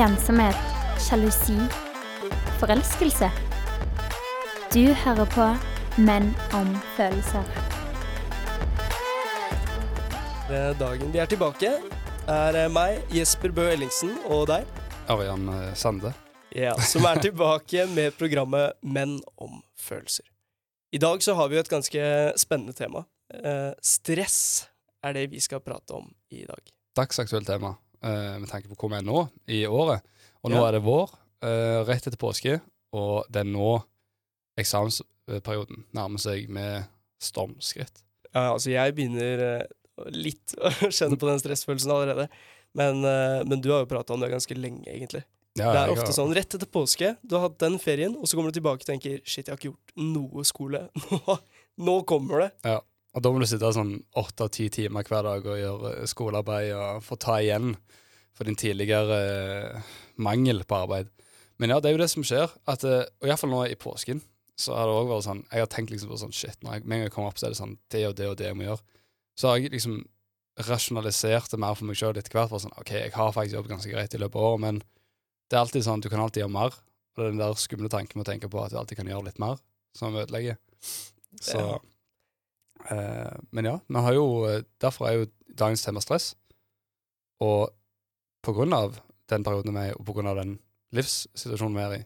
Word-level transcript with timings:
ensomhet, 0.00 0.56
sjalusi, 1.00 1.56
forelskelse. 2.60 3.28
Du 4.72 4.94
hører 5.02 5.26
på 5.34 5.46
Menn 6.00 6.30
om 6.56 6.70
følelser. 6.96 7.44
Dagen 10.80 11.12
vi 11.12 11.20
er 11.20 11.28
tilbake, 11.30 11.74
er 12.30 12.58
meg, 12.72 13.02
Jesper 13.12 13.52
Bø 13.54 13.66
Ellingsen, 13.70 14.14
og 14.30 14.48
deg, 14.50 14.64
Ørjan 15.10 15.46
eh, 15.52 15.74
Sande. 15.76 16.14
ja, 16.56 16.72
som 16.80 17.04
er 17.10 17.20
tilbake 17.20 17.84
med 17.96 18.16
programmet 18.18 18.78
Menn 18.82 19.18
om 19.36 19.60
følelser. 19.76 20.24
I 20.92 20.98
dag 20.98 21.22
så 21.22 21.36
har 21.38 21.50
vi 21.50 21.58
jo 21.58 21.66
et 21.66 21.70
ganske 21.70 22.08
spennende 22.40 22.74
tema. 22.74 23.04
Eh, 23.34 23.70
stress 23.84 24.40
er 25.04 25.14
det 25.18 25.28
vi 25.34 25.44
skal 25.44 25.60
prate 25.62 26.00
om 26.00 26.08
i 26.32 26.46
dag. 26.48 26.74
Dagsaktuelt 26.96 27.46
tema 27.46 27.76
med 28.02 28.48
tanke 28.48 28.68
på 28.70 28.76
hvor 28.80 28.90
vi 28.92 28.96
er 29.00 29.04
nå 29.06 29.22
i 29.52 29.62
året. 29.68 30.00
Og 30.42 30.50
nå 30.50 30.56
Ja. 30.56 30.68
er 30.68 30.72
det 30.78 30.82
vår, 30.86 31.10
eh, 31.44 31.80
rett 31.84 32.06
etter 32.08 32.16
påske, 32.20 32.60
og 32.96 33.26
det 33.30 33.42
er 33.42 33.50
nå 33.50 33.82
eksamensperioden 34.60 35.84
nærmer 35.96 36.20
seg 36.22 36.48
med 36.52 36.86
stormskritt. 37.22 38.02
Ja, 38.34 38.52
altså 38.54 38.70
jeg 38.72 38.94
begynner 38.96 39.42
eh, 39.46 39.66
litt 40.14 40.54
å 40.64 40.70
kjenne 40.88 41.18
på 41.20 41.28
den 41.28 41.40
stressfølelsen 41.42 41.92
allerede. 41.92 42.28
Men, 42.78 43.02
eh, 43.04 43.42
men 43.44 43.60
du 43.60 43.70
har 43.74 43.82
jo 43.84 43.90
prata 43.90 44.14
om 44.14 44.22
det 44.22 44.30
ganske 44.32 44.56
lenge, 44.56 44.86
egentlig. 44.88 45.24
Ja, 45.58 45.72
det 45.74 45.80
er 45.82 45.92
ofte 45.96 46.14
sånn 46.14 46.30
rett 46.36 46.54
etter 46.54 46.68
påske, 46.70 47.16
du 47.26 47.34
har 47.34 47.48
hatt 47.48 47.56
den 47.58 47.74
ferien, 47.82 48.12
og 48.14 48.28
så 48.30 48.38
kommer 48.38 48.52
du 48.52 48.60
tilbake 48.60 48.84
og 48.84 48.86
tenker 48.86 49.18
shit, 49.26 49.48
jeg 49.48 49.50
har 49.50 49.58
ikke 49.58 49.72
gjort 49.72 49.96
noe 49.98 50.44
skole. 50.46 50.84
Nå, 51.10 51.36
nå 51.80 51.96
kommer 52.06 52.44
det. 52.46 52.50
Og 53.10 53.22
da 53.24 53.30
må 53.32 53.40
du 53.42 53.46
sitte 53.50 53.72
sånn 53.74 53.96
åtte 54.20 54.46
av 54.46 54.52
ti 54.54 54.68
timer 54.70 55.06
hver 55.06 55.26
dag 55.26 55.46
og 55.46 55.58
gjøre 55.58 56.06
skolearbeid 56.10 56.70
og 56.76 57.00
få 57.02 57.18
ta 57.18 57.40
igjen 57.42 57.72
for 58.36 58.46
din 58.46 58.58
tidligere 58.58 59.16
eh, 59.26 59.88
mangel 60.22 60.62
på 60.64 60.78
arbeid. 60.78 61.10
Men 61.60 61.74
ja, 61.74 61.80
det 61.80 61.90
er 61.90 61.96
jo 61.96 62.02
det 62.04 62.10
som 62.12 62.24
skjer. 62.24 62.52
At, 62.70 62.86
eh, 62.86 63.02
og 63.20 63.26
iallfall 63.28 63.50
nå 63.52 63.64
i 63.66 63.78
påsken 63.80 64.22
så 64.60 64.76
har 64.76 64.86
det 64.86 64.94
også 64.94 65.08
vært 65.10 65.24
sånn 65.24 65.42
Jeg 65.48 65.62
har 65.62 65.68
tenkt 65.72 65.92
liksom 65.94 66.10
på 66.12 66.18
sånn 66.20 66.34
shit, 66.36 66.56
når 66.62 66.74
jeg, 66.76 66.84
med 66.84 66.94
en 66.94 67.00
gang 67.00 67.06
jeg 67.08 67.14
kommer 67.16 67.32
opp, 67.32 67.40
så 67.40 67.48
er 67.48 67.54
det 67.54 67.60
sånn 67.60 67.76
det 67.92 68.02
og 68.10 68.16
det 68.18 68.28
og 68.28 68.38
det 68.38 68.48
jeg 68.50 68.58
må 68.58 68.66
gjøre. 68.68 68.82
Så 69.40 69.48
har 69.48 69.58
jeg 69.58 69.72
liksom 69.74 70.00
rasjonalisert 70.60 71.50
det 71.50 71.60
mer 71.62 71.76
for 71.78 71.88
meg 71.88 71.98
sjøl 71.98 72.18
etter 72.20 72.36
hvert. 72.36 72.50
For 72.52 72.62
sånn, 72.62 72.76
OK, 72.78 72.92
jeg 72.94 73.14
har 73.16 73.34
faktisk 73.34 73.56
jobbet 73.56 73.74
ganske 73.74 73.92
greit 73.92 74.16
i 74.16 74.20
løpet 74.20 74.38
av 74.38 74.48
året, 74.50 74.64
men 74.66 74.80
det 75.50 75.56
er 75.56 75.64
alltid 75.64 75.86
sånn 75.86 76.04
du 76.04 76.10
kan 76.12 76.22
alltid 76.22 76.44
gjøre 76.44 76.54
mer. 76.54 76.76
Og 76.76 77.22
det 77.22 77.26
er 77.26 77.32
den 77.34 77.42
der 77.42 77.56
skumle 77.58 77.90
tanken 77.92 78.20
med 78.20 78.28
å 78.28 78.30
tenke 78.30 78.50
på 78.52 78.60
at 78.62 78.74
du 78.74 78.78
alltid 78.78 79.00
kan 79.00 79.08
gjøre 79.10 79.26
litt 79.30 79.40
mer, 79.42 79.58
som 79.96 80.14
ødelegger. 80.14 80.60
Så 81.40 81.58
Ja. 81.58 81.78
Eh, 82.88 83.36
Men 83.50 83.68
ja, 83.68 83.76
vi 83.86 84.02
har 84.06 84.16
jo 84.16 84.26
eh, 84.48 84.62
Derfor 84.80 85.08
er 85.08 85.18
jo 85.18 85.30
dagens 85.58 85.84
tema 85.84 86.00
stress. 86.00 86.34
Og 87.44 87.70
på 88.44 88.54
grunn 88.56 88.72
av 88.72 89.00
den 89.30 89.44
perioden 89.44 89.74
vi 89.76 89.82
er 89.82 89.92
i, 89.92 89.96
og 89.96 90.06
på 90.06 90.14
grunn 90.16 90.30
av 90.30 90.38
den 90.40 90.58
livssituasjonen 90.96 91.76
vi 91.76 91.82
er 91.84 91.96
i, 91.98 92.04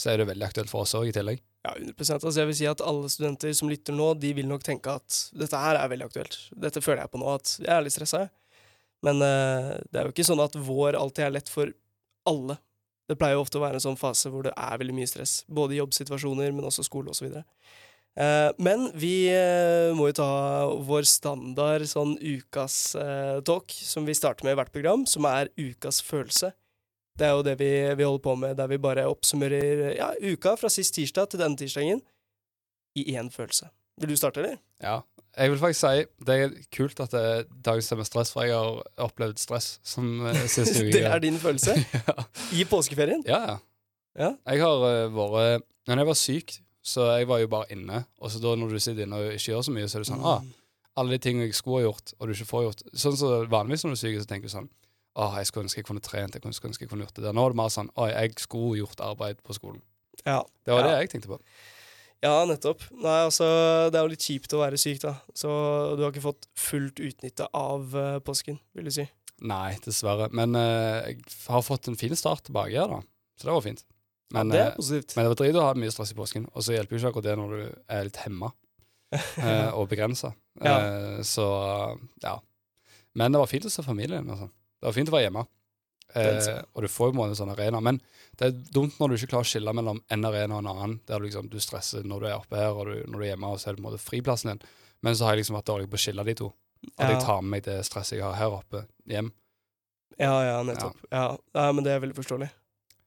så 0.00 0.12
er 0.12 0.20
det 0.20 0.28
veldig 0.30 0.46
aktuelt 0.46 0.70
for 0.72 0.84
oss 0.84 0.94
òg, 0.96 1.08
i 1.10 1.14
tillegg. 1.14 1.40
Ja, 1.64 1.74
100% 1.76 2.24
altså 2.24 2.40
Jeg 2.40 2.48
vil 2.48 2.56
si 2.56 2.68
at 2.70 2.80
alle 2.84 3.08
studenter 3.12 3.52
som 3.56 3.68
lytter 3.68 3.96
nå, 3.96 4.14
de 4.20 4.32
vil 4.36 4.48
nok 4.48 4.64
tenke 4.64 4.94
at 4.96 5.16
dette 5.36 5.60
her 5.60 5.76
er 5.76 5.90
veldig 5.92 6.08
aktuelt. 6.08 6.38
Dette 6.56 6.80
føler 6.84 7.04
jeg 7.04 7.12
på 7.12 7.20
nå, 7.20 7.34
at 7.36 7.54
jeg 7.58 7.72
er 7.74 7.84
litt 7.84 7.96
stressa. 7.96 8.26
Men 9.04 9.20
eh, 9.24 9.74
det 9.92 10.00
er 10.00 10.08
jo 10.08 10.14
ikke 10.14 10.28
sånn 10.28 10.42
at 10.44 10.56
vår 10.56 10.96
alltid 11.00 11.26
er 11.26 11.36
lett 11.36 11.52
for 11.52 11.72
alle. 12.28 12.56
Det 13.10 13.16
pleier 13.18 13.36
jo 13.36 13.44
ofte 13.44 13.58
å 13.58 13.64
være 13.64 13.80
en 13.80 13.84
sånn 13.84 14.00
fase 14.00 14.30
hvor 14.32 14.44
det 14.46 14.54
er 14.54 14.80
veldig 14.80 14.96
mye 14.96 15.10
stress. 15.10 15.40
Både 15.50 15.76
i 15.76 15.80
jobbsituasjoner, 15.80 16.52
men 16.54 16.68
også 16.68 16.84
skole 16.86 17.12
osv. 17.12 17.32
Uh, 17.32 17.44
men 18.60 18.88
vi 18.98 19.30
eh, 19.32 19.90
må 19.96 20.10
jo 20.10 20.16
ta 20.18 20.30
vår 20.84 21.06
standard 21.08 21.86
sånn 21.88 22.16
ukas 22.20 22.94
eh, 22.98 23.38
talk, 23.46 23.72
som 23.72 24.08
vi 24.08 24.16
starter 24.16 24.44
med 24.44 24.56
i 24.56 24.58
hvert 24.60 24.72
program, 24.74 25.06
som 25.08 25.28
er 25.30 25.52
ukas 25.56 26.02
følelse. 26.04 26.52
Det 27.16 27.28
er 27.28 27.36
jo 27.36 27.44
det 27.46 27.56
vi, 27.60 27.70
vi 27.96 28.06
holder 28.06 28.24
på 28.24 28.34
med, 28.42 28.56
der 28.58 28.68
vi 28.70 28.80
bare 28.80 29.06
oppsummerer 29.08 29.94
ja, 29.96 30.10
uka 30.20 30.56
fra 30.60 30.70
sist 30.72 30.94
tirsdag 30.96 31.32
til 31.32 31.42
denne 31.42 31.58
tirsdagen 31.60 32.02
i 32.98 33.06
én 33.14 33.30
følelse. 33.32 33.70
Vil 34.00 34.12
du 34.12 34.18
starte, 34.20 34.42
eller? 34.42 34.60
Ja. 34.82 35.00
Jeg 35.36 35.52
vil 35.52 35.60
faktisk 35.60 35.80
si 35.84 36.24
det 36.26 36.36
er 36.42 36.54
kult 36.74 37.00
at 37.04 37.12
det 37.14 37.20
er 37.22 37.44
dagens 37.64 37.88
tema 37.88 38.04
stress, 38.04 38.32
for 38.34 38.44
jeg 38.44 38.56
har 38.56 38.80
opplevd 39.06 39.38
stress 39.38 39.76
som 39.86 40.26
siste 40.50 40.80
uke. 40.84 40.94
Det 40.96 41.04
er 41.06 41.22
din 41.22 41.38
følelse? 41.38 41.76
ja. 42.08 42.24
I 42.56 42.66
påskeferien? 42.68 43.22
ja, 43.28 43.42
ja. 43.52 43.58
Ja. 44.18 44.32
Jeg 44.50 44.62
har 44.64 44.80
uh, 44.82 45.12
vært 45.14 45.66
Når 45.86 46.00
jeg 46.02 46.08
var 46.08 46.18
syk, 46.18 46.56
så 46.90 47.06
jeg 47.16 47.28
var 47.30 47.40
jo 47.42 47.48
bare 47.52 47.70
inne. 47.74 48.02
Og 48.20 48.32
så 48.34 48.40
da 48.42 48.56
når 48.58 48.74
du 48.74 48.80
sitter 48.82 49.06
inne 49.06 49.20
og 49.22 49.32
ikke 49.36 49.52
gjør 49.54 49.64
så 49.68 49.74
mye, 49.76 49.86
så 49.90 49.98
er 50.00 50.04
det 50.04 50.10
sånn 50.10 50.24
ah, 50.26 50.42
alle 51.00 51.14
de 51.16 51.22
tingene 51.22 51.46
jeg 51.48 51.56
skulle 51.56 51.80
ha 51.84 51.88
gjort, 51.88 52.12
og 52.18 52.26
du 52.28 52.34
ikke 52.34 52.48
får 52.50 52.64
gjort. 52.66 52.84
Sånn 52.92 53.14
som 53.16 53.20
så 53.22 53.40
vanligvis 53.52 53.86
når 53.86 53.94
du 53.94 53.98
er 53.98 54.02
syk, 54.04 54.18
så 54.24 54.30
tenker 54.32 54.50
du 54.50 54.54
sånn 54.56 54.68
ah, 55.20 55.34
jeg 55.40 55.48
skulle 55.50 55.66
ønske 55.68 55.80
jeg 55.82 55.86
kunne 55.88 56.02
trent, 56.04 56.36
jeg 56.36 56.54
skulle 56.56 56.72
ønske 56.74 56.84
jeg 56.86 56.90
kunne 56.92 57.06
gjort 57.06 57.16
det 57.18 57.24
der. 57.28 57.34
Nå 57.36 57.44
er 57.46 57.54
det 57.54 57.60
mer 57.62 57.72
sånn 57.74 57.90
ah, 57.96 58.08
jeg 58.12 58.34
skulle 58.42 58.80
gjort 58.82 59.00
arbeid 59.06 59.40
på 59.46 59.56
skolen. 59.56 59.80
Ja. 60.26 60.40
Det 60.66 60.74
var 60.74 60.84
Ja. 60.84 60.88
det 60.90 60.98
jeg 61.04 61.10
tenkte 61.14 61.30
på. 61.32 61.38
ja, 62.22 62.34
nettopp. 62.44 62.82
Nei, 63.00 63.16
altså, 63.24 63.46
det 63.90 63.96
er 63.96 64.04
jo 64.04 64.12
litt 64.12 64.26
kjipt 64.26 64.52
å 64.52 64.60
være 64.60 64.76
syk, 64.80 64.98
da. 65.06 65.14
Så 65.34 65.48
du 65.96 66.02
har 66.04 66.10
ikke 66.12 66.26
fått 66.26 66.44
fullt 66.58 67.00
utnytte 67.00 67.46
av 67.56 67.94
uh, 67.96 68.18
påsken, 68.20 68.58
vil 68.76 68.90
du 68.90 68.92
si. 68.92 69.06
Nei, 69.40 69.78
dessverre. 69.86 70.26
Men 70.36 70.52
uh, 70.58 71.00
jeg 71.06 71.22
har 71.46 71.62
fått 71.64 71.88
en 71.88 71.96
fin 71.96 72.12
start 72.18 72.44
tilbake 72.50 72.76
her, 72.76 72.92
da. 72.92 73.00
Så 73.40 73.48
det 73.48 73.54
var 73.56 73.64
fint. 73.64 73.80
Men, 74.30 74.50
det 74.52 74.60
er 74.60 74.68
eh, 74.70 74.76
positivt. 74.76 75.16
men 75.16 75.24
det 75.26 75.30
var 75.32 75.38
drit 75.40 75.56
å 75.58 75.64
ha 75.66 75.74
mye 75.74 75.90
stress 75.94 76.12
i 76.14 76.18
påsken, 76.18 76.44
og 76.54 76.62
så 76.62 76.74
hjelper 76.76 76.94
jo 76.96 77.00
ikke 77.00 77.10
akkurat 77.10 77.28
det 77.30 77.36
når 77.40 77.54
du 77.56 77.62
er 77.96 78.04
litt 78.06 78.20
hemma 78.22 78.52
eh, 79.16 79.70
og 79.74 79.88
begrensa. 79.90 80.32
Ja. 80.62 80.76
Eh, 80.78 81.22
så 81.26 81.46
ja. 82.22 82.36
Men 83.18 83.34
det 83.34 83.40
var 83.42 83.50
fint 83.50 83.66
å 83.66 83.72
se 83.72 83.82
familien. 83.82 84.28
Altså. 84.30 84.46
Det 84.78 84.86
var 84.86 84.94
fint 84.94 85.10
å 85.10 85.16
være 85.16 85.26
hjemme. 85.26 85.42
Eh, 86.14 86.62
og 86.74 86.82
du 86.82 86.88
får 86.90 87.10
jo 87.10 87.16
på 87.18 87.24
en 87.26 87.34
sånn 87.38 87.50
arena. 87.54 87.80
Men 87.82 87.98
det 88.38 88.46
er 88.46 88.54
dumt 88.74 88.96
når 89.00 89.10
du 89.10 89.16
ikke 89.18 89.32
klarer 89.34 89.48
å 89.48 89.50
skille 89.50 89.74
mellom 89.74 89.98
en 90.14 90.28
arena 90.30 90.56
og 90.56 90.62
en 90.62 90.70
annen, 90.72 90.94
der 91.10 91.18
du 91.18 91.26
liksom 91.26 91.50
du 91.50 91.58
stresser 91.62 92.06
når 92.06 92.22
du 92.22 92.28
er 92.30 92.36
oppe 92.38 92.58
her, 92.58 92.70
og 92.70 92.86
du, 92.90 92.96
når 93.10 93.16
du 93.18 93.24
er 93.24 93.32
hjemme, 93.32 93.50
og 93.50 93.58
så 93.60 93.70
er 93.70 93.74
det 93.74 93.82
på 93.82 93.84
en 93.84 93.88
måte 93.90 94.02
friplassen 94.02 94.52
din. 94.54 94.62
Men 95.06 95.18
så 95.18 95.26
har 95.26 95.34
jeg 95.34 95.42
liksom 95.42 95.58
vært 95.58 95.70
dårlig 95.72 95.90
på 95.90 95.98
å 95.98 96.02
skille 96.06 96.26
de 96.30 96.36
to. 96.38 96.52
At 96.96 97.08
Ja. 97.08 97.10
jeg 97.12 97.22
tar 97.26 97.42
med 97.42 97.50
meg 97.56 97.66
det 97.66 97.76
stresset 97.84 98.16
jeg 98.18 98.24
har 98.24 98.38
her 98.38 98.56
oppe, 98.56 98.86
hjem. 99.10 99.32
Ja, 100.20 100.32
ja, 100.44 100.56
nettopp. 100.62 100.96
Ja. 101.10 101.36
ja, 101.56 101.66
men 101.72 101.84
det 101.84 101.92
er 101.94 102.00
veldig 102.02 102.16
forståelig. 102.16 102.50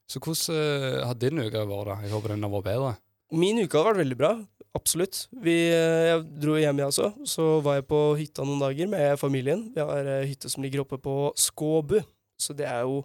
Så 0.09 0.22
hvordan 0.22 0.58
eh, 0.58 1.00
har 1.08 1.18
din 1.19 1.41
uke 1.41 1.64
vært, 1.69 1.90
da? 1.90 1.97
Jeg 2.03 2.14
håper 2.14 2.34
den 2.34 2.46
har 2.46 2.53
vært 2.53 2.68
bedre. 2.68 2.91
Min 3.34 3.62
uke 3.64 3.80
har 3.80 3.90
vært 3.90 4.03
veldig 4.03 4.19
bra. 4.19 4.34
Absolutt. 4.78 5.24
Vi, 5.46 5.56
eh, 5.72 6.09
jeg 6.09 6.24
dro 6.44 6.58
hjem, 6.59 6.81
jeg 6.81 6.91
også. 6.91 7.09
Så 7.30 7.47
var 7.66 7.80
jeg 7.80 7.88
på 7.90 8.02
hytta 8.19 8.46
noen 8.47 8.62
dager 8.62 8.90
med 8.92 9.18
familien. 9.22 9.68
Vi 9.74 9.81
har 9.81 10.12
eh, 10.18 10.28
hytte 10.30 10.52
som 10.52 10.66
ligger 10.66 10.84
oppe 10.84 11.00
på 11.02 11.18
Skåbu. 11.40 12.00
Så 12.40 12.56
det 12.58 12.68
er 12.69 12.84
jo 12.86 13.03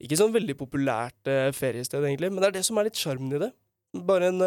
ikke 0.00 0.16
sånn 0.16 0.32
veldig 0.32 0.56
populært 0.56 1.28
feriested, 1.52 2.00
egentlig, 2.00 2.30
men 2.32 2.40
det 2.40 2.46
er 2.48 2.54
det 2.54 2.62
som 2.64 2.78
er 2.80 2.86
litt 2.86 2.96
sjarmen 2.96 3.34
i 3.36 3.40
det. 3.42 3.50
Bare 4.08 4.30
en 4.30 4.40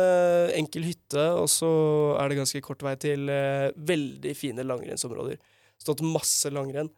enkel 0.58 0.88
hytte, 0.88 1.22
og 1.38 1.46
så 1.52 1.70
er 2.18 2.32
det 2.32 2.40
ganske 2.40 2.62
kort 2.66 2.82
vei 2.82 2.96
til 2.98 3.30
veldig 3.30 4.34
fine 4.34 4.66
langrennsområder. 4.66 5.38
Stått 5.78 6.02
masse 6.02 6.50
langrenn. 6.50 6.90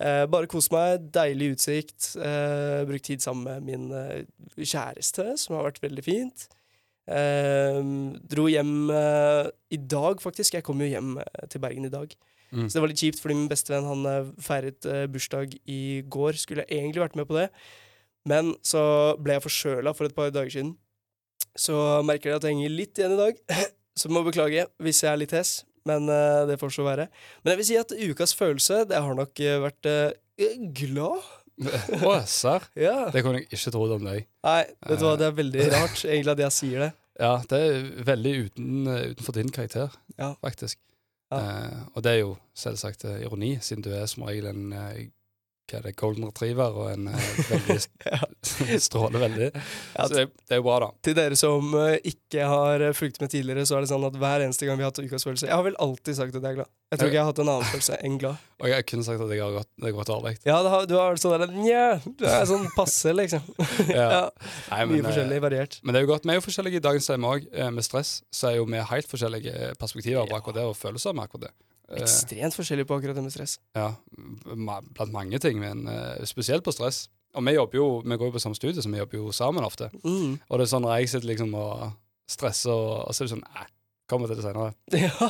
Eh, 0.00 0.24
bare 0.32 0.48
kos 0.48 0.70
meg, 0.72 1.10
deilig 1.12 1.54
utsikt. 1.56 2.14
Eh, 2.16 2.80
brukt 2.88 3.04
tid 3.04 3.20
sammen 3.20 3.44
med 3.44 3.66
min 3.68 3.90
eh, 3.92 4.24
kjæreste, 4.56 5.34
som 5.42 5.58
har 5.58 5.68
vært 5.68 5.82
veldig 5.84 6.06
fint. 6.06 6.48
Dro 7.10 8.44
hjem 8.46 8.90
i 9.74 9.78
dag, 9.90 10.20
faktisk. 10.22 10.54
Jeg 10.54 10.62
kom 10.62 10.78
jo 10.78 10.86
hjem 10.86 11.16
til 11.50 11.62
Bergen 11.64 11.88
i 11.88 11.90
dag. 11.90 12.12
Mm. 12.52 12.68
Så 12.68 12.76
det 12.76 12.82
var 12.84 12.92
litt 12.92 13.02
kjipt, 13.02 13.18
fordi 13.18 13.34
min 13.34 13.48
bestevenn 13.50 13.88
han 13.88 14.28
feiret 14.38 14.86
bursdag 15.10 15.56
i 15.66 16.04
går. 16.06 16.38
Skulle 16.38 16.62
jeg 16.68 16.78
egentlig 16.78 17.02
vært 17.02 17.18
med 17.18 17.26
på 17.26 17.34
det, 17.34 17.48
men 18.30 18.52
så 18.62 18.84
ble 19.18 19.34
jeg 19.34 19.46
forkjøla 19.48 19.94
for 19.96 20.06
et 20.06 20.14
par 20.14 20.30
dager 20.30 20.54
siden. 20.54 20.76
Så 21.58 21.74
merker 22.06 22.30
jeg 22.30 22.38
at 22.38 22.46
jeg 22.46 22.60
henger 22.60 22.76
litt 22.76 23.00
igjen 23.00 23.16
i 23.16 23.20
dag, 23.24 23.42
så 24.04 24.12
må 24.14 24.22
beklage 24.22 24.68
hvis 24.78 25.02
jeg 25.02 25.10
er 25.10 25.20
litt 25.24 25.34
hes. 25.34 25.56
Men 25.88 26.08
uh, 26.12 26.46
det 26.48 26.58
får 26.60 26.74
så 26.76 26.84
være. 26.86 27.06
Men 27.42 27.52
jeg 27.54 27.60
vil 27.60 27.68
si 27.70 27.76
at 27.80 27.94
ukas 28.10 28.34
følelse, 28.36 28.82
det 28.90 29.00
har 29.00 29.14
nok 29.16 29.40
eh, 29.44 29.58
vært 29.62 29.88
uh, 29.88 30.66
glad. 30.76 31.28
Å, 32.08 32.14
serr? 32.28 32.66
Ja. 32.86 33.08
Det 33.12 33.22
kunne 33.24 33.40
jeg 33.42 33.48
ikke 33.50 33.72
trodd 33.74 33.96
om 33.98 34.04
deg. 34.08 34.26
Nei, 34.46 34.60
vet 34.88 35.00
du 35.00 35.06
hva, 35.08 35.14
det 35.20 35.28
er 35.28 35.38
veldig 35.38 35.66
rart 35.74 36.04
egentlig 36.04 36.34
at 36.36 36.44
jeg 36.46 36.56
sier 36.58 36.86
det. 36.86 36.90
Ja, 37.20 37.34
det 37.50 37.58
er 37.60 37.88
veldig 38.06 38.30
uten, 38.46 38.76
utenfor 38.88 39.34
din 39.36 39.50
karakter, 39.52 39.92
Ja. 40.16 40.30
faktisk. 40.40 40.78
Ja. 41.28 41.40
Og 41.92 42.00
det 42.06 42.14
er 42.14 42.22
jo 42.22 42.30
selvsagt 42.56 43.04
ironi, 43.10 43.50
siden 43.60 43.84
du 43.84 43.90
er 43.92 44.06
som 44.08 44.24
regel 44.24 44.48
en 44.48 44.72
hva 45.70 45.78
er 45.78 45.86
det, 45.86 45.94
golden 46.00 46.26
retriever 46.26 46.76
og 46.76 46.90
en 46.90 47.08
eh, 47.12 47.30
veldig 47.50 47.76
stråler 48.86 49.22
veldig. 49.22 49.48
Ja, 49.94 50.06
Så 50.06 50.14
det, 50.14 50.24
det 50.48 50.56
er 50.56 50.60
jo 50.60 50.66
bra, 50.66 50.78
da. 50.84 50.90
Til 51.06 51.16
dere 51.18 51.38
som 51.38 51.72
eh, 51.78 51.96
ikke 52.10 52.48
har 52.50 52.84
eh, 52.88 52.94
fulgt 52.96 53.20
med 53.22 53.32
tidligere, 53.32 53.66
så 53.68 53.78
er 53.78 53.84
det 53.84 53.90
sånn 53.92 54.06
at 54.08 54.18
hver 54.20 54.44
eneste 54.46 54.68
gang 54.68 54.80
vi 54.80 54.86
har 54.86 54.92
hatt 54.92 55.02
ukas 55.02 55.26
følelse 55.26 55.48
Jeg 55.48 55.56
har 55.56 55.66
vel 55.66 55.78
alltid 55.82 56.18
sagt 56.18 56.34
at 56.34 56.42
jeg 56.42 56.56
er 56.56 56.58
glad. 56.60 56.70
Jeg 56.90 56.98
tror 56.98 57.10
ikke 57.10 57.18
jeg 57.18 57.22
har 57.22 57.30
hatt 57.30 57.42
en 57.44 57.52
annen 57.52 57.70
følelse 57.70 57.98
enn 58.08 58.18
glad. 58.18 58.46
Og 58.62 58.68
jeg 58.72 58.86
kunne 58.90 59.06
sagt 59.06 59.24
at 59.24 59.34
jeg 59.34 59.44
har 59.44 59.56
gått, 59.56 59.70
det 59.76 59.88
har 59.88 59.96
gått 59.96 60.12
dårlig. 60.12 60.34
Ja, 60.48 60.58
har, 60.74 60.86
du 60.90 60.96
har 60.98 61.14
vært 61.14 61.24
sånn 61.24 61.36
der 61.38 61.54
Nja, 61.54 61.86
du 62.04 62.26
er 62.28 62.44
sånn 62.50 62.66
passe, 62.76 63.14
liksom. 63.16 63.46
Ja. 63.88 64.04
ja, 64.04 64.20
Nei, 64.72 64.82
mye 64.90 65.00
eh, 65.00 65.06
forskjellig, 65.08 65.40
variert. 65.46 65.80
Men 65.84 65.94
det 65.94 66.02
er 66.02 66.06
jo 66.08 66.12
godt. 66.12 66.26
Vi 66.26 66.34
er 66.34 66.40
jo 66.40 66.46
forskjellige 66.46 66.82
i 66.82 66.86
dagens 66.90 67.08
tema 67.10 67.34
òg. 67.36 67.48
Med 67.70 67.86
stress 67.86 68.20
så 68.34 68.50
er 68.50 68.58
jo 68.58 68.68
vi 68.70 68.82
helt 68.90 69.10
forskjellige 69.10 69.74
perspektiver 69.80 70.28
på 70.28 70.38
akkurat 70.38 70.60
det, 70.60 70.68
og 70.70 70.78
følelser 70.78 71.16
med 71.16 71.28
akkurat 71.28 71.48
det. 71.48 71.54
Eh, 71.90 72.02
Ekstremt 72.04 72.54
forskjellig 72.54 72.86
på 72.86 72.98
akkurat 72.98 73.18
det 73.18 73.24
med 73.24 73.34
stress. 73.34 73.58
Ja, 73.74 73.94
blant 74.46 75.12
mange 75.14 75.40
ting, 75.42 75.58
men 75.62 75.88
eh, 75.90 76.22
spesielt 76.28 76.64
på 76.66 76.74
stress. 76.74 77.08
Og 77.34 77.44
vi 77.46 77.54
jobber 77.54 77.78
jo, 77.78 77.88
vi 78.02 78.16
går 78.18 78.30
jo 78.30 78.36
på 78.36 78.42
samme 78.42 78.58
studie, 78.58 78.82
så 78.82 78.90
vi 78.90 78.98
jobber 78.98 79.18
jo 79.20 79.32
sammen 79.34 79.66
ofte. 79.66 79.90
Mm. 80.02 80.38
Og 80.48 80.58
det 80.58 80.66
er 80.66 80.70
sånn 80.72 80.86
når 80.86 80.96
jeg 80.98 81.12
sitter 81.12 81.30
liksom 81.30 81.52
og 81.58 81.90
stresser, 82.30 82.72
og, 82.74 83.04
og 83.06 83.14
så 83.14 83.22
er 83.22 83.28
det 83.28 83.34
sånn 83.36 83.44
Nei, 83.46 83.66
kommer 84.10 84.30
til 84.30 84.40
det 84.40 84.46
senere. 84.46 84.72
Ja. 85.00 85.28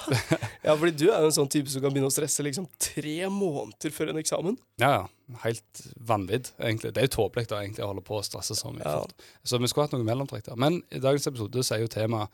ja, 0.65 0.77
fordi 0.77 0.95
du 0.97 1.07
er 1.11 1.21
jo 1.25 1.29
en 1.29 1.37
sånn 1.37 1.51
type 1.53 1.69
som 1.73 1.83
kan 1.85 1.93
begynne 1.93 2.09
å 2.09 2.15
stresse 2.15 2.45
liksom 2.45 2.69
tre 2.81 3.17
måneder 3.33 3.93
før 3.93 4.12
en 4.12 4.21
eksamen. 4.23 4.57
Ja, 4.81 4.91
ja. 4.99 5.35
Helt 5.45 5.83
vanvidd, 6.09 6.49
egentlig. 6.59 6.95
Det 6.97 7.03
er 7.03 7.07
jo 7.07 7.17
tåpelig 7.21 7.51
da, 7.53 7.61
egentlig 7.62 7.85
å 7.85 7.91
holde 7.93 8.05
på 8.07 8.17
å 8.19 8.25
stresse 8.27 8.57
så 8.59 8.73
mye 8.75 8.83
Ja. 8.85 9.05
Så 9.47 9.61
vi 9.61 9.69
skulle 9.71 9.87
hatt 9.87 9.95
noe 9.95 10.07
mellomtrekk 10.09 10.49
der. 10.49 10.59
Men 10.61 10.81
i 10.91 11.03
dagens 11.03 11.29
episode 11.31 11.62
så 11.67 11.77
er 11.77 11.85
jo 11.85 11.93
tema 11.93 12.25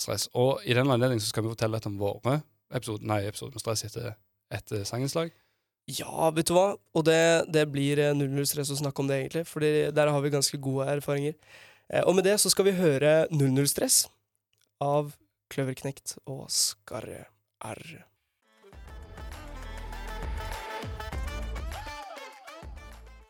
stress. 0.00 0.28
Og 0.38 0.62
i 0.64 0.76
den 0.76 0.88
anledning 0.90 1.20
skal 1.22 1.44
vi 1.44 1.52
fortelle 1.52 1.76
litt 1.76 1.90
om 1.90 1.98
våre 2.00 2.38
episoder, 2.70 3.06
nei, 3.10 3.22
episode 3.28 3.54
med 3.54 3.62
stress 3.62 3.84
etter, 3.88 4.12
etter 4.52 4.84
sangenslag. 4.88 5.32
Ja, 5.90 6.28
vet 6.34 6.50
du 6.50 6.54
hva? 6.54 6.68
Og 6.94 7.04
det, 7.08 7.20
det 7.50 7.64
blir 7.72 7.98
eh, 8.02 8.14
null 8.14 8.46
stress 8.46 8.70
å 8.70 8.78
snakke 8.78 9.02
om 9.02 9.10
det, 9.10 9.22
egentlig. 9.24 9.46
For 9.48 9.64
der 9.64 10.12
har 10.12 10.22
vi 10.22 10.32
ganske 10.32 10.60
gode 10.62 10.86
erfaringer. 10.92 11.34
Eh, 11.90 12.04
og 12.04 12.14
med 12.18 12.28
det 12.28 12.36
så 12.42 12.52
skal 12.52 12.68
vi 12.68 12.76
høre 12.78 13.24
Null 13.34 13.50
null 13.54 13.68
stress 13.70 14.04
av 14.82 15.14
Kløverknekt 15.50 16.18
og 16.30 16.46
Skarre 16.54 17.24
R. 17.66 17.82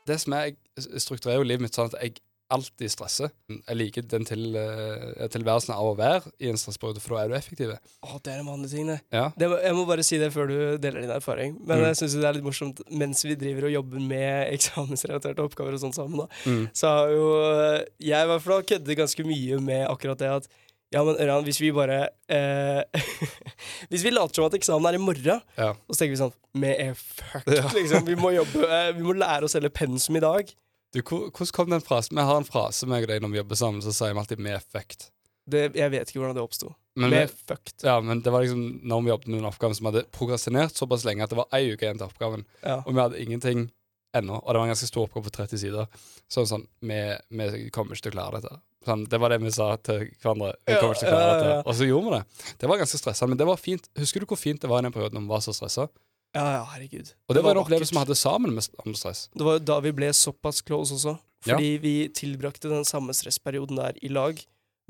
Det 0.06 0.18
som 0.20 0.34
er, 0.36 0.52
Jeg 0.76 1.00
strukturerer 1.00 1.40
jo 1.40 1.46
livet 1.48 1.64
mitt 1.64 1.76
sånn 1.76 1.90
at 1.90 1.98
jeg 2.02 2.20
alltid 2.50 2.90
stresser. 2.92 3.30
Jeg 3.50 3.76
liker 3.78 4.02
den 4.10 4.24
til, 4.28 4.42
uh, 4.58 5.26
tilværelsen 5.32 5.74
av 5.74 5.86
å 5.90 5.96
være 5.98 6.32
i 6.42 6.48
en 6.50 6.58
stressperiode, 6.60 7.00
for 7.02 7.14
da 7.16 7.24
er 7.24 7.28
du 7.32 7.36
effektiv. 7.38 7.72
Å, 8.02 8.20
det 8.24 8.32
er 8.34 8.40
en 8.42 8.48
vanlig 8.50 8.70
ting, 8.72 8.86
det. 8.90 8.98
Ja. 9.14 9.28
det 9.38 9.48
jeg 9.62 9.76
må 9.78 9.84
bare 9.88 10.04
si 10.06 10.18
det 10.18 10.32
før 10.34 10.50
du 10.50 10.56
deler 10.82 11.00
din 11.06 11.14
erfaring. 11.14 11.56
Men 11.64 11.78
Mm. 11.80 11.86
jeg 11.90 12.00
syns 12.02 12.16
det 12.20 12.24
er 12.30 12.38
litt 12.38 12.44
morsomt 12.46 12.80
mens 12.90 13.22
vi 13.24 13.34
driver 13.38 13.68
og 13.70 13.76
jobber 13.78 14.00
med 14.00 14.50
eksamensrelaterte 14.56 15.44
oppgaver 15.46 15.78
og 15.78 15.84
sånn 15.84 15.94
sammen, 15.96 16.24
da, 16.24 16.28
Mm. 16.46 16.64
så 16.74 16.90
har 16.96 17.14
jo 17.14 17.28
eh, 17.52 17.84
jeg 18.00 18.24
i 18.26 18.30
hvert 18.32 18.42
fall 18.48 18.62
køddet 18.62 18.98
ganske 18.98 19.24
mye 19.26 19.60
med 19.60 19.86
akkurat 19.88 20.18
det 20.18 20.28
at 20.40 20.50
ja, 20.90 21.04
men 21.06 21.14
Ørjan, 21.22 21.44
hvis 21.46 21.60
vi 21.62 21.68
bare 21.70 22.08
eh, 22.26 22.82
Hvis 23.92 24.02
vi 24.02 24.10
later 24.10 24.34
som 24.40 24.48
at 24.48 24.56
eksamen 24.58 24.88
er 24.90 24.96
i 24.98 25.02
morgen, 25.02 25.38
ja. 25.54 25.68
og 25.70 25.94
så 25.94 26.00
tenker 26.02 26.16
vi 26.16 26.18
sånn 26.18 26.32
Vi 26.58 26.72
er 26.72 26.96
fucked, 26.98 27.52
Ja. 27.54 27.68
liksom. 27.76 28.04
Vi 28.08 28.16
må 28.18 28.32
jobbe 28.34 28.64
eh, 28.66 28.88
Vi 28.96 29.04
må 29.06 29.14
lære 29.14 29.46
å 29.46 29.52
selge 29.52 29.70
pensum 29.70 30.18
i 30.18 30.24
dag. 30.24 30.50
Du, 30.92 31.00
hvordan 31.02 31.52
kom 31.54 31.70
den 31.70 31.80
frasen? 31.86 32.16
Vi 32.18 32.22
har 32.26 32.36
en 32.40 32.44
frase 32.48 32.86
med 32.90 33.06
deg 33.08 33.22
når 33.22 33.30
vi 33.30 33.38
jobber 33.40 33.58
sammen, 33.60 33.82
så 33.84 33.92
sier 33.94 34.14
vi 34.14 34.18
alltid 34.22 34.38
'vi 34.42 34.50
er 34.56 34.62
fucked'. 34.72 35.10
Det, 35.50 35.74
jeg 35.74 35.90
vet 35.90 36.08
ikke 36.10 36.20
hvordan 36.20 36.34
det 36.36 36.42
oppsto. 36.42 36.74
Vi 36.96 37.04
er 37.14 37.26
fucked. 37.30 37.82
ja, 37.82 38.00
men 38.00 38.20
det 38.22 38.30
var 38.32 38.42
liksom 38.42 38.80
når 38.84 39.02
vi 39.02 39.08
jobbet 39.10 39.28
med 39.28 39.38
en 39.38 39.50
oppgave 39.50 39.74
som 39.74 39.86
hadde 39.86 40.04
prokrastinert 40.12 40.74
såpass 40.76 41.04
lenge 41.04 41.22
at 41.22 41.30
det 41.30 41.36
var 41.38 41.46
ei 41.52 41.72
uke 41.72 41.82
igjen 41.86 41.98
til 41.98 42.06
oppgaven, 42.06 42.44
Ja. 42.62 42.82
og 42.86 42.94
vi 42.94 43.00
hadde 43.00 43.18
ingenting 43.22 43.70
ennå. 44.14 44.34
Og 44.42 44.48
det 44.52 44.58
var 44.58 44.66
en 44.66 44.74
ganske 44.74 44.86
stor 44.90 45.06
oppgave 45.06 45.24
på 45.24 45.30
30 45.30 45.58
sider. 45.58 45.86
Så 46.28 46.42
sånn 46.46 46.66
Vi, 46.82 47.16
vi 47.30 47.70
kommer 47.70 47.94
ikke 47.94 48.10
til 48.10 48.12
å 48.12 48.18
klare 48.18 48.40
dette. 48.40 48.60
Sånn, 48.84 49.08
det 49.08 49.20
var 49.20 49.28
det 49.28 49.40
vi 49.42 49.50
sa 49.50 49.76
til 49.76 50.10
hverandre. 50.22 50.54
Vi 50.66 50.74
kommer 50.80 50.94
ikke 50.94 51.00
til 51.06 51.08
å 51.08 51.16
klare 51.16 51.40
dette. 51.40 51.68
Og 51.68 51.74
så 51.74 51.86
gjorde 51.86 52.04
vi 52.10 52.16
det. 52.18 52.24
Det 52.58 52.68
var 52.68 52.78
ganske 52.78 52.98
stressende, 52.98 53.28
men 53.28 53.38
det 53.38 53.46
var 53.46 53.56
fint. 53.56 53.88
Husker 53.96 54.20
du 54.20 54.26
hvor 54.26 54.38
fint 54.38 54.60
det 54.60 54.68
var 54.70 54.80
i 54.80 54.82
den 54.82 54.92
perioden 54.92 55.14
når 55.14 55.20
vi 55.22 55.28
var 55.28 55.40
så 55.40 55.52
stressa? 55.54 55.88
Ja, 56.34 56.44
ja, 56.58 56.64
herregud. 56.74 57.12
Og 57.28 57.34
det, 57.34 57.42
var 57.42 57.56
en 57.56 57.62
opplevelse 57.64 57.92
vi 57.94 57.98
hadde 57.98 58.16
sammen 58.18 58.54
med, 58.54 58.68
om. 58.84 58.92
Det 58.94 59.44
var 59.46 59.58
jo 59.58 59.64
da 59.64 59.80
vi 59.80 59.92
ble 59.92 60.12
såpass 60.14 60.62
close 60.62 60.94
også. 60.94 61.16
Ja. 61.46 61.54
Fordi 61.56 61.76
vi 61.80 61.94
tilbrakte 62.14 62.68
den 62.68 62.84
samme 62.84 63.14
stressperioden 63.16 63.76
der 63.80 63.96
i 64.02 64.08
lag. 64.12 64.38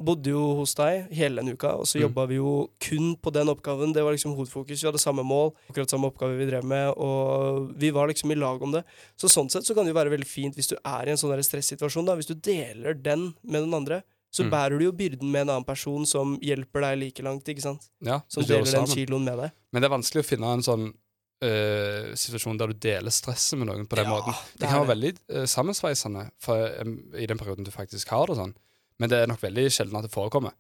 Bodde 0.01 0.33
jo 0.33 0.41
hos 0.57 0.73
deg 0.75 1.11
hele 1.13 1.43
den 1.43 1.53
uka, 1.55 1.75
og 1.77 1.85
så 1.87 1.99
Mm. 1.99 2.03
jobba 2.09 2.27
vi 2.27 2.37
jo 2.37 2.71
kun 2.81 3.17
på 3.17 3.31
den 3.33 3.49
oppgaven. 3.53 3.93
Det 3.93 4.03
var 4.03 4.13
liksom 4.13 4.33
hovedfokus. 4.35 4.81
Vi 4.81 4.87
hadde 4.89 4.99
samme 4.99 5.23
mål, 5.23 5.53
akkurat 5.69 5.91
samme 5.93 6.09
oppgave 6.11 6.39
vi 6.39 6.47
drev 6.51 6.65
med, 6.65 6.95
og 6.97 7.75
vi 7.79 7.91
var 7.91 8.09
liksom 8.09 8.33
i 8.33 8.35
lag 8.35 8.63
om 8.63 8.73
det. 8.73 8.85
Så 9.17 9.29
sånn 9.29 9.51
sett 9.51 9.65
så 9.65 9.75
kan 9.75 9.85
det 9.85 9.93
jo 9.95 10.01
være 10.01 10.11
veldig 10.17 10.27
fint 10.27 10.55
hvis 10.57 10.69
du 10.69 10.77
er 10.85 11.07
i 11.07 11.11
en 11.11 11.17
sånn 11.21 11.37
stressituasjon, 11.45 12.07
da. 12.07 12.17
Hvis 12.17 12.27
du 12.29 12.35
deler 12.35 12.95
den 12.95 13.35
med 13.45 13.63
den 13.63 13.75
andre, 13.75 14.03
så 14.33 14.45
Mm. 14.45 14.51
bærer 14.51 14.79
du 14.79 14.85
jo 14.87 14.93
byrden 14.93 15.31
med 15.31 15.41
en 15.43 15.49
annen 15.51 15.65
person 15.67 16.07
som 16.07 16.39
hjelper 16.41 16.81
deg 16.81 16.99
like 16.99 17.23
langt, 17.23 17.45
ikke 17.45 17.61
sant. 17.63 17.89
Ja, 18.01 18.23
Som 18.29 18.43
deler 18.45 18.65
den 18.65 18.87
kiloen 18.87 19.25
med 19.25 19.37
deg. 19.39 19.53
Men 19.73 19.83
det 19.83 19.91
er 19.91 19.97
vanskelig 19.99 20.23
å 20.25 20.29
finne 20.37 20.53
en 20.55 20.63
sånn 20.63 20.95
eh, 21.43 22.11
situasjon 22.19 22.59
der 22.61 22.73
du 22.73 22.75
deler 22.75 23.11
stresset 23.15 23.59
med 23.59 23.69
noen 23.71 23.87
på 23.89 23.97
den 23.97 24.07
Ja, 24.09 24.11
måten. 24.17 24.35
det 24.55 24.61
Det 24.61 24.69
kan 24.69 24.81
være 24.81 24.87
det. 24.87 24.95
veldig 24.95 25.41
uh, 25.43 25.47
sammensveisende 25.47 26.31
for, 26.39 26.67
um, 26.81 26.95
i 27.15 27.27
den 27.27 27.39
perioden 27.39 27.65
du 27.65 27.71
faktisk 27.71 28.09
har 28.15 28.27
det 28.27 28.37
sånn, 28.37 28.55
men 28.99 29.09
det 29.09 29.19
er 29.23 29.27
nok 29.31 29.41
veldig 29.43 29.67
sjelden 29.73 29.97
at 29.97 30.03
det 30.09 30.13
forekommer, 30.13 30.53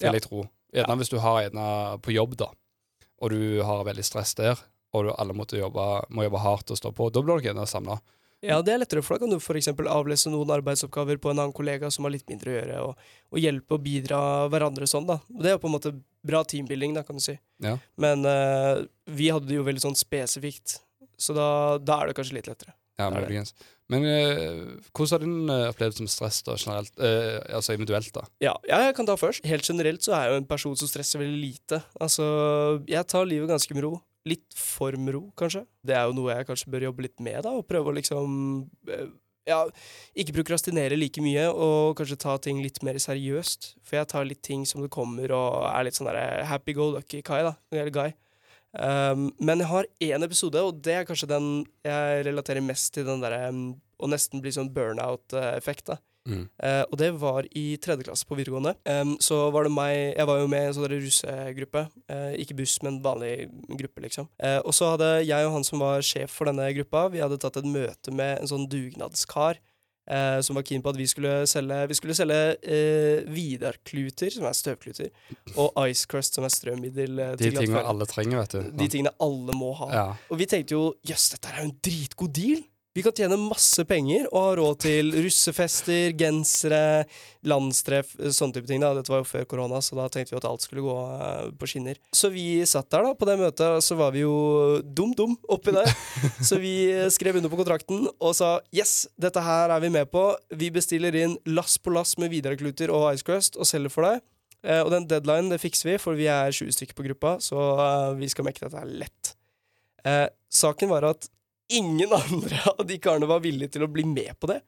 vil 0.00 0.08
Ja. 0.08 0.12
jeg 0.12 0.22
tro. 0.28 0.48
Gjerne 0.72 0.96
hvis 0.96 1.10
du 1.12 1.18
har 1.20 1.42
en 1.42 2.00
på 2.00 2.12
jobb, 2.14 2.36
da, 2.36 2.48
og 3.20 3.30
du 3.30 3.62
har 3.62 3.84
veldig 3.84 4.04
stress 4.04 4.34
der, 4.34 4.56
og 4.94 5.04
du 5.04 5.12
alle 5.16 5.32
jobbe, 5.34 6.04
må 6.10 6.22
jobbe 6.24 6.38
hardt 6.40 6.70
og 6.70 6.76
stå 6.76 6.92
på, 6.94 7.10
da 7.12 7.20
blir 7.20 7.38
dere 7.40 7.52
gjerne 7.54 7.66
samla. 7.68 8.00
Ja, 8.42 8.60
det 8.60 8.72
er 8.74 8.78
lettere, 8.82 9.02
for 9.02 9.14
da 9.14 9.20
kan 9.22 9.30
du 9.30 9.36
f.eks. 9.38 9.68
avlese 9.68 10.28
noen 10.28 10.50
arbeidsoppgaver 10.50 11.16
på 11.22 11.30
en 11.30 11.38
annen 11.38 11.52
kollega 11.54 11.88
som 11.90 12.04
har 12.04 12.10
litt 12.10 12.26
mindre 12.28 12.50
å 12.50 12.56
gjøre, 12.56 12.80
og, 12.82 12.96
og 13.30 13.38
hjelpe 13.38 13.76
og 13.76 13.84
bidra 13.84 14.48
hverandre 14.50 14.88
sånn, 14.90 15.06
da. 15.06 15.20
Det 15.28 15.52
er 15.52 15.58
på 15.62 15.68
en 15.70 15.76
måte 15.76 15.92
bra 16.26 16.42
teambuilding, 16.46 16.94
da, 16.96 17.04
kan 17.06 17.18
du 17.18 17.24
si. 17.24 17.36
Ja. 17.62 17.76
Men 18.00 18.26
uh, 18.26 18.84
vi 19.10 19.30
hadde 19.32 19.50
det 19.50 19.58
jo 19.58 19.66
veldig 19.66 19.84
sånn 19.84 19.98
spesifikt, 19.98 20.78
så 21.20 21.34
da, 21.36 21.48
da 21.82 22.00
er 22.00 22.10
det 22.10 22.18
kanskje 22.18 22.38
litt 22.38 22.50
lettere. 22.50 22.74
Ja, 23.00 23.08
muligens. 23.10 23.54
Men 23.90 24.06
uh, 24.06 24.78
hvordan 24.94 25.12
har 25.12 25.22
din 25.24 25.52
eh, 25.52 25.66
opplevelse 25.72 26.04
med 26.04 26.12
stress 26.12 26.38
da, 26.46 26.56
generelt? 26.60 26.94
uh, 27.00 27.40
altså 27.58 27.74
individuelt, 27.74 28.12
da? 28.14 28.24
Ja, 28.44 28.54
ja, 28.68 28.78
jeg 28.86 28.96
kan 28.96 29.08
ta 29.08 29.18
først. 29.20 29.44
Helt 29.48 29.68
generelt 29.68 30.04
så 30.04 30.14
er 30.16 30.26
jeg 30.26 30.32
jo 30.32 30.40
en 30.42 30.48
person 30.48 30.78
som 30.78 30.88
stresser 30.88 31.20
veldig 31.20 31.40
lite. 31.40 31.82
Altså, 32.00 32.24
jeg 32.88 33.08
tar 33.10 33.28
livet 33.28 33.50
ganske 33.50 33.76
med 33.76 33.84
ro. 33.88 33.96
Litt 34.28 34.54
for 34.54 34.94
med 34.96 35.16
ro, 35.16 35.24
kanskje. 35.36 35.64
Det 35.82 35.96
er 35.98 36.06
jo 36.06 36.14
noe 36.16 36.36
jeg 36.36 36.46
kanskje 36.48 36.70
bør 36.72 36.86
jobbe 36.88 37.08
litt 37.08 37.18
med, 37.24 37.40
da, 37.44 37.56
og 37.58 37.66
prøve 37.68 37.90
å 37.90 37.96
liksom 37.96 38.36
Ja, 39.48 39.64
ikke 40.14 40.36
prokrastinere 40.36 40.94
like 40.94 41.22
mye, 41.22 41.48
og 41.50 41.96
kanskje 41.98 42.20
ta 42.22 42.36
ting 42.38 42.60
litt 42.62 42.78
mer 42.86 42.98
seriøst. 43.02 43.72
For 43.82 43.98
jeg 43.98 44.10
tar 44.12 44.26
litt 44.28 44.42
ting 44.46 44.66
som 44.68 44.84
det 44.84 44.92
kommer, 44.94 45.34
og 45.34 45.64
er 45.66 45.88
litt 45.88 45.98
sånn 45.98 46.10
der 46.10 46.44
happy 46.46 46.76
go 46.78 46.92
lucky 46.94 47.22
Kai, 47.26 47.42
da. 47.48 47.56
Guy. 47.90 48.12
Um, 48.72 49.26
men 49.42 49.60
jeg 49.60 49.68
har 49.68 49.88
én 50.00 50.24
episode, 50.24 50.62
og 50.62 50.78
det 50.84 50.94
er 51.00 51.08
kanskje 51.08 51.28
den 51.34 51.48
jeg 51.84 52.22
relaterer 52.28 52.64
mest 52.64 52.94
til 52.94 53.04
den 53.08 53.20
derre 53.24 53.50
å 54.02 54.08
nesten 54.10 54.40
blir 54.42 54.54
sånn 54.54 54.70
burnout-effekt, 54.74 55.90
da. 55.90 55.98
Mm. 56.28 56.44
Eh, 56.62 56.82
og 56.86 56.98
det 57.00 57.08
var 57.18 57.46
i 57.58 57.64
tredje 57.82 58.06
klasse 58.06 58.26
på 58.28 58.36
videregående. 58.38 58.76
Um, 58.86 59.16
så 59.22 59.50
var 59.50 59.66
det 59.66 59.72
meg 59.74 59.94
Jeg 60.14 60.28
var 60.28 60.38
jo 60.38 60.46
med 60.50 60.62
i 60.62 60.68
en 60.70 60.76
sånn 60.76 60.92
russegruppe. 60.92 61.82
Eh, 62.12 62.30
ikke 62.44 62.56
buss, 62.60 62.76
men 62.86 63.00
vanlig 63.02 63.48
gruppe, 63.80 64.04
liksom. 64.06 64.30
Eh, 64.38 64.60
og 64.62 64.74
så 64.76 64.92
hadde 64.94 65.10
jeg 65.26 65.48
og 65.48 65.56
han 65.56 65.66
som 65.66 65.82
var 65.82 66.04
sjef 66.06 66.30
for 66.38 66.50
denne 66.50 66.70
gruppa, 66.78 67.08
vi 67.12 67.22
hadde 67.24 67.40
tatt 67.42 67.58
et 67.58 67.68
møte 67.68 68.14
med 68.14 68.38
en 68.38 68.50
sånn 68.50 68.68
dugnadskar. 68.70 69.58
Eh, 70.10 70.40
som 70.42 70.58
var 70.58 70.64
keen 70.66 70.82
på 70.82 70.90
at 70.90 70.96
vi 70.98 71.04
skulle 71.06 71.44
selge 71.46 71.76
Vi 71.86 71.94
skulle 71.94 72.14
selge 72.18 72.38
eh, 72.66 73.22
Vidar-kluter, 73.30 74.32
som 74.34 74.48
er 74.48 74.56
støvkluter, 74.58 75.12
og 75.54 75.78
Ice 75.86 76.08
Crust, 76.10 76.34
som 76.34 76.46
er 76.46 76.50
strømmiddel. 76.50 77.20
Eh, 77.22 77.36
De 77.38 77.52
tingene 77.54 77.84
alle 77.86 78.08
trenger, 78.10 78.40
vet 78.40 78.56
du. 78.56 78.72
De 78.82 78.88
tingene 78.90 79.14
alle 79.22 79.54
må 79.54 79.70
ha. 79.78 79.88
Ja. 79.94 80.04
Og 80.26 80.42
vi 80.42 80.48
tenkte 80.50 80.74
jo 80.74 80.88
jøss, 81.06 81.28
dette 81.36 81.52
er 81.52 81.62
jo 81.62 81.68
en 81.70 81.76
dritgod 81.86 82.34
deal. 82.34 82.64
Vi 82.92 83.00
kan 83.00 83.14
tjene 83.16 83.38
masse 83.40 83.86
penger 83.88 84.26
og 84.26 84.36
ha 84.36 84.48
råd 84.58 84.80
til 84.84 85.14
russefester, 85.24 86.10
gensere, 86.12 87.06
landstreff, 87.48 88.10
sånne 88.20 88.58
type 88.58 88.68
ting. 88.68 88.82
da. 88.84 88.90
Dette 88.92 89.08
var 89.08 89.22
jo 89.22 89.28
før 89.30 89.46
korona, 89.48 89.80
så 89.80 89.96
da 89.96 90.10
tenkte 90.12 90.34
vi 90.34 90.36
at 90.42 90.44
alt 90.44 90.66
skulle 90.66 90.84
gå 90.84 90.96
eh, 91.14 91.46
på 91.56 91.70
skinner. 91.72 91.96
Så 92.12 92.28
vi 92.34 92.60
satt 92.68 92.90
der 92.92 93.08
da 93.08 93.14
på 93.16 93.28
det 93.30 93.38
møtet, 93.40 93.64
og 93.78 93.80
så 93.80 93.96
var 93.96 94.12
vi 94.12 94.26
jo 94.26 94.34
dum-dum 94.84 95.38
oppi 95.48 95.72
der. 95.72 95.88
så 96.48 96.60
vi 96.60 96.74
skrev 97.16 97.40
under 97.40 97.48
på 97.48 97.62
kontrakten 97.62 98.04
og 98.12 98.36
sa 98.36 98.58
yes, 98.76 99.06
dette 99.16 99.40
her 99.40 99.72
er 99.72 99.80
vi 99.80 99.94
med 99.96 100.12
på. 100.12 100.28
Vi 100.52 100.68
bestiller 100.76 101.16
inn 101.16 101.40
lass 101.48 101.80
på 101.80 101.96
lass 101.96 102.18
med 102.20 102.28
Widerøe-kluter 102.34 102.92
og 102.92 103.08
Ice 103.14 103.24
Crust 103.24 103.56
og 103.56 103.72
selger 103.72 103.96
for 103.96 104.10
deg. 104.10 104.20
Uh, 104.62 104.82
og 104.84 104.92
den 104.92 105.08
deadline 105.08 105.48
det 105.48 105.64
fikser 105.64 105.94
vi, 105.94 105.98
for 105.98 106.18
vi 106.18 106.28
er 106.30 106.52
20 106.52 106.76
stykker 106.76 106.94
på 106.98 107.08
gruppa, 107.08 107.38
så 107.42 107.56
uh, 107.56 108.12
vi 108.20 108.28
skal 108.30 108.44
mekke 108.46 108.68
dette 108.68 108.84
lett. 109.00 109.32
Uh, 110.04 110.28
saken 110.52 110.92
var 110.92 111.08
at 111.08 111.32
ingen 111.78 112.12
andre 112.16 112.60
av 112.76 112.84
de 112.86 112.98
karene 113.02 113.28
var 113.30 113.40
villige 113.44 113.74
til 113.76 113.86
å 113.86 113.90
bli 113.92 114.04
med 114.08 114.34
på 114.40 114.50
det. 114.50 114.60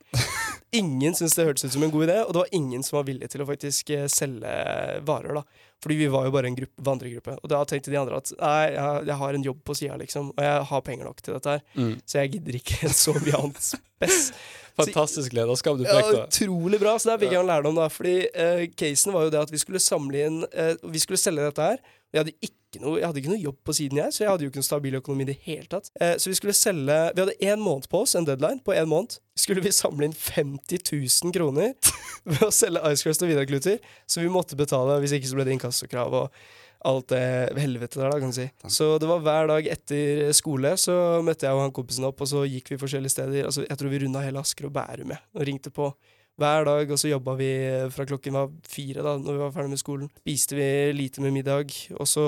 Ingen 0.75 1.15
syntes 1.15 1.37
det 1.39 1.45
hørtes 1.47 1.65
ut 1.69 1.75
som 1.77 1.85
en 1.87 1.93
god 1.95 2.09
idé, 2.09 2.17
og 2.25 2.33
det 2.35 2.41
var 2.41 2.55
ingen 2.59 2.83
som 2.83 2.97
var 2.99 3.05
villig 3.07 3.29
til 3.31 3.45
å 3.45 3.47
faktisk 3.47 3.93
eh, 3.95 4.09
selge 4.11 4.55
varer. 5.07 5.37
da. 5.39 5.45
Fordi 5.85 5.99
vi 6.01 6.09
var 6.11 6.25
jo 6.27 6.33
bare 6.35 6.49
en 6.51 6.57
gruppe, 6.59 6.83
vandregruppe. 6.89 7.37
Og 7.45 7.51
da 7.53 7.61
tenkte 7.69 7.93
de 7.93 7.99
andre 8.01 8.19
at 8.19 8.33
nei, 8.41 8.73
jeg, 8.75 9.05
jeg 9.11 9.19
har 9.21 9.39
en 9.39 9.47
jobb 9.47 9.61
på 9.69 9.77
sida, 9.79 9.99
liksom, 10.01 10.33
og 10.35 10.43
jeg 10.49 10.65
har 10.73 10.85
penger 10.89 11.07
nok 11.11 11.23
til 11.23 11.37
dette 11.37 11.55
her, 11.59 11.63
Mm. 11.79 11.95
så 12.09 12.19
jeg 12.23 12.33
gidder 12.39 12.59
ikke 12.59 12.91
så 13.05 13.15
mye 13.21 13.39
annet 13.39 13.63
spess. 13.69 14.21
Fantastisk 14.79 15.35
lederskap 15.37 15.79
du 15.79 15.85
Ja, 15.87 15.99
fikk, 16.01 16.13
da. 16.17 16.23
utrolig 16.27 16.81
bra. 16.83 16.97
Så 16.99 17.13
der 17.13 17.21
fikk 17.23 17.35
jeg 17.37 17.41
en 17.45 17.51
lærdom, 17.51 17.77
da. 17.79 17.89
Fordi 17.93 18.15
eh, 18.35 18.65
casen 18.75 19.15
var 19.15 19.29
jo 19.29 19.35
det 19.35 19.43
at 19.45 19.53
vi 19.55 19.61
skulle 19.63 19.83
samle 19.83 20.25
inn 20.27 20.41
eh, 20.51 20.75
Vi 20.83 21.03
skulle 21.03 21.21
selge 21.21 21.45
dette 21.47 21.69
her. 21.69 21.79
Jeg 22.15 22.23
hadde 22.23 22.35
ikke 22.47 22.81
noe, 22.83 22.99
jeg 23.01 23.07
hadde 23.09 23.21
ikke 23.23 23.31
noe 23.33 23.43
jobb 23.43 23.57
på 23.67 23.75
siden, 23.75 23.99
jeg, 23.99 24.15
så 24.15 24.21
jeg 24.23 24.29
hadde 24.31 24.45
jo 24.47 24.51
ikke 24.53 24.61
noe 24.63 24.67
stabil 24.67 24.97
økonomi 25.01 25.25
i 25.25 25.29
det 25.33 25.37
hele 25.47 25.67
tatt. 25.71 25.89
Eh, 25.99 26.13
så 26.23 26.31
vi 26.31 26.37
skulle 26.39 26.55
selge 26.55 26.99
Vi 27.15 27.23
hadde 27.25 27.35
én 27.43 27.63
måned 27.63 27.89
på 27.91 28.03
oss, 28.05 28.15
en 28.19 28.27
deadline 28.27 28.63
på 28.67 28.75
én 28.75 28.87
måned. 28.91 29.17
Skulle 29.39 29.63
vi 29.65 29.73
samle 29.75 30.07
inn 30.07 30.15
50 30.15 30.83
000 30.91 31.35
kroner 31.35 31.73
ved 32.31 32.45
å 32.47 32.53
selge 32.55 32.83
Ice 32.95 33.03
Crust 33.07 33.23
og 33.27 33.31
Vidar-kluter, 33.33 33.81
så 34.07 34.23
vi 34.23 34.31
måtte 34.31 34.59
betale, 34.59 35.01
hvis 35.03 35.15
ikke 35.19 35.31
så 35.33 35.39
ble 35.41 35.49
det 35.49 35.57
inkassokrav 35.59 36.15
og 36.25 36.45
alt 36.85 37.09
det 37.13 37.23
helvete 37.61 38.01
der, 38.01 38.11
da, 38.13 38.19
kan 38.21 38.33
du 38.33 38.37
si. 38.37 38.49
Så 38.73 38.95
det 39.01 39.09
var 39.09 39.23
hver 39.25 39.49
dag 39.51 39.69
etter 39.73 40.27
skole 40.37 40.75
så 40.81 40.97
møtte 41.25 41.49
jeg 41.49 41.57
og 41.57 41.65
han 41.65 41.75
kompisen 41.77 42.09
opp, 42.09 42.21
og 42.21 42.31
så 42.31 42.45
gikk 42.49 42.75
vi 42.75 42.81
forskjellige 42.81 43.15
steder. 43.17 43.49
Altså, 43.49 43.65
jeg 43.65 43.81
tror 43.81 43.93
vi 43.93 44.03
runda 44.05 44.25
hele 44.25 44.43
Asker 44.43 44.69
og 44.69 44.75
Bærum 44.77 45.11
med, 45.15 45.25
og 45.35 45.49
ringte 45.49 45.73
på 45.75 45.89
hver 46.41 46.67
dag, 46.67 46.91
og 46.91 46.99
så 46.99 47.11
jobba 47.13 47.37
vi 47.39 47.49
fra 47.95 48.07
klokken 48.11 48.35
var 48.35 48.49
fire 48.67 49.05
da 49.07 49.15
når 49.23 49.37
vi 49.37 49.43
var 49.45 49.53
ferdig 49.55 49.75
med 49.75 49.81
skolen. 49.81 50.11
Spiste 50.25 50.59
vi 50.59 50.67
lite 50.97 51.23
med 51.23 51.35
middag, 51.37 51.71
og 51.95 52.09
så 52.11 52.25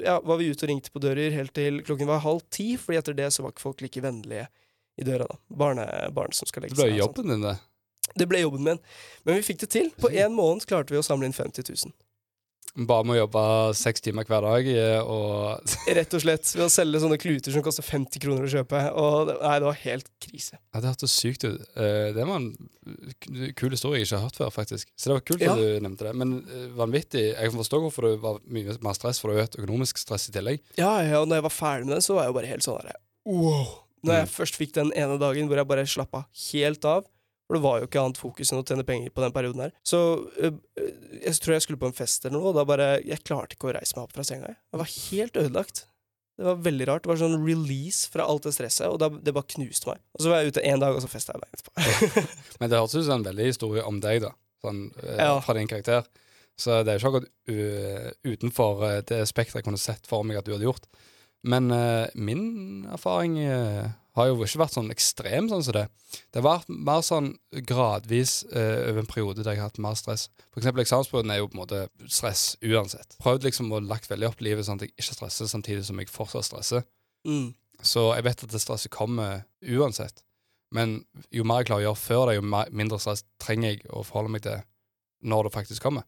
ja, 0.00 0.16
var 0.24 0.40
vi 0.40 0.48
ute 0.50 0.64
og 0.64 0.72
ringte 0.72 0.92
på 0.92 1.02
dører 1.04 1.34
helt 1.36 1.52
til 1.56 1.82
klokken 1.84 2.08
var 2.08 2.24
halv 2.24 2.40
ti, 2.52 2.72
fordi 2.80 3.00
etter 3.02 3.18
det 3.18 3.28
så 3.34 3.44
var 3.44 3.52
ikke 3.52 3.66
folk 3.66 3.84
like 3.84 4.04
vennlige 4.04 4.48
i 5.00 5.04
døra, 5.08 5.28
da. 5.28 5.38
Barne, 5.62 5.84
barn 6.16 6.32
som 6.36 6.48
skal 6.48 6.66
legge 6.66 6.76
seg. 6.76 6.84
Det 6.84 6.92
ble 6.94 7.02
jobben 7.02 7.32
din, 7.32 7.44
det. 7.44 7.58
Det 8.18 8.28
ble 8.28 8.40
jobben 8.42 8.66
min. 8.66 8.80
Men 9.24 9.38
vi 9.38 9.44
fikk 9.46 9.62
det 9.62 9.70
til. 9.72 9.92
På 10.00 10.10
én 10.12 10.34
måned 10.36 10.66
klarte 10.68 10.92
vi 10.92 11.00
å 11.00 11.04
samle 11.06 11.28
inn 11.28 11.36
50 11.36 11.68
000. 11.68 11.94
Bare 12.72 13.04
med 13.04 13.18
å 13.18 13.26
jobbe 13.26 13.40
seks 13.76 14.00
timer 14.00 14.24
hver 14.24 14.40
dag 14.46 14.68
eh, 14.72 15.02
og 15.04 15.60
Rett 15.92 16.14
og 16.16 16.22
slett 16.24 16.48
ved 16.56 16.64
å 16.64 16.70
selge 16.72 17.02
sånne 17.02 17.18
kluter 17.20 17.52
som 17.52 17.60
koster 17.66 17.84
50 17.84 18.22
kroner 18.22 18.46
å 18.46 18.48
kjøpe. 18.48 18.80
Og 18.96 19.26
det, 19.28 19.34
nei, 19.42 19.58
det 19.60 19.66
var 19.68 19.76
helt 19.82 20.08
krise. 20.24 20.56
Ja, 20.72 20.80
Det 20.80 20.88
hørtes 20.88 21.12
sykt 21.20 21.44
ut. 21.44 21.60
Eh, 21.76 22.08
Det 22.16 22.24
var 22.24 22.38
en 22.40 22.48
kul 23.60 23.76
historie 23.76 24.00
jeg 24.00 24.08
ikke 24.08 24.16
har 24.22 24.24
hørt 24.30 24.40
før, 24.40 24.54
faktisk. 24.56 24.88
Så 24.96 25.10
det 25.12 25.18
var 25.18 25.26
kult 25.28 25.44
Ja. 25.44 25.52
at 25.52 25.60
du 25.60 25.84
nevnte 25.84 26.08
det. 26.08 26.14
Men 26.16 26.32
eh, 26.48 26.64
vanvittig. 26.80 27.26
Jeg 27.36 27.50
kan 27.52 27.60
forstå 27.60 27.82
hvorfor 27.84 28.08
det 28.08 28.16
var 28.24 28.40
mye 28.48 28.78
mer 28.80 28.96
stress, 28.96 29.20
for 29.20 29.28
det 29.28 29.36
var 29.42 29.60
økonomisk 29.60 30.00
stress 30.00 30.30
i 30.30 30.32
tillegg. 30.32 30.64
Ja, 30.80 30.94
ja, 31.04 31.20
og 31.20 31.28
når 31.28 31.42
jeg 31.42 31.48
var 31.50 31.56
ferdig 31.60 31.86
med 31.90 31.96
det, 31.98 32.04
så 32.08 32.16
var 32.16 32.24
jeg 32.24 32.32
jo 32.32 32.38
bare 32.40 32.52
helt 32.56 32.64
sånn 32.64 32.80
herre 32.80 32.96
wow. 33.28 33.66
Når 34.02 34.16
jeg 34.16 34.24
Mm. 34.26 34.32
først 34.34 34.56
fikk 34.58 34.72
den 34.80 34.88
ene 34.96 35.18
dagen 35.20 35.46
hvor 35.46 35.56
jeg 35.60 35.68
bare 35.68 35.84
slappa 35.86 36.24
helt 36.50 36.84
av 36.88 37.04
For 37.46 37.58
det 37.58 37.62
var 37.64 37.78
jo 37.82 37.86
ikke 37.88 38.00
annet 38.00 38.20
fokus 38.20 38.52
enn 38.52 38.60
å 38.62 38.64
tjene 38.64 38.84
penger 38.86 39.10
på 39.12 39.20
den 39.24 39.32
perioden 39.34 39.64
her. 39.66 39.72
Så 39.84 39.98
øh, 40.40 40.58
øh, 40.80 40.92
jeg 41.24 41.34
tror 41.42 41.56
jeg 41.56 41.64
skulle 41.66 41.80
på 41.82 41.88
en 41.90 41.96
fest 41.96 42.24
eller 42.24 42.38
noe, 42.38 42.52
og 42.52 42.56
da 42.56 42.64
bare 42.68 42.86
Jeg 43.04 43.24
klarte 43.26 43.56
ikke 43.58 43.68
å 43.70 43.74
reise 43.76 43.96
meg 43.96 44.04
opp 44.06 44.14
fra 44.16 44.24
senga. 44.24 44.52
jeg. 44.52 44.60
Jeg 44.72 44.80
var 44.84 44.92
helt 44.94 45.40
ødelagt. 45.42 45.82
Det 46.38 46.46
var 46.48 46.62
veldig 46.64 46.86
rart. 46.88 47.02
Det 47.04 47.10
var 47.12 47.18
sånn 47.20 47.42
release 47.44 48.08
fra 48.10 48.24
alt 48.24 48.46
det 48.48 48.54
stresset, 48.56 48.86
og 48.88 48.96
da, 49.02 49.10
det 49.12 49.34
bare 49.36 49.50
knuste 49.52 49.90
meg. 49.90 50.00
Og 50.16 50.24
så 50.24 50.30
var 50.32 50.40
jeg 50.40 50.54
ute 50.54 50.64
én 50.64 50.80
dag, 50.80 50.96
og 50.96 51.02
så 51.04 51.10
festa 51.12 51.34
jeg 51.36 51.42
dagen 51.42 51.58
etterpå. 51.58 52.24
Men 52.62 52.70
det 52.72 52.78
hørtes 52.80 52.96
ut 52.96 53.04
som 53.10 53.18
en 53.20 53.26
veldig 53.28 53.50
historie 53.50 53.84
om 53.84 54.00
deg, 54.02 54.22
da. 54.24 54.32
Sånn, 54.64 54.80
eh, 55.04 55.18
Ja. 55.20 55.34
Fra 55.44 55.54
din 55.58 55.68
karakter. 55.68 56.08
Så 56.58 56.80
det 56.86 56.92
er 56.94 56.98
jo 56.98 57.02
ikke 57.02 57.12
akkurat 57.12 58.22
utenfor 58.32 58.82
eh, 58.88 59.00
det 59.08 59.20
spekteret 59.28 59.60
jeg 59.62 59.68
kunne 59.68 59.80
sett 59.80 60.08
for 60.08 60.24
meg 60.26 60.38
at 60.40 60.46
du 60.48 60.54
hadde 60.54 60.66
gjort. 60.66 60.88
Men 61.48 61.70
eh, 61.74 62.08
min 62.14 62.86
erfaring 62.92 63.38
eh, 63.42 63.90
har 64.16 64.28
jo 64.28 64.42
ikke 64.44 64.60
vært 64.60 64.74
sånn 64.76 64.92
ekstrem 64.92 65.48
sånn 65.48 65.64
som 65.64 65.76
det. 65.76 65.84
Det 66.32 66.40
har 66.40 66.44
vært 66.44 66.72
mer 66.72 67.04
sånn 67.06 67.30
gradvis 67.68 68.42
eh, 68.52 68.90
over 68.90 69.02
en 69.02 69.08
periode 69.08 69.40
der 69.40 69.56
jeg 69.56 69.62
har 69.62 69.70
hatt 69.70 69.80
mer 69.80 69.96
stress. 69.96 70.26
For 70.50 70.60
eksempel 70.60 70.84
eksamensperioden 70.84 71.32
er 71.32 71.40
jo 71.40 71.48
på 71.48 71.56
en 71.56 71.62
måte 71.62 71.80
stress 72.12 72.44
uansett. 72.60 73.16
Prøvd 73.22 73.48
liksom 73.48 73.72
å 73.72 73.80
lagt 73.84 74.10
veldig 74.12 74.28
opp 74.28 74.44
livet 74.44 74.68
sånn 74.68 74.80
at 74.80 74.86
jeg 74.86 74.92
ikke 74.92 75.16
stresser 75.16 75.48
samtidig 75.48 75.86
som 75.88 76.02
jeg 76.02 76.12
fortsatt 76.12 76.50
stresser. 76.50 76.84
Mm. 77.24 77.54
Så 77.82 78.10
jeg 78.12 78.26
vet 78.28 78.44
at 78.44 78.52
det 78.52 78.60
stresset 78.62 78.92
kommer 78.92 79.46
uansett. 79.64 80.20
Men 80.72 81.00
jo 81.32 81.44
mer 81.48 81.62
jeg 81.62 81.70
klarer 81.70 81.84
å 81.84 81.88
gjøre 81.90 82.02
før 82.02 82.26
det, 82.28 82.36
jo 82.38 82.44
mindre 82.76 83.00
stress 83.00 83.24
trenger 83.40 83.74
jeg 83.74 83.86
å 83.92 84.04
forholde 84.04 84.36
meg 84.36 84.44
til 84.44 84.60
når 85.28 85.48
det 85.48 85.54
faktisk 85.56 85.84
kommer. 85.84 86.04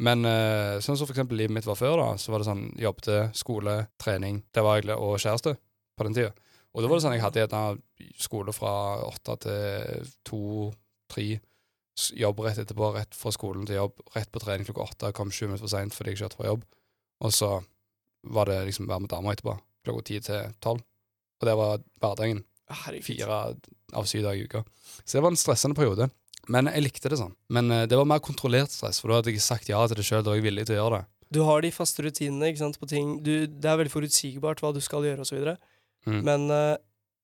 Men 0.00 0.24
eh, 0.24 0.78
sånn 0.80 0.96
som 0.96 1.04
for 1.04 1.12
eksempel 1.12 1.36
livet 1.40 1.52
mitt 1.52 1.68
var 1.68 1.76
før, 1.76 1.98
da, 2.00 2.12
så 2.20 2.32
var 2.32 2.40
det 2.40 2.48
sånn 2.48 2.68
jobbet, 2.80 3.10
skole, 3.36 3.74
trening 4.00 4.40
det 4.52 4.64
var 4.64 4.78
egentlig, 4.80 4.96
og 4.96 5.20
kjæreste 5.20 5.56
på 5.96 6.06
den 6.06 6.16
tida. 6.16 6.32
Og 6.70 6.82
da 6.82 6.90
var 6.90 6.98
det 6.98 7.04
sånn 7.04 7.16
jeg 7.16 7.24
hadde 7.24 7.42
gjerne 7.42 8.10
skole 8.22 8.54
fra 8.54 8.72
åtte 9.08 9.36
til 9.46 10.10
to, 10.26 10.42
tre. 11.10 11.30
Jobb 12.16 12.44
rett 12.46 12.60
etterpå, 12.62 12.92
rett 12.94 13.16
fra 13.16 13.32
skolen 13.34 13.66
til 13.68 13.80
jobb, 13.80 13.98
rett 14.14 14.30
på 14.32 14.42
trening 14.42 14.68
klokka 14.68 14.86
åtte. 14.86 15.10
Kom 15.16 15.32
sju 15.34 15.48
minutter 15.48 15.66
for 15.66 15.72
seint 15.72 15.96
fordi 15.96 16.14
jeg 16.14 16.22
kjørte 16.22 16.38
fra 16.38 16.52
jobb. 16.52 16.62
Og 17.26 17.34
så 17.34 17.50
var 18.30 18.48
det 18.48 18.60
liksom 18.68 18.88
være 18.88 19.04
med 19.04 19.12
dama 19.12 19.34
etterpå, 19.34 19.56
klokka 19.86 20.06
ti 20.06 20.20
til 20.24 20.54
tolv. 20.62 20.86
Og 21.40 21.48
det 21.48 21.58
var 21.58 21.84
hverdagen. 22.00 22.44
Fire 23.02 23.42
av 23.98 24.06
syv 24.06 24.22
dager 24.28 24.38
i 24.38 24.46
uka. 24.46 24.62
Så 25.02 25.16
det 25.16 25.24
var 25.24 25.32
en 25.32 25.40
stressende 25.40 25.74
periode. 25.74 26.06
Men 26.50 26.70
jeg 26.70 26.84
likte 26.84 27.10
det 27.12 27.18
sånn. 27.20 27.34
Men 27.52 27.70
eh, 27.74 27.86
det 27.90 27.98
var 27.98 28.08
mer 28.08 28.22
kontrollert 28.24 28.72
stress, 28.72 29.00
for 29.02 29.10
da 29.10 29.20
hadde 29.20 29.34
jeg 29.34 29.42
sagt 29.44 29.68
ja 29.70 29.80
til 29.86 29.98
det 29.98 30.06
sjøl. 30.06 30.22
Da 30.24 30.32
var 30.32 30.38
jeg 30.40 30.46
villig 30.46 30.66
til 30.68 30.78
å 30.78 30.84
gjøre 30.84 31.00
det. 31.00 31.08
Du 31.30 31.42
har 31.46 31.62
de 31.62 31.70
faste 31.74 32.02
rutinene 32.02 32.48
ikke 32.50 32.62
sant, 32.64 32.78
på 32.80 32.88
ting. 32.90 33.18
Du, 33.22 33.46
det 33.46 33.70
er 33.70 33.78
veldig 33.78 33.92
forutsigbart 33.92 34.62
hva 34.62 34.72
du 34.74 34.80
skal 34.82 35.06
gjøre, 35.06 35.26
osv. 35.26 35.52
Mm. 36.08 36.20
Men 36.26 36.46
uh, 36.52 36.76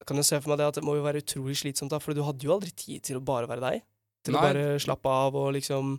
kan 0.06 0.21
jo 0.21 0.26
se 0.26 0.40
for 0.40 0.52
meg 0.52 0.61
det 0.61 0.68
at 0.71 0.80
det 0.80 0.85
må 0.87 0.97
jo 0.99 1.06
være 1.06 1.23
utrolig 1.25 1.56
slitsomt, 1.61 1.92
da, 1.92 2.00
for 2.02 2.16
du 2.16 2.25
hadde 2.26 2.47
jo 2.47 2.54
aldri 2.56 2.73
tid 2.76 3.04
til 3.06 3.21
å 3.21 3.25
bare 3.25 3.49
være 3.50 3.64
deg. 3.64 3.87
Til 4.26 4.37
å 4.37 4.42
bare 4.42 4.68
slappe 4.83 5.11
av 5.12 5.38
og 5.38 5.54
liksom 5.54 5.97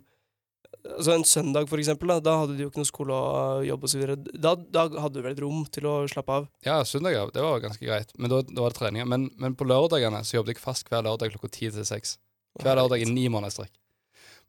Altså 0.84 1.14
En 1.14 1.24
søndag, 1.24 1.66
for 1.68 1.80
eksempel, 1.80 2.10
da, 2.12 2.18
da 2.22 2.34
hadde 2.42 2.54
du 2.56 2.60
jo 2.62 2.68
ikke 2.68 2.82
noe 2.82 2.88
skole 2.88 3.14
og 3.16 3.64
jobb 3.66 3.86
osv. 3.88 4.02
Da, 4.36 4.52
da 4.54 4.84
hadde 5.00 5.16
du 5.16 5.24
vel 5.24 5.32
et 5.32 5.40
rom 5.42 5.62
til 5.72 5.88
å 5.88 5.94
slappe 6.10 6.34
av? 6.34 6.46
Ja, 6.64 6.76
søndager, 6.86 7.32
det 7.34 7.42
var 7.44 7.62
ganske 7.62 7.82
greit. 7.82 8.12
Men 8.20 8.32
da, 8.32 8.40
da 8.46 8.62
var 8.62 8.74
det 8.74 8.78
treninger. 8.78 9.08
Men, 9.08 9.26
men 9.40 9.56
på 9.58 9.66
lørdagene 9.68 10.20
så 10.28 10.38
jobbet 10.38 10.54
jeg 10.54 10.62
fast 10.62 10.88
hver 10.92 11.04
lørdag 11.06 11.32
klokka 11.34 11.50
ti 11.56 11.70
til 11.72 11.86
seks. 11.88 12.16
Hver 12.62 12.78
lørdag 12.78 13.04
i 13.04 13.08
ni 13.10 13.26
måneder 13.32 13.56
strekk. 13.56 13.74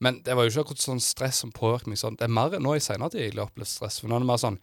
Men 0.03 0.21
det 0.23 0.35
var 0.37 0.45
jo 0.45 0.53
ikke 0.53 0.67
akkurat 0.67 0.83
sånn 0.83 1.03
stress 1.03 1.41
som 1.43 1.55
påvirket 1.55 1.91
meg 1.91 2.01
sånn. 2.03 2.19
Det 2.19 2.27
er 2.27 2.35
mer 2.35 2.55
nå 2.61 2.75
i 2.77 2.83
senere 2.83 3.15
tid 3.15 3.25
jeg 3.25 3.35
har 3.35 3.47
opplevd 3.47 3.71
stress, 3.71 3.99
for 3.99 4.11
nå 4.11 4.19
er 4.19 4.23
det 4.23 4.29
mer 4.29 4.43
sånn 4.43 4.59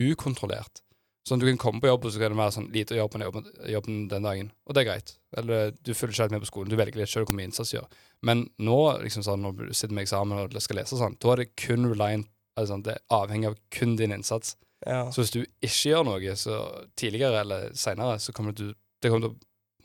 ukontrollert. 0.00 0.82
Sånn, 1.28 1.42
Du 1.42 1.46
kan 1.46 1.60
komme 1.60 1.82
på 1.82 1.90
jobb, 1.90 2.06
og 2.08 2.14
så 2.14 2.22
kan 2.22 2.32
det 2.32 2.40
være 2.40 2.54
sånn 2.56 2.70
lite 2.72 2.96
jobb 2.96 3.12
på 3.12 3.20
jobben, 3.20 3.48
jobben 3.68 3.96
den 4.08 4.28
dagen. 4.28 4.50
Og 4.66 4.74
det 4.74 4.82
er 4.82 4.88
greit. 4.88 5.14
Eller 5.36 5.74
du 5.76 5.92
følger 5.92 6.14
ikke 6.14 6.24
helt 6.24 6.36
med 6.36 6.44
på 6.46 6.50
skolen. 6.50 6.72
Du 6.72 6.78
velger 6.80 7.02
litt 7.02 7.12
selv 7.12 7.28
hvor 7.28 7.36
mye 7.36 7.50
innsats 7.50 7.72
du 7.74 7.76
gjør. 7.76 7.88
Men 8.24 8.46
nå, 8.58 8.78
liksom 9.04 9.26
sånn, 9.26 9.44
når 9.44 9.58
du 9.60 9.74
sitter 9.74 9.94
med 9.94 10.06
eksamen 10.06 10.40
og 10.46 10.56
skal 10.64 10.80
lese 10.80 10.98
sånn, 10.98 11.18
da 11.20 11.34
er 11.34 11.44
det 11.44 11.52
kun 11.60 11.86
reliant 11.90 12.30
altså, 12.58 12.80
Det 12.82 12.96
er 12.96 13.04
avhengig 13.14 13.52
av 13.52 13.58
kun 13.74 13.96
din 14.00 14.14
innsats. 14.16 14.56
Ja. 14.86 15.04
Så 15.12 15.22
hvis 15.22 15.34
du 15.34 15.42
ikke 15.44 15.92
gjør 15.92 16.06
noe 16.08 16.36
så 16.38 16.60
tidligere 16.98 17.42
eller 17.44 17.74
seinere, 17.78 18.18
så 18.22 18.34
kommer 18.34 18.56
du, 18.56 18.70
det 19.02 19.12
kommer 19.12 19.28
til 19.28 19.36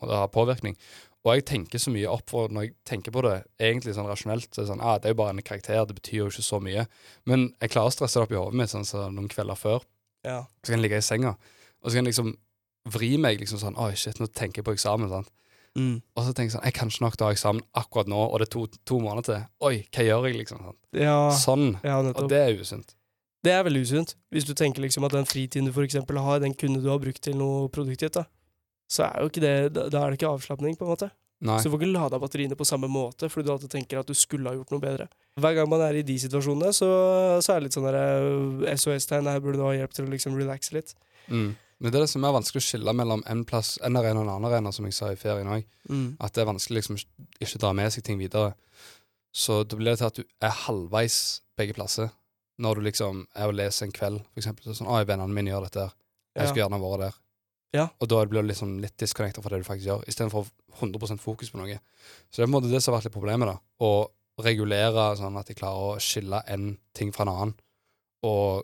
å 0.07 0.21
ha 0.23 0.29
påvirkning. 0.31 0.77
Og 1.23 1.37
jeg 1.37 1.45
tenker 1.47 1.79
så 1.79 1.91
mye 1.93 2.09
opp 2.11 2.33
for 2.33 2.51
når 2.51 2.65
jeg 2.65 2.73
tenker 2.89 3.13
på 3.15 3.21
det 3.23 3.37
egentlig 3.61 3.93
sånn 3.95 4.09
rasjonelt. 4.09 4.49
Så 4.49 4.59
er 4.59 4.65
det, 4.65 4.71
sånn, 4.73 4.83
ah, 4.83 4.97
det 4.99 5.09
er 5.09 5.15
jo 5.15 5.21
bare 5.21 5.35
en 5.37 5.45
karakter, 5.45 5.85
det 5.87 5.95
betyr 6.01 6.19
jo 6.19 6.29
ikke 6.31 6.45
så 6.45 6.59
mye. 6.63 6.83
Men 7.29 7.45
jeg 7.63 7.71
klarer 7.75 7.93
å 7.93 7.95
stresse 7.95 8.19
det 8.19 8.27
opp 8.27 8.33
i 8.35 8.39
hodet 8.39 8.59
mitt 8.59 8.73
sånn 8.73 8.87
så 8.87 9.05
noen 9.07 9.31
kvelder 9.31 9.59
før. 9.59 9.85
Ja. 10.25 10.39
Så 10.63 10.71
kan 10.71 10.79
jeg 10.79 10.87
ligge 10.87 10.99
i 11.01 11.05
senga, 11.05 11.35
og 11.81 11.89
så 11.89 11.95
kan 11.97 12.03
jeg 12.05 12.13
liksom 12.13 12.33
vri 12.93 13.13
meg 13.21 13.39
liksom 13.39 13.61
sånn 13.61 13.77
Oi, 13.79 13.93
shit, 13.95 14.19
nå 14.19 14.27
tenker 14.27 14.59
jeg 14.61 14.67
på 14.67 14.75
eksamen. 14.75 15.09
sant? 15.11 15.29
Mm. 15.77 16.01
Og 16.13 16.25
så 16.25 16.33
tenker 16.35 16.51
jeg 16.51 16.55
sånn 16.57 16.65
Jeg 16.67 16.75
kan 16.77 16.91
ikke 16.91 17.01
nok 17.05 17.15
ta 17.17 17.29
eksamen 17.33 17.63
akkurat 17.79 18.09
nå, 18.11 18.19
og 18.27 18.41
det 18.41 18.47
er 18.49 18.51
to, 18.55 18.65
to 18.85 18.99
måneder 19.01 19.27
til. 19.29 19.45
Oi, 19.69 19.77
hva 19.95 20.05
gjør 20.09 20.27
jeg, 20.29 20.41
liksom? 20.43 20.65
sant? 20.67 20.79
ja. 20.99 21.17
Sånn. 21.39 21.71
ja, 21.83 21.97
Og 22.13 22.29
det 22.31 22.41
er 22.43 22.59
usunt. 22.59 22.95
Det 23.43 23.51
er 23.51 23.65
veldig 23.67 23.81
usunt. 23.83 24.13
Hvis 24.31 24.45
du 24.47 24.53
tenker 24.55 24.83
liksom 24.85 25.03
at 25.03 25.15
den 25.15 25.27
fritiden 25.27 25.67
du 25.67 25.73
for 25.75 25.83
eksempel 25.83 26.19
har, 26.23 26.39
den 26.39 26.53
kunne 26.55 26.79
du 26.79 26.87
ha 26.91 26.95
brukt 27.01 27.19
til 27.25 27.35
noe 27.35 27.67
produktivt, 27.73 28.15
da. 28.19 28.27
Så 28.87 29.07
er 29.07 29.23
jo 29.23 29.31
ikke 29.31 29.41
det 29.43 29.55
Da 29.75 29.89
da 29.91 30.03
er 30.03 30.13
det 30.13 30.19
ikke 30.21 30.31
avslapning, 30.31 30.77
på 30.79 30.85
en 30.85 30.93
måte. 30.93 31.09
Nei. 31.43 31.57
Så 31.59 31.67
du 31.67 31.73
får 31.73 31.81
ikke 31.81 31.91
lada 31.91 32.19
batteriene 32.21 32.55
på 32.55 32.67
samme 32.67 32.87
måte, 32.87 33.27
fordi 33.31 33.47
du 33.47 33.51
alltid 33.51 33.73
tenker 33.73 33.99
at 33.99 34.07
du 34.07 34.15
skulle 34.15 34.47
ha 34.47 34.55
gjort 34.55 34.71
noe 34.71 34.83
bedre. 34.83 35.09
Hver 35.41 35.55
gang 35.57 35.69
man 35.69 35.81
er 35.81 35.97
i 35.97 36.05
de 36.05 36.15
situasjonene, 36.21 36.69
så, 36.77 36.87
så 37.41 37.53
er 37.53 37.61
det 37.61 37.67
litt 37.67 37.77
sånn 37.77 37.87
der 37.87 38.75
SOS-tegn. 38.77 39.29
Her 39.31 39.41
burde 39.41 39.57
du 39.57 39.65
ha 39.65 39.73
hjelp 39.73 39.95
til 39.95 40.05
å 40.05 40.11
liksom 40.11 40.35
relaxe 40.37 40.75
litt. 40.75 40.93
Mm. 41.27 41.55
Men 41.83 41.91
det 41.91 41.97
er 41.97 42.05
det 42.05 42.11
som 42.13 42.23
er 42.23 42.35
vanskelig 42.35 42.61
å 42.61 42.65
skille 42.67 42.93
mellom 42.95 43.23
en 43.27 43.41
plass, 43.47 43.73
en 43.83 43.97
arena 43.99 44.21
og 44.21 44.27
en 44.27 44.33
annen 44.35 44.49
arena, 44.51 44.71
som 44.71 44.85
jeg 44.87 44.95
sa 44.95 45.09
i 45.11 45.17
ferien 45.19 45.49
òg. 45.49 45.65
At 46.23 46.35
det 46.35 46.43
er 46.43 46.51
vanskelig 46.51 46.83
liksom 46.83 46.99
ikke 47.41 47.59
dra 47.59 47.73
med 47.75 47.91
seg 47.91 48.05
ting 48.07 48.21
videre. 48.21 48.53
Så 49.33 49.63
da 49.65 49.79
blir 49.79 49.91
det 49.91 49.99
til 50.03 50.11
at 50.11 50.19
du 50.21 50.23
er 50.23 50.53
halvveis 50.67 51.17
begge 51.57 51.75
plasser. 51.75 52.13
Når 52.61 52.77
du 52.77 52.85
liksom 52.85 53.25
er 53.33 53.49
og 53.49 53.57
leser 53.57 53.87
en 53.87 53.95
kveld, 53.95 54.21
for 54.29 54.43
eksempel. 54.43 54.63
Så 54.63 54.69
det 54.69 54.79
sånn, 54.83 54.91
'Å, 54.93 55.03
vennene 55.09 55.33
mine 55.33 55.49
gjør 55.49 55.65
dette. 55.65 55.89
her. 55.89 55.93
Jeg 56.37 56.47
skulle 56.47 56.63
gjerne 56.63 56.81
vært 56.81 56.99
der. 56.99 57.19
Ja. 57.73 57.87
Og 57.99 58.07
da 58.07 58.25
blir 58.25 58.41
du 58.45 58.47
liksom 58.47 58.79
litt 58.79 58.95
disconnecta 58.97 59.41
fra 59.41 59.49
det 59.49 59.63
du 59.63 59.67
faktisk 59.67 59.89
gjør, 59.89 60.03
istedenfor 60.07 60.45
100% 60.79 61.19
fokus 61.19 61.49
på 61.49 61.57
noe. 61.57 61.79
Så 62.29 62.37
det 62.37 62.43
er 62.43 62.45
på 62.45 62.51
en 62.51 62.61
måte 62.61 62.69
det 62.71 62.81
som 62.83 62.93
har 62.93 63.01
vært 63.01 63.09
litt 63.09 63.17
problemet, 63.17 63.49
da. 63.49 63.57
Å 63.81 64.09
regulere 64.41 65.15
sånn 65.19 65.37
at 65.39 65.47
jeg 65.51 65.57
klarer 65.59 65.93
å 65.93 65.99
skille 66.01 66.41
en 66.49 66.77
ting 66.97 67.11
fra 67.13 67.23
en 67.27 67.33
annen. 67.33 67.53
Og 68.25 68.63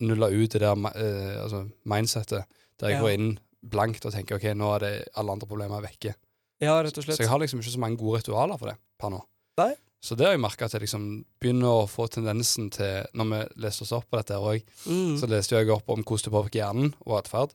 nulle 0.00 0.30
ut 0.32 0.50
det 0.54 0.60
der 0.62 0.76
eh, 0.94 1.42
altså 1.42 1.64
mindsettet 1.84 2.44
der 2.80 2.88
jeg 2.88 2.96
Ja. 2.96 3.00
går 3.02 3.10
inn 3.16 3.38
blankt 3.62 4.06
og 4.06 4.12
tenker 4.14 4.36
ok, 4.36 4.54
nå 4.56 4.74
er 4.76 4.78
det 4.80 5.08
alle 5.16 5.32
andre 5.32 5.46
problemer 5.48 5.82
vekke. 5.84 6.14
Ja, 6.60 6.78
rett 6.82 6.96
og 6.96 7.04
slett. 7.04 7.16
Så 7.18 7.24
jeg 7.24 7.28
har 7.28 7.38
liksom 7.40 7.60
ikke 7.60 7.72
så 7.74 7.78
mange 7.80 7.96
gode 8.00 8.20
ritualer 8.22 8.58
for 8.58 8.66
det 8.70 8.76
per 8.98 9.10
nå. 9.10 9.20
Nei. 9.58 9.74
Så 10.02 10.16
det 10.16 10.24
har 10.24 10.32
jeg 10.32 10.40
merka 10.40 10.64
at 10.64 10.72
jeg 10.72 10.80
liksom 10.86 11.24
begynner 11.40 11.82
å 11.82 11.88
få 11.88 12.06
tendensen 12.08 12.70
til 12.72 13.04
Når 13.12 13.26
vi 13.28 13.60
leste 13.60 13.82
oss 13.84 13.92
opp 13.92 14.06
på 14.10 14.16
dette 14.16 14.32
òg, 14.38 14.62
Mm. 14.86 15.18
så 15.20 15.28
leste 15.28 15.56
jeg 15.58 15.68
opp 15.68 15.88
om 15.90 16.02
hvordan 16.02 16.24
det 16.24 16.32
påvirker 16.32 16.60
hjernen 16.62 16.94
og 17.04 17.18
atferd. 17.24 17.50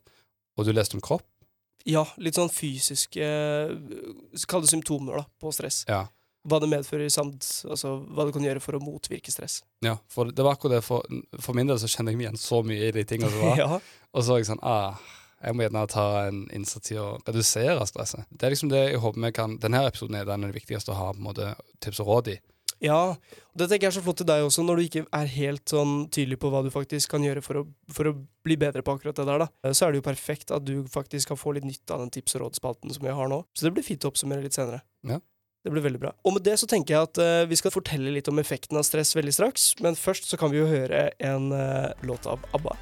Og 0.57 0.65
du 0.65 0.71
leste 0.73 0.93
om 0.95 1.01
kropp. 1.01 1.23
Ja, 1.85 2.05
litt 2.17 2.35
sånn 2.35 2.49
fysiske 2.49 3.25
Kall 4.47 4.61
det 4.61 4.69
symptomer 4.69 5.17
da, 5.17 5.25
på 5.41 5.51
stress. 5.53 5.85
Ja. 5.87 6.07
Hva 6.45 6.59
det 6.61 6.69
medfører 6.69 7.09
samt 7.09 7.47
altså, 7.65 7.95
hva 8.13 8.27
du 8.27 8.31
kan 8.35 8.45
gjøre 8.45 8.61
for 8.61 8.77
å 8.77 8.81
motvirke 8.83 9.33
stress. 9.33 9.63
ja 9.81 9.97
for 10.13 10.29
det 10.31 10.45
var 10.45 10.55
akkurat 10.57 10.77
det. 10.77 10.83
For, 10.85 11.01
for 11.41 11.57
min 11.57 11.67
del 11.67 11.79
så 11.81 11.89
kjenner 11.89 12.13
jeg 12.13 12.21
meg 12.21 12.27
igjen 12.29 12.41
så 12.41 12.61
mye 12.63 12.89
i 12.89 12.95
de 12.95 13.03
tingene 13.09 13.31
som 13.33 13.41
var. 13.49 13.57
ja. 13.63 13.79
Og 14.13 14.23
så 14.23 14.35
var 14.35 14.41
jeg 14.43 14.49
sånn 14.53 14.61
ah, 14.63 14.99
Jeg 15.41 15.57
må 15.57 15.65
gjerne 15.65 15.85
ta 15.91 16.07
en 16.29 16.43
innsats 16.55 16.93
i 16.93 16.99
å 17.01 17.15
redusere 17.25 17.85
stresset. 17.89 18.27
Det 18.29 18.45
er 18.47 18.53
liksom 18.53 18.69
det 18.71 18.83
jeg 18.91 19.01
håper 19.03 19.25
vi 19.25 19.31
kan 19.35 19.57
Denne 19.61 19.81
episoden 19.89 20.15
er 20.21 20.25
den 20.29 20.45
er 20.47 20.53
viktigste 20.55 20.93
å 20.93 20.99
ha 20.99 21.13
på 21.13 21.21
en 21.23 21.27
måte 21.31 21.55
tips 21.83 21.99
og 22.05 22.13
råd 22.13 22.35
i. 22.35 22.37
Ja, 22.83 23.15
og 23.15 23.55
det 23.57 23.69
tenker 23.71 23.87
jeg 23.87 23.93
er 23.93 23.95
så 23.95 24.01
flott 24.03 24.17
til 24.19 24.27
deg 24.27 24.43
også, 24.43 24.63
når 24.67 24.77
du 24.77 24.83
ikke 24.83 25.03
er 25.15 25.29
helt 25.31 25.71
sånn 25.71 25.93
tydelig 26.11 26.37
på 26.41 26.49
hva 26.51 26.59
du 26.65 26.67
faktisk 26.73 27.13
kan 27.13 27.23
gjøre 27.23 27.41
for 27.45 27.61
å, 27.61 27.63
for 27.95 28.09
å 28.09 28.13
bli 28.45 28.57
bedre 28.59 28.83
på 28.85 28.97
akkurat 28.97 29.15
det 29.15 29.25
der, 29.29 29.45
da. 29.45 29.47
Eh, 29.63 29.71
Så 29.71 29.85
er 29.87 29.93
det 29.93 30.01
jo 30.01 30.05
perfekt 30.09 30.51
at 30.51 30.65
du 30.67 30.83
faktisk 30.91 31.31
kan 31.31 31.39
få 31.39 31.53
litt 31.55 31.65
nytte 31.65 31.95
av 31.95 32.03
den 32.03 32.11
tips- 32.11 32.35
og 32.35 32.43
rådspalten 32.43 32.91
som 32.93 33.07
vi 33.07 33.15
har 33.15 33.31
nå. 33.31 33.39
Så 33.55 33.65
det 33.65 33.71
blir 33.77 33.85
fint 33.87 34.03
å 34.03 34.11
oppsummere 34.11 34.43
litt 34.43 34.57
senere. 34.57 34.81
Ja. 35.07 35.21
Det 35.65 35.71
blir 35.73 35.81
veldig 35.81 35.97
bra. 35.97 36.11
Og 36.21 36.35
med 36.35 36.43
det 36.45 36.59
så 36.61 36.67
tenker 36.69 36.93
jeg 36.93 37.07
at 37.07 37.17
uh, 37.17 37.47
vi 37.49 37.57
skal 37.57 37.73
fortelle 37.73 38.11
litt 38.13 38.27
om 38.29 38.37
effekten 38.37 38.77
av 38.77 38.83
stress 38.85 39.15
veldig 39.17 39.31
straks, 39.33 39.63
men 39.81 39.97
først 39.97 40.29
så 40.29 40.37
kan 40.37 40.53
vi 40.53 40.59
jo 40.59 40.67
høre 40.69 41.07
en 41.25 41.47
uh, 41.49 41.89
låt 42.05 42.27
av 42.29 42.43
ABBA. 42.53 42.75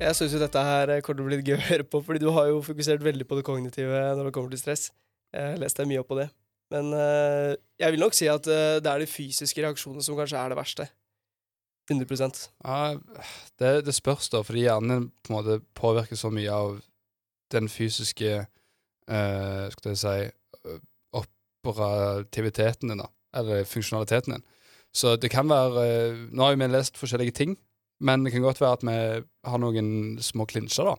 Jeg 0.00 0.16
syns 0.16 0.32
jo 0.32 0.40
dette 0.40 0.64
her 0.70 0.94
eh, 0.94 1.04
kommer 1.04 1.20
til 1.20 1.26
å 1.26 1.28
bli 1.28 1.42
gøy 1.44 1.58
å 1.58 1.68
høre 1.68 1.84
på, 1.84 2.00
fordi 2.08 2.24
du 2.24 2.30
har 2.32 2.48
jo 2.48 2.64
fokusert 2.64 3.04
veldig 3.04 3.28
på 3.28 3.36
det 3.36 3.44
kognitive 3.44 4.02
når 4.16 4.30
det 4.30 4.36
kommer 4.38 4.56
til 4.56 4.64
stress. 4.64 4.88
Jeg 5.36 5.52
har 5.52 5.60
lest 5.60 5.76
deg 5.76 5.92
mye 5.92 6.00
opp 6.00 6.08
på 6.14 6.22
det. 6.22 6.30
Men 6.72 6.94
uh, 6.96 7.52
jeg 7.76 7.92
vil 7.92 8.08
nok 8.08 8.16
si 8.16 8.32
at 8.32 8.48
det 8.48 8.88
er 8.88 9.04
de 9.04 9.08
fysiske 9.18 9.60
reaksjonene 9.60 10.04
som 10.04 10.16
kanskje 10.16 10.40
er 10.40 10.56
det 10.56 10.64
verste. 10.64 10.88
100% 11.90 12.48
Ja, 12.64 12.96
det, 13.60 13.72
det 13.86 13.94
spørs, 13.94 14.28
da, 14.32 14.42
fordi 14.42 14.64
hjernen 14.66 15.10
på 15.22 15.32
en 15.32 15.36
måte 15.38 15.58
påvirker 15.78 16.18
så 16.18 16.30
mye 16.34 16.50
av 16.52 16.80
den 17.54 17.68
fysiske 17.70 18.32
eh, 18.40 19.64
Skal 19.74 19.92
jeg 19.92 20.00
si 20.02 20.16
operativiteten 21.66 22.90
din, 22.90 22.98
da. 23.02 23.08
Eller 23.36 23.64
funksjonaliteten 23.64 24.36
din. 24.36 24.44
Så 24.94 25.16
det 25.20 25.30
kan 25.32 25.48
være 25.50 25.86
eh, 25.86 26.20
Nå 26.32 26.42
har 26.44 26.54
jo 26.54 26.60
vi 26.62 26.68
lest 26.72 26.98
forskjellige 26.98 27.36
ting, 27.36 27.56
men 28.00 28.24
det 28.24 28.32
kan 28.32 28.44
godt 28.44 28.60
være 28.60 28.78
at 28.78 28.86
vi 28.86 28.96
har 29.50 29.60
noen 29.62 29.90
små 30.22 30.46
klinsjer 30.48 30.88
da, 30.88 30.96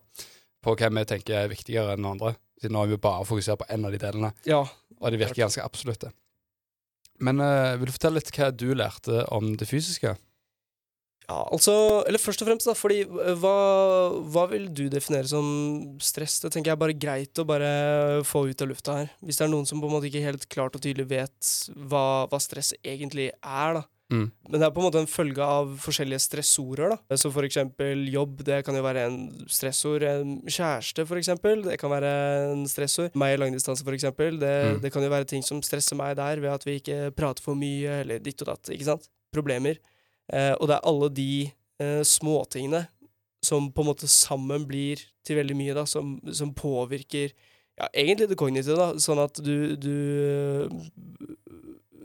på 0.63 0.75
hva 0.77 0.91
vi 0.93 1.05
tenker 1.09 1.43
er 1.43 1.51
viktigere 1.51 1.95
enn 1.97 2.07
andre. 2.09 2.35
Siden 2.57 2.73
nå 2.73 2.83
har 2.83 2.89
vi 2.89 3.01
bare 3.01 3.25
fokusert 3.29 3.61
på 3.61 3.67
én 3.73 3.85
av 3.85 3.93
de 3.93 3.99
delene, 4.01 4.31
Ja. 4.49 4.63
og 4.99 5.11
de 5.13 5.19
virker 5.21 5.43
ganske 5.43 5.61
absolutte. 5.65 6.09
Men 7.21 7.41
uh, 7.41 7.75
vil 7.77 7.89
du 7.89 7.93
fortelle 7.93 8.17
litt 8.17 8.31
hva 8.33 8.49
du 8.53 8.71
lærte 8.77 9.23
om 9.33 9.51
det 9.57 9.67
fysiske? 9.69 10.15
Ja, 11.27 11.41
altså 11.51 11.73
Eller 12.07 12.21
først 12.23 12.39
og 12.41 12.47
fremst, 12.47 12.67
da, 12.69 12.73
fordi 12.77 13.01
eh, 13.03 13.33
hva, 13.41 13.55
hva 14.31 14.45
vil 14.51 14.69
du 14.71 14.85
definere 14.93 15.27
som 15.27 15.49
stress? 15.99 16.37
Det 16.43 16.53
tenker 16.53 16.71
jeg 16.71 16.77
er 16.77 16.83
bare 16.85 16.95
greit 16.95 17.41
å 17.41 17.47
bare 17.47 17.71
få 18.27 18.45
ut 18.47 18.63
av 18.63 18.71
lufta 18.71 18.95
her. 19.01 19.11
Hvis 19.19 19.41
det 19.41 19.47
er 19.47 19.51
noen 19.51 19.67
som 19.67 19.81
på 19.83 19.89
en 19.89 19.97
måte 19.97 20.07
ikke 20.07 20.23
helt 20.23 20.47
klart 20.53 20.77
og 20.79 20.83
tydelig 20.85 21.09
vet 21.11 21.51
hva, 21.91 22.25
hva 22.31 22.39
stress 22.39 22.71
egentlig 22.79 23.29
er, 23.43 23.79
da. 23.81 23.83
Mm. 24.07 24.29
Men 24.47 24.55
det 24.55 24.63
er 24.63 24.71
på 24.71 24.79
en 24.79 24.85
måte 24.87 25.01
en 25.03 25.09
følge 25.11 25.43
av 25.43 25.73
forskjellige 25.83 26.21
stressorer, 26.23 26.93
da. 26.95 27.17
Så 27.19 27.27
for 27.35 27.43
eksempel 27.43 28.05
jobb, 28.07 28.39
det 28.47 28.61
kan 28.63 28.77
jo 28.79 28.85
være 28.85 29.03
en 29.09 29.17
stressord. 29.51 30.05
En 30.07 30.37
kjæreste, 30.47 31.03
for 31.09 31.19
eksempel, 31.19 31.65
det 31.67 31.75
kan 31.81 31.91
være 31.91 32.13
en 32.53 32.63
stressord. 32.71 33.11
Meg 33.19 33.35
i 33.35 33.41
langdistanse, 33.43 33.83
for 33.83 33.97
eksempel. 33.97 34.39
Det, 34.39 34.53
Mm. 34.77 34.79
det 34.85 34.93
kan 34.95 35.03
jo 35.03 35.11
være 35.11 35.27
ting 35.27 35.43
som 35.43 35.59
stresser 35.59 35.99
meg 35.99 36.15
der, 36.15 36.39
ved 36.39 36.55
at 36.55 36.63
vi 36.63 36.79
ikke 36.79 37.11
prater 37.19 37.43
for 37.43 37.59
mye, 37.59 37.99
eller 38.05 38.23
ditt 38.23 38.39
og 38.47 38.53
datt, 38.53 38.71
ikke 38.71 38.87
sant. 38.93 39.09
Problemer. 39.35 39.75
Eh, 40.33 40.53
og 40.57 40.67
det 40.69 40.77
er 40.77 40.87
alle 40.91 41.09
de 41.15 41.31
eh, 41.81 42.01
småtingene 42.05 42.85
som 43.45 43.69
på 43.71 43.83
en 43.83 43.91
måte 43.91 44.09
sammen 44.11 44.65
blir 44.67 45.01
til 45.25 45.39
veldig 45.39 45.55
mye, 45.57 45.75
da, 45.77 45.85
som, 45.87 46.17
som 46.33 46.53
påvirker 46.57 47.31
ja, 47.77 47.87
egentlig 47.93 48.31
det 48.31 48.39
kognitive, 48.39 48.77
da, 48.79 49.01
sånn 49.01 49.21
at 49.21 49.39
du, 49.43 49.75
du 49.77 49.97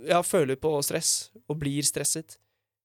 ja, 0.08 0.20
føler 0.26 0.58
på 0.60 0.74
stress 0.84 1.32
og 1.48 1.58
blir 1.62 1.86
stresset. 1.86 2.36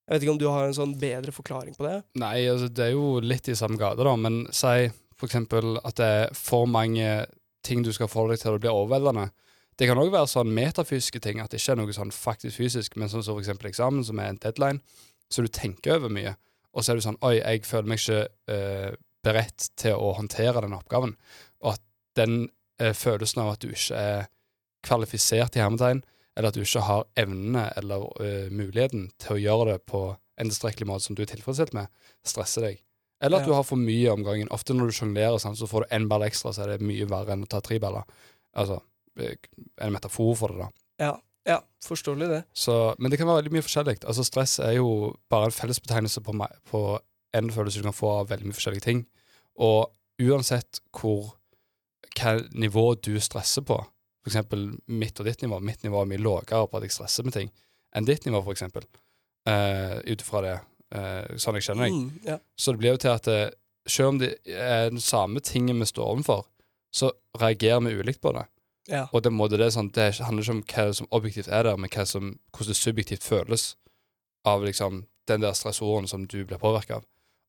Jeg 0.08 0.16
vet 0.16 0.24
ikke 0.24 0.36
om 0.38 0.40
du 0.40 0.48
har 0.48 0.70
en 0.70 0.78
sånn 0.78 0.96
bedre 1.00 1.34
forklaring 1.36 1.76
på 1.76 1.84
det? 1.84 1.98
Nei, 2.22 2.46
altså 2.48 2.70
det 2.72 2.86
er 2.86 2.94
jo 2.96 3.18
litt 3.20 3.50
i 3.52 3.58
samme 3.60 3.80
gate, 3.80 4.06
da, 4.08 4.16
men 4.16 4.46
si 4.56 4.88
for 5.18 5.28
eksempel 5.28 5.80
at 5.82 5.98
det 6.00 6.08
er 6.22 6.38
for 6.38 6.70
mange 6.70 7.26
ting 7.66 7.84
du 7.84 7.92
skal 7.92 8.08
forholde 8.08 8.38
deg 8.38 8.44
til, 8.44 8.54
og 8.54 8.60
det 8.60 8.68
blir 8.68 8.78
overveldende. 8.78 9.28
Det 9.78 9.90
kan 9.90 10.00
òg 10.00 10.14
være 10.14 10.30
sånn 10.32 10.54
metafysiske 10.56 11.20
ting, 11.22 11.42
at 11.42 11.52
det 11.52 11.60
ikke 11.60 11.76
er 11.76 11.82
noe 11.82 11.94
sånn 11.94 12.14
faktisk 12.14 12.62
fysisk, 12.62 12.96
men 12.98 13.12
sånn 13.12 13.26
som 13.26 13.36
for 13.36 13.44
eksempel 13.44 13.70
eksamen, 13.70 14.06
som 14.08 14.22
er 14.22 14.32
en 14.32 14.40
deadline, 14.42 14.80
så 15.32 15.44
du 15.44 15.48
tenker 15.52 15.98
over 15.98 16.10
mye, 16.14 16.36
og 16.74 16.84
så 16.84 16.92
er 16.94 17.00
du 17.00 17.02
sånn 17.08 17.18
Oi, 17.26 17.36
jeg 17.42 17.64
føler 17.66 17.90
meg 17.90 18.00
ikke 18.00 18.20
eh, 18.54 18.92
beredt 19.26 19.70
til 19.80 19.96
å 19.98 20.14
håndtere 20.18 20.62
den 20.64 20.76
oppgaven. 20.78 21.16
Og 21.66 21.74
at 21.74 21.82
den 22.20 22.50
eh, 22.80 22.94
følelsen 22.94 23.42
av 23.44 23.56
at 23.56 23.64
du 23.66 23.72
ikke 23.74 23.98
er 23.98 24.28
kvalifisert 24.86 25.58
i 25.58 25.64
hermetegn, 25.64 26.04
eller 26.38 26.52
at 26.52 26.58
du 26.58 26.62
ikke 26.62 26.84
har 26.86 27.08
evnene 27.18 27.64
eller 27.82 28.06
eh, 28.22 28.50
muligheten 28.54 29.08
til 29.20 29.36
å 29.36 29.42
gjøre 29.42 29.72
det 29.74 29.80
på 29.90 30.04
en 30.38 30.52
tilstrekkelig 30.52 30.86
måte 30.88 31.08
som 31.08 31.18
du 31.18 31.24
er 31.26 31.32
tilfredsstilt 31.32 31.74
med, 31.74 31.90
stresser 32.28 32.68
deg. 32.68 32.84
Eller 33.26 33.40
at 33.42 33.48
Ja. 33.48 33.50
du 33.50 33.56
har 33.58 33.64
for 33.66 33.82
mye 33.82 34.12
om 34.14 34.22
gangen. 34.24 34.52
Ofte 34.54 34.76
når 34.78 34.92
du 34.92 34.98
sjonglerer, 35.00 35.40
sånn, 35.42 35.56
så 35.58 35.66
får 35.66 35.88
du 35.88 35.96
én 35.98 36.06
ball 36.08 36.22
ekstra, 36.28 36.54
så 36.54 36.68
er 36.68 36.76
det 36.78 36.86
mye 36.86 37.08
verre 37.10 37.34
enn 37.34 37.42
å 37.48 37.50
ta 37.50 37.60
tre 37.66 37.80
baller. 37.82 38.06
Altså 38.54 38.84
en 39.18 39.94
metafor 39.96 40.36
for 40.38 40.54
det, 40.54 40.60
da. 40.68 40.70
Ja, 41.02 41.14
ja 41.48 41.62
forståelig 41.88 42.28
det. 42.30 42.42
Så, 42.58 42.74
men 43.00 43.12
det 43.12 43.20
kan 43.20 43.28
være 43.30 43.42
veldig 43.44 43.54
mye 43.56 43.64
forskjellig. 43.66 44.00
Altså 44.04 44.26
Stress 44.28 44.58
er 44.60 44.74
jo 44.80 45.14
bare 45.32 45.48
en 45.48 45.56
fellesbetegnelse 45.56 46.24
på, 46.26 46.34
meg- 46.36 46.58
på 46.68 46.82
en 47.38 47.52
følelse 47.54 47.80
du 47.80 47.88
kan 47.88 47.96
få 47.96 48.10
av 48.20 48.32
veldig 48.32 48.50
mye 48.50 48.58
forskjellige 48.58 48.84
ting. 48.88 49.04
Og 49.64 49.88
uansett 50.24 50.82
hvor 50.98 51.34
hva 52.18 52.34
nivå 52.58 52.84
du 53.06 53.14
stresser 53.22 53.62
på, 53.68 53.78
eksempel 54.28 54.72
mitt 54.90 55.20
og 55.22 55.28
ditt 55.30 55.44
nivå, 55.46 55.60
mitt 55.64 55.86
nivå 55.86 56.02
er 56.02 56.10
mye 56.10 56.20
lavere 56.24 56.66
på 56.68 56.80
at 56.80 56.88
jeg 56.88 56.96
stresser 56.98 57.28
med 57.28 57.36
ting 57.38 57.52
enn 57.96 58.08
ditt 58.10 58.26
nivå, 58.28 58.42
eksempel, 58.52 58.84
uh, 59.48 59.98
ut 60.04 60.22
ifra 60.22 60.42
det, 60.44 60.56
uh, 60.98 61.38
sånn 61.40 61.56
jeg 61.58 61.70
kjenner 61.70 61.88
deg. 61.88 61.94
Mm, 61.96 62.10
ja. 62.28 62.36
Så 62.60 62.74
det 62.74 62.82
blir 62.82 62.96
jo 62.98 63.00
til 63.06 63.14
at 63.14 63.30
uh, 63.32 63.46
selv 63.88 64.12
om 64.12 64.20
det 64.20 64.34
er 64.52 64.90
den 64.92 65.02
samme 65.02 65.40
tingen 65.46 65.80
vi 65.80 65.88
står 65.88 66.10
overfor, 66.12 66.44
så 66.92 67.14
reagerer 67.40 67.86
vi 67.86 67.96
ulikt 68.02 68.22
på 68.22 68.34
det. 68.36 68.44
Ja. 68.88 69.06
Og 69.12 69.24
det, 69.24 69.34
måte, 69.36 69.60
det, 69.60 69.72
sånn, 69.76 69.92
det 69.96 70.14
handler 70.24 70.46
ikke 70.46 70.56
om 70.56 70.64
hva 70.72 70.88
som 70.96 71.10
objektivt 71.12 71.52
er 71.52 71.68
der, 71.68 71.80
men 71.80 71.92
som, 72.08 72.38
hvordan 72.56 72.72
det 72.72 72.80
subjektivt 72.80 73.26
føles 73.28 73.70
av 74.48 74.64
liksom, 74.64 75.06
den 75.28 75.44
der 75.44 75.56
stressoren 75.58 76.08
som 76.08 76.24
du 76.28 76.40
blir 76.46 76.62
påvirka 76.62 77.02
av. 77.02 77.08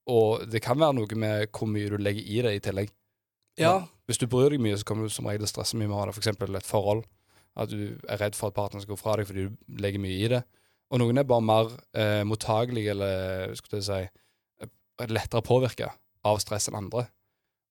Og 0.08 0.48
det 0.50 0.62
kan 0.64 0.80
være 0.80 0.96
noe 0.96 1.20
med 1.20 1.52
hvor 1.52 1.68
mye 1.70 1.90
du 1.92 1.98
legger 2.00 2.24
i 2.24 2.42
det 2.46 2.54
i 2.56 2.64
tillegg. 2.70 2.90
ja. 3.58 3.86
Hvis 4.08 4.22
du 4.22 4.24
bryr 4.24 4.54
deg 4.54 4.62
mye, 4.64 4.76
så 4.80 4.86
kommer 4.88 5.04
du 5.04 5.12
som 5.12 5.26
regel 5.28 5.42
til 5.44 5.50
å 5.50 5.52
stresse 5.52 5.76
mye 5.76 5.84
med 5.84 5.92
å 5.92 5.98
ha 6.00 6.06
det. 6.08 6.14
For 6.16 6.24
eksempel 6.24 6.56
et 6.56 6.64
forhold. 6.64 7.02
At 7.60 7.68
du 7.68 7.98
er 8.08 8.20
redd 8.22 8.38
for 8.38 8.48
at 8.48 8.56
partneren 8.56 8.80
skal 8.80 8.94
gå 8.94 9.00
fra 9.02 9.18
deg 9.20 9.28
fordi 9.28 9.44
du 9.50 9.74
legger 9.82 10.00
mye 10.00 10.16
i 10.16 10.30
det. 10.32 10.38
Og 10.88 11.02
noen 11.02 11.20
er 11.20 11.26
bare 11.28 11.44
mer 11.44 11.74
eh, 11.92 12.22
mottagelige 12.24 12.94
eller 12.94 13.52
skal 13.58 13.76
jeg 13.76 13.84
si, 13.84 13.98
eh, 14.64 14.70
lettere 15.12 15.44
påvirka 15.44 15.90
av 16.24 16.40
stress 16.40 16.70
enn 16.70 16.78
andre. 16.78 17.04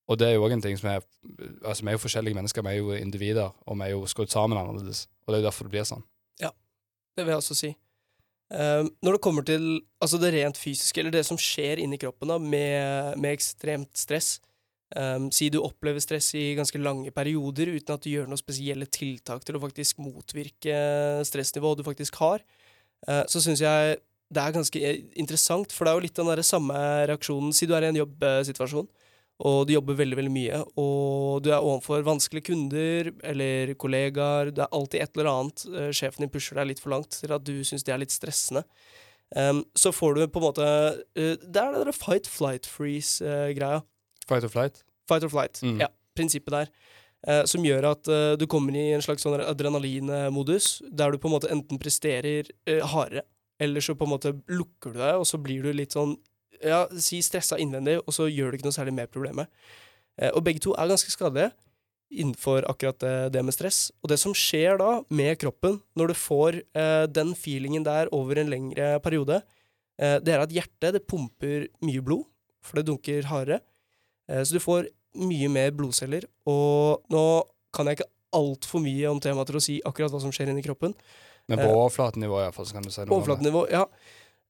Og 0.08 0.18
det 0.18 0.28
er 0.28 0.38
jo 0.38 0.44
òg 0.46 0.54
en 0.56 0.62
ting 0.64 0.78
som 0.80 0.90
er 0.94 1.02
Altså, 1.62 1.82
vi 1.84 1.90
er 1.90 1.98
jo 1.98 2.04
forskjellige 2.04 2.34
mennesker, 2.38 2.64
vi 2.64 2.72
er 2.72 2.78
jo 2.80 2.94
individer, 2.96 3.52
og 3.66 3.76
vi 3.76 3.88
er 3.88 3.92
jo 3.92 4.06
skrudd 4.08 4.32
sammen 4.32 4.58
annerledes. 4.58 5.06
Og 5.26 5.32
det 5.32 5.38
er 5.38 5.42
jo 5.42 5.48
derfor 5.50 5.68
det 5.68 5.74
blir 5.74 5.84
sånn. 5.88 6.04
Ja, 6.40 6.50
Det 7.16 7.24
vil 7.26 7.34
jeg 7.34 7.42
også 7.42 7.56
si. 7.58 7.74
Ehm, 8.48 8.88
når 9.04 9.16
det 9.16 9.20
kommer 9.20 9.44
til 9.44 9.64
altså 10.00 10.16
det 10.16 10.32
rent 10.32 10.56
fysiske, 10.56 11.00
eller 11.00 11.12
det 11.12 11.26
som 11.28 11.36
skjer 11.36 11.82
inni 11.82 11.98
kroppen 12.00 12.30
da, 12.32 12.38
med, 12.40 13.18
med 13.20 13.36
ekstremt 13.36 13.92
stress 13.98 14.38
um, 14.96 15.26
Si 15.34 15.50
du 15.52 15.58
opplever 15.60 16.00
stress 16.00 16.30
i 16.38 16.54
ganske 16.56 16.80
lange 16.80 17.12
perioder 17.12 17.74
uten 17.74 17.92
at 17.92 18.06
du 18.06 18.08
gjør 18.14 18.30
noen 18.30 18.40
spesielle 18.40 18.88
tiltak 18.88 19.44
til 19.44 19.58
å 19.58 19.62
faktisk 19.66 20.00
motvirke 20.00 20.78
stressnivået 21.28 21.82
du 21.82 21.84
faktisk 21.84 22.16
har, 22.22 22.40
uh, 23.04 23.24
så 23.28 23.44
syns 23.44 23.60
jeg 23.64 23.98
det 24.28 24.40
er 24.44 24.52
ganske 24.52 24.80
interessant, 25.16 25.72
for 25.72 25.84
det 25.84 25.92
er 25.92 25.96
jo 25.98 26.04
litt 26.04 26.16
den 26.16 26.28
der 26.28 26.44
samme 26.44 26.80
reaksjonen 27.08 27.52
Si 27.56 27.68
du 27.68 27.72
er 27.76 27.84
i 27.84 27.92
en 27.92 28.00
jobbsituasjon, 28.00 28.88
og 29.38 29.68
du 29.68 29.74
jobber 29.76 29.98
veldig, 30.00 30.16
veldig 30.18 30.32
mye, 30.34 30.60
og 30.80 31.44
du 31.44 31.52
er 31.52 31.62
overfor 31.62 32.02
vanskelige 32.06 32.48
kunder 32.50 33.12
eller 33.22 33.74
kollegaer, 33.78 34.50
det 34.54 34.64
er 34.64 34.74
alltid 34.74 35.04
et 35.04 35.18
eller 35.18 35.30
annet, 35.30 35.66
eh, 35.70 35.90
sjefen 35.94 36.24
din 36.24 36.32
pusher 36.34 36.58
deg 36.58 36.72
litt 36.72 36.82
for 36.82 36.94
langt 36.94 37.20
til 37.20 37.34
at 37.36 37.44
du 37.46 37.54
syns 37.66 37.86
det 37.86 37.94
er 37.94 38.02
litt 38.02 38.14
stressende. 38.14 38.64
Um, 39.36 39.60
så 39.76 39.92
får 39.92 40.14
du 40.16 40.22
på 40.32 40.40
en 40.40 40.44
måte 40.46 40.64
uh, 40.64 41.34
Det 41.36 41.60
er 41.60 41.74
det 41.74 41.82
der 41.84 41.92
fight, 41.92 42.24
flight, 42.24 42.64
freeze-greia. 42.64 43.82
Fight 44.24 44.44
or 44.46 44.48
flight. 44.48 44.80
Fight 45.08 45.26
or 45.26 45.28
flight. 45.28 45.60
Mm. 45.60 45.82
Ja, 45.82 45.90
prinsippet 46.16 46.54
der. 46.54 46.70
Uh, 47.26 47.42
som 47.50 47.64
gjør 47.66 47.90
at 47.90 48.08
eh, 48.14 48.36
du 48.38 48.44
kommer 48.46 48.76
i 48.78 48.92
en 48.94 49.02
slags 49.02 49.24
sånn 49.26 49.40
adrenalinmodus, 49.42 50.84
der 50.86 51.10
du 51.10 51.18
på 51.18 51.26
en 51.26 51.34
måte 51.34 51.50
enten 51.50 51.80
presterer 51.82 52.46
eh, 52.62 52.78
hardere, 52.78 53.24
eller 53.58 53.82
så 53.82 53.96
på 53.98 54.06
en 54.06 54.12
måte 54.12 54.32
lukker 54.46 54.94
du 54.94 55.00
deg, 55.00 55.18
og 55.18 55.26
så 55.26 55.40
blir 55.42 55.66
du 55.66 55.72
litt 55.74 55.96
sånn 55.96 56.14
ja, 56.64 56.84
si 56.98 57.20
stressa 57.24 57.58
innvendig, 57.60 57.98
og 58.04 58.14
så 58.14 58.28
gjør 58.30 58.50
du 58.50 58.58
ikke 58.58 58.68
noe 58.68 58.76
særlig 58.76 58.94
med 58.96 59.10
problemet. 59.12 59.50
Eh, 60.18 60.30
og 60.32 60.44
begge 60.46 60.62
to 60.64 60.74
er 60.74 60.90
ganske 60.90 61.12
skadelige 61.12 61.52
innenfor 62.08 62.64
akkurat 62.70 62.98
det, 63.02 63.14
det 63.34 63.44
med 63.44 63.54
stress. 63.54 63.90
Og 64.02 64.10
det 64.12 64.18
som 64.20 64.34
skjer 64.36 64.78
da 64.80 65.02
med 65.12 65.36
kroppen, 65.42 65.78
når 65.98 66.12
du 66.12 66.16
får 66.16 66.60
eh, 66.62 67.04
den 67.12 67.34
feelingen 67.36 67.84
der 67.86 68.08
over 68.16 68.40
en 68.40 68.50
lengre 68.52 68.94
periode, 69.04 69.42
eh, 70.00 70.16
det 70.24 70.34
er 70.34 70.44
at 70.44 70.54
hjertet 70.54 70.96
det 70.96 71.04
pumper 71.08 71.68
mye 71.84 72.04
blod, 72.04 72.24
for 72.64 72.80
det 72.80 72.88
dunker 72.88 73.28
hardere. 73.28 73.60
Eh, 74.28 74.40
så 74.40 74.56
du 74.56 74.62
får 74.64 74.88
mye 75.18 75.50
mer 75.52 75.74
blodceller. 75.76 76.24
Og 76.48 77.04
nå 77.12 77.24
kan 77.76 77.90
jeg 77.90 78.00
ikke 78.00 78.12
altfor 78.38 78.82
mye 78.84 79.08
om 79.10 79.20
temaet 79.24 79.48
til 79.50 79.58
å 79.60 79.64
si 79.64 79.80
akkurat 79.88 80.12
hva 80.12 80.22
som 80.22 80.32
skjer 80.34 80.52
inni 80.52 80.64
kroppen. 80.64 80.94
Men 81.48 81.60
på 81.60 81.68
Eh, 81.68 81.76
overflatenivå, 81.76 82.42
iallfall, 82.44 82.66
så 82.68 82.76
kan 82.76 82.84
du 82.84 82.92
si 82.92 83.04
noe 83.04 83.20
om 83.20 83.44
det. 83.44 83.72
Ja. 83.72 83.86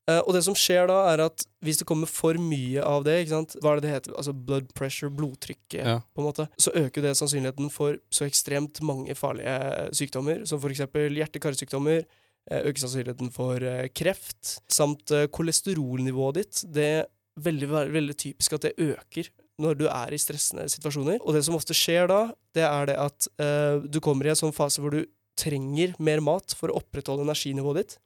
Eh, 0.08 0.20
og 0.24 0.32
det 0.36 0.42
som 0.46 0.56
skjer 0.56 0.88
da, 0.88 1.00
er 1.12 1.22
at 1.26 1.44
hvis 1.64 1.80
det 1.80 1.86
kommer 1.88 2.08
for 2.08 2.38
mye 2.40 2.84
av 2.84 3.04
det, 3.04 3.18
ikke 3.22 3.34
sant? 3.34 3.56
hva 3.60 3.74
er 3.74 3.80
det 3.80 3.86
det 3.88 3.94
heter, 3.94 4.14
altså 4.16 4.32
blood 4.32 4.70
pressure, 4.78 5.10
blodtrykket, 5.12 5.82
Ja. 5.84 5.98
på 6.14 6.22
en 6.22 6.28
måte, 6.30 6.48
så 6.58 6.72
øker 6.72 7.04
det 7.04 7.16
sannsynligheten 7.18 7.70
for 7.70 7.98
så 8.10 8.24
ekstremt 8.24 8.80
mange 8.80 9.14
farlige 9.18 9.92
sykdommer, 9.92 10.46
som 10.48 10.60
for 10.60 10.72
eksempel 10.72 11.12
hjerte-karsykdommer, 11.18 12.06
eh, 12.50 12.62
øker 12.62 12.80
sannsynligheten 12.86 13.32
for 13.32 13.60
eh, 13.62 13.88
kreft, 13.88 14.60
samt 14.68 15.10
eh, 15.10 15.26
kolesterolnivået 15.26 16.34
ditt. 16.40 16.64
Det 16.72 16.88
er 17.02 17.06
veldig, 17.38 17.68
veldig 17.92 18.16
typisk 18.16 18.56
at 18.56 18.62
det 18.62 18.78
øker 18.78 19.28
når 19.58 19.74
du 19.78 19.86
er 19.90 20.14
i 20.14 20.18
stressende 20.18 20.68
situasjoner. 20.70 21.18
Og 21.26 21.34
det 21.34 21.44
som 21.44 21.56
ofte 21.58 21.74
skjer 21.74 22.06
da, 22.10 22.32
det 22.54 22.62
er 22.62 22.86
det 22.86 22.96
at 23.02 23.26
uh, 23.42 23.82
du 23.82 23.98
kommer 23.98 24.26
i 24.26 24.30
en 24.30 24.38
sånn 24.38 24.54
fase 24.54 24.78
hvor 24.78 24.94
du 24.94 25.02
trenger 25.38 25.96
mer 25.98 26.22
mat 26.22 26.54
for 26.54 26.70
å 26.70 26.78
opprettholde 26.78 27.26
energinivået 27.26 27.82
ditt. 27.82 27.96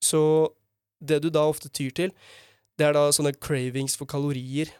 Så 0.00 0.22
det 1.00 1.20
du 1.24 1.30
da 1.30 1.44
ofte 1.48 1.68
tyr 1.68 1.92
til, 1.96 2.12
det 2.76 2.86
er 2.88 2.96
da 2.96 3.06
sånne 3.14 3.34
cravings 3.40 3.96
for 3.96 4.08
kalorier. 4.08 4.70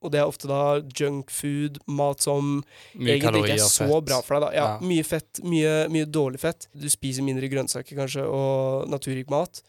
Og 0.00 0.08
det 0.14 0.20
er 0.22 0.28
ofte 0.30 0.48
da 0.48 0.80
junkfood, 0.96 1.76
mat 1.92 2.22
som 2.24 2.62
Mye 2.96 3.18
egentlig 3.18 3.42
ikke 3.44 3.56
er 3.58 3.64
så 3.66 3.84
fett. 3.84 4.06
bra 4.08 4.20
for 4.24 4.36
deg. 4.38 4.46
da. 4.46 4.52
Ja, 4.56 4.68
Ja. 4.72 4.78
Mye 4.80 5.04
fett, 5.04 5.42
mye, 5.44 5.74
mye 5.92 6.06
dårlig 6.08 6.40
fett. 6.40 6.68
Du 6.72 6.88
spiser 6.88 7.22
mindre 7.26 7.50
grønnsaker 7.52 7.98
kanskje, 7.98 8.24
og 8.24 8.88
naturrik 8.88 9.28
mat. 9.28 9.60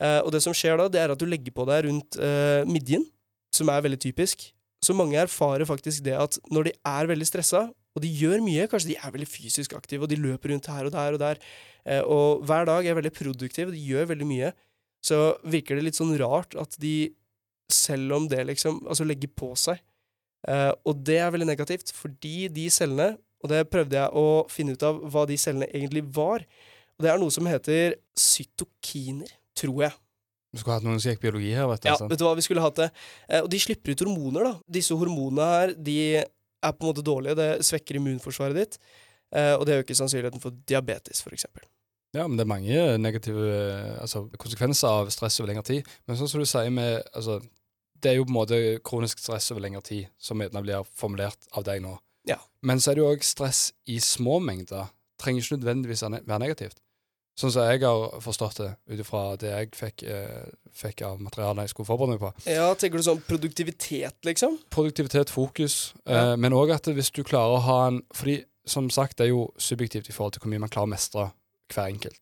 Eh, 0.00 0.20
og 0.24 0.32
det 0.32 0.40
som 0.44 0.52
skjer 0.56 0.78
da, 0.80 0.88
det 0.88 1.00
er 1.00 1.12
at 1.12 1.20
du 1.20 1.26
legger 1.28 1.52
på 1.52 1.66
deg 1.68 1.84
rundt 1.90 2.16
eh, 2.16 2.64
midjen, 2.64 3.04
som 3.52 3.68
er 3.68 3.84
veldig 3.84 4.00
typisk. 4.00 4.48
Så 4.84 4.96
mange 4.96 5.16
erfarer 5.20 5.64
faktisk 5.68 6.04
det 6.04 6.16
at 6.16 6.38
når 6.52 6.70
de 6.70 6.72
er 6.84 7.06
veldig 7.12 7.26
stressa, 7.28 7.66
og 7.96 8.02
de 8.04 8.08
gjør 8.12 8.42
mye, 8.44 8.66
kanskje 8.68 8.92
de 8.92 8.96
er 9.00 9.12
veldig 9.12 9.28
fysisk 9.28 9.72
aktive, 9.76 10.04
og 10.04 10.08
de 10.12 10.16
løper 10.20 10.52
rundt 10.52 10.68
her 10.68 10.84
og 10.88 10.92
der 10.92 11.16
og 11.16 11.20
der, 11.20 11.38
eh, 11.86 12.00
og 12.04 12.44
hver 12.44 12.64
dag 12.68 12.84
er 12.86 12.96
veldig 12.96 13.12
produktive, 13.12 13.72
de 13.72 13.80
gjør 13.80 14.08
veldig 14.12 14.28
mye, 14.28 14.52
så 15.06 15.20
virker 15.46 15.78
det 15.78 15.88
litt 15.88 15.98
sånn 15.98 16.16
rart 16.18 16.56
at 16.58 16.74
de, 16.82 17.12
selv 17.72 18.16
om 18.16 18.26
det 18.30 18.42
liksom, 18.48 18.82
altså 18.90 19.06
legger 19.06 19.30
på 19.38 19.52
seg, 19.60 19.78
Uh, 20.46 20.70
og 20.86 21.00
det 21.02 21.18
er 21.18 21.30
veldig 21.34 21.48
negativt, 21.48 21.90
fordi 21.96 22.46
de 22.54 22.68
cellene, 22.70 23.16
og 23.42 23.50
det 23.50 23.64
prøvde 23.70 23.98
jeg 23.98 24.12
å 24.14 24.44
finne 24.50 24.76
ut 24.76 24.84
av 24.86 25.00
hva 25.10 25.24
de 25.26 25.38
cellene 25.40 25.66
egentlig 25.72 26.04
var, 26.14 26.44
og 26.96 27.04
det 27.04 27.10
er 27.10 27.18
noe 27.20 27.34
som 27.34 27.48
heter 27.50 27.96
cytokiner, 28.20 29.32
tror 29.58 29.88
jeg. 29.88 29.96
Du 30.54 30.60
skulle 30.60 30.76
hatt 30.78 30.86
noen 30.86 31.02
som 31.02 31.10
gikk 31.10 31.24
biologi 31.24 31.50
her, 31.56 31.66
vet 31.68 31.82
du. 31.82 31.88
Ja, 31.90 31.96
altså. 31.96 32.06
vet 32.12 32.22
du 32.22 32.24
hva 32.28 32.36
vi 32.38 32.46
skulle 32.46 32.62
hatt 32.62 32.78
det? 32.78 32.88
Uh, 33.26 33.40
og 33.42 33.50
de 33.52 33.60
slipper 33.64 33.96
ut 33.96 34.04
hormoner, 34.06 34.46
da. 34.46 34.54
Disse 34.78 34.98
hormonene 34.98 35.50
her, 35.50 35.74
de 35.88 35.98
er 36.22 36.76
på 36.76 36.86
en 36.86 36.92
måte 36.92 37.04
dårlige, 37.06 37.38
det 37.42 37.50
svekker 37.66 38.00
immunforsvaret 38.00 38.62
ditt, 38.62 38.80
Uh, 39.34 39.56
og 39.58 39.64
det 39.66 39.80
øker 39.80 39.96
sannsynligheten 39.98 40.38
for 40.38 40.54
diabetes, 40.70 41.18
for 41.18 41.34
eksempel. 41.34 41.64
Ja, 42.16 42.24
men 42.26 42.38
det 42.38 42.46
er 42.46 42.50
mange 42.50 42.84
negative 43.02 43.46
altså, 44.00 44.24
konsekvenser 44.40 44.88
av 45.02 45.12
stress 45.12 45.36
over 45.42 45.52
lengre 45.52 45.66
tid. 45.68 45.90
Men 46.08 46.16
sånn 46.18 46.30
som 46.32 46.40
du 46.42 46.48
sier 46.48 46.72
med 46.72 47.02
altså, 47.12 47.40
Det 48.00 48.10
er 48.12 48.18
jo 48.18 48.24
på 48.26 48.32
en 48.32 48.38
måte 48.38 48.58
kronisk 48.84 49.20
stress 49.22 49.50
over 49.52 49.62
lengre 49.64 49.82
tid, 49.84 50.08
som 50.20 50.40
gjerne 50.40 50.62
blir 50.64 50.84
formulert 50.96 51.46
av 51.56 51.64
deg 51.68 51.80
nå. 51.84 51.94
Ja. 52.28 52.36
Men 52.62 52.80
så 52.82 52.90
er 52.92 52.98
det 52.98 53.04
jo 53.04 53.12
òg 53.12 53.22
stress 53.24 53.70
i 53.88 54.00
små 54.02 54.40
mengder. 54.42 54.90
Trenger 55.20 55.44
ikke 55.44 55.56
nødvendigvis 55.60 56.02
være 56.04 56.40
negativt. 56.42 56.80
Sånn 57.36 57.52
som 57.52 57.66
jeg 57.68 57.82
har 57.82 58.20
forstått 58.24 58.58
det, 58.62 58.68
ut 58.88 59.00
ifra 59.02 59.22
det 59.40 59.50
jeg 59.50 59.70
fikk, 59.76 60.02
eh, 60.08 60.46
fikk 60.72 61.02
av 61.04 61.18
materialet 61.20 61.66
jeg 61.66 61.74
skulle 61.74 61.88
forberede 61.90 62.14
meg 62.16 62.22
på. 62.22 62.30
Ja, 62.48 62.70
tenker 62.80 63.00
du 63.00 63.04
sånn 63.04 63.20
produktivitet, 63.28 64.16
liksom? 64.24 64.56
Produktivitet, 64.72 65.28
fokus, 65.32 65.92
Ja. 66.06 66.32
eh, 66.32 66.36
men 66.36 66.52
òg 66.56 66.72
at 66.74 66.88
hvis 66.88 67.12
du 67.12 67.22
klarer 67.24 67.56
å 67.58 67.64
ha 67.64 67.86
en 67.88 68.02
Fordi 68.14 68.44
som 68.66 68.88
sagt, 68.90 69.16
det 69.18 69.26
er 69.26 69.30
jo 69.34 69.52
subjektivt 69.58 70.08
i 70.08 70.12
forhold 70.12 70.32
til 70.32 70.40
hvor 70.42 70.50
mye 70.50 70.60
man 70.64 70.68
klarer 70.72 70.88
å 70.88 70.94
mestre 70.96 71.32
hver 71.72 71.90
enkelt. 71.90 72.20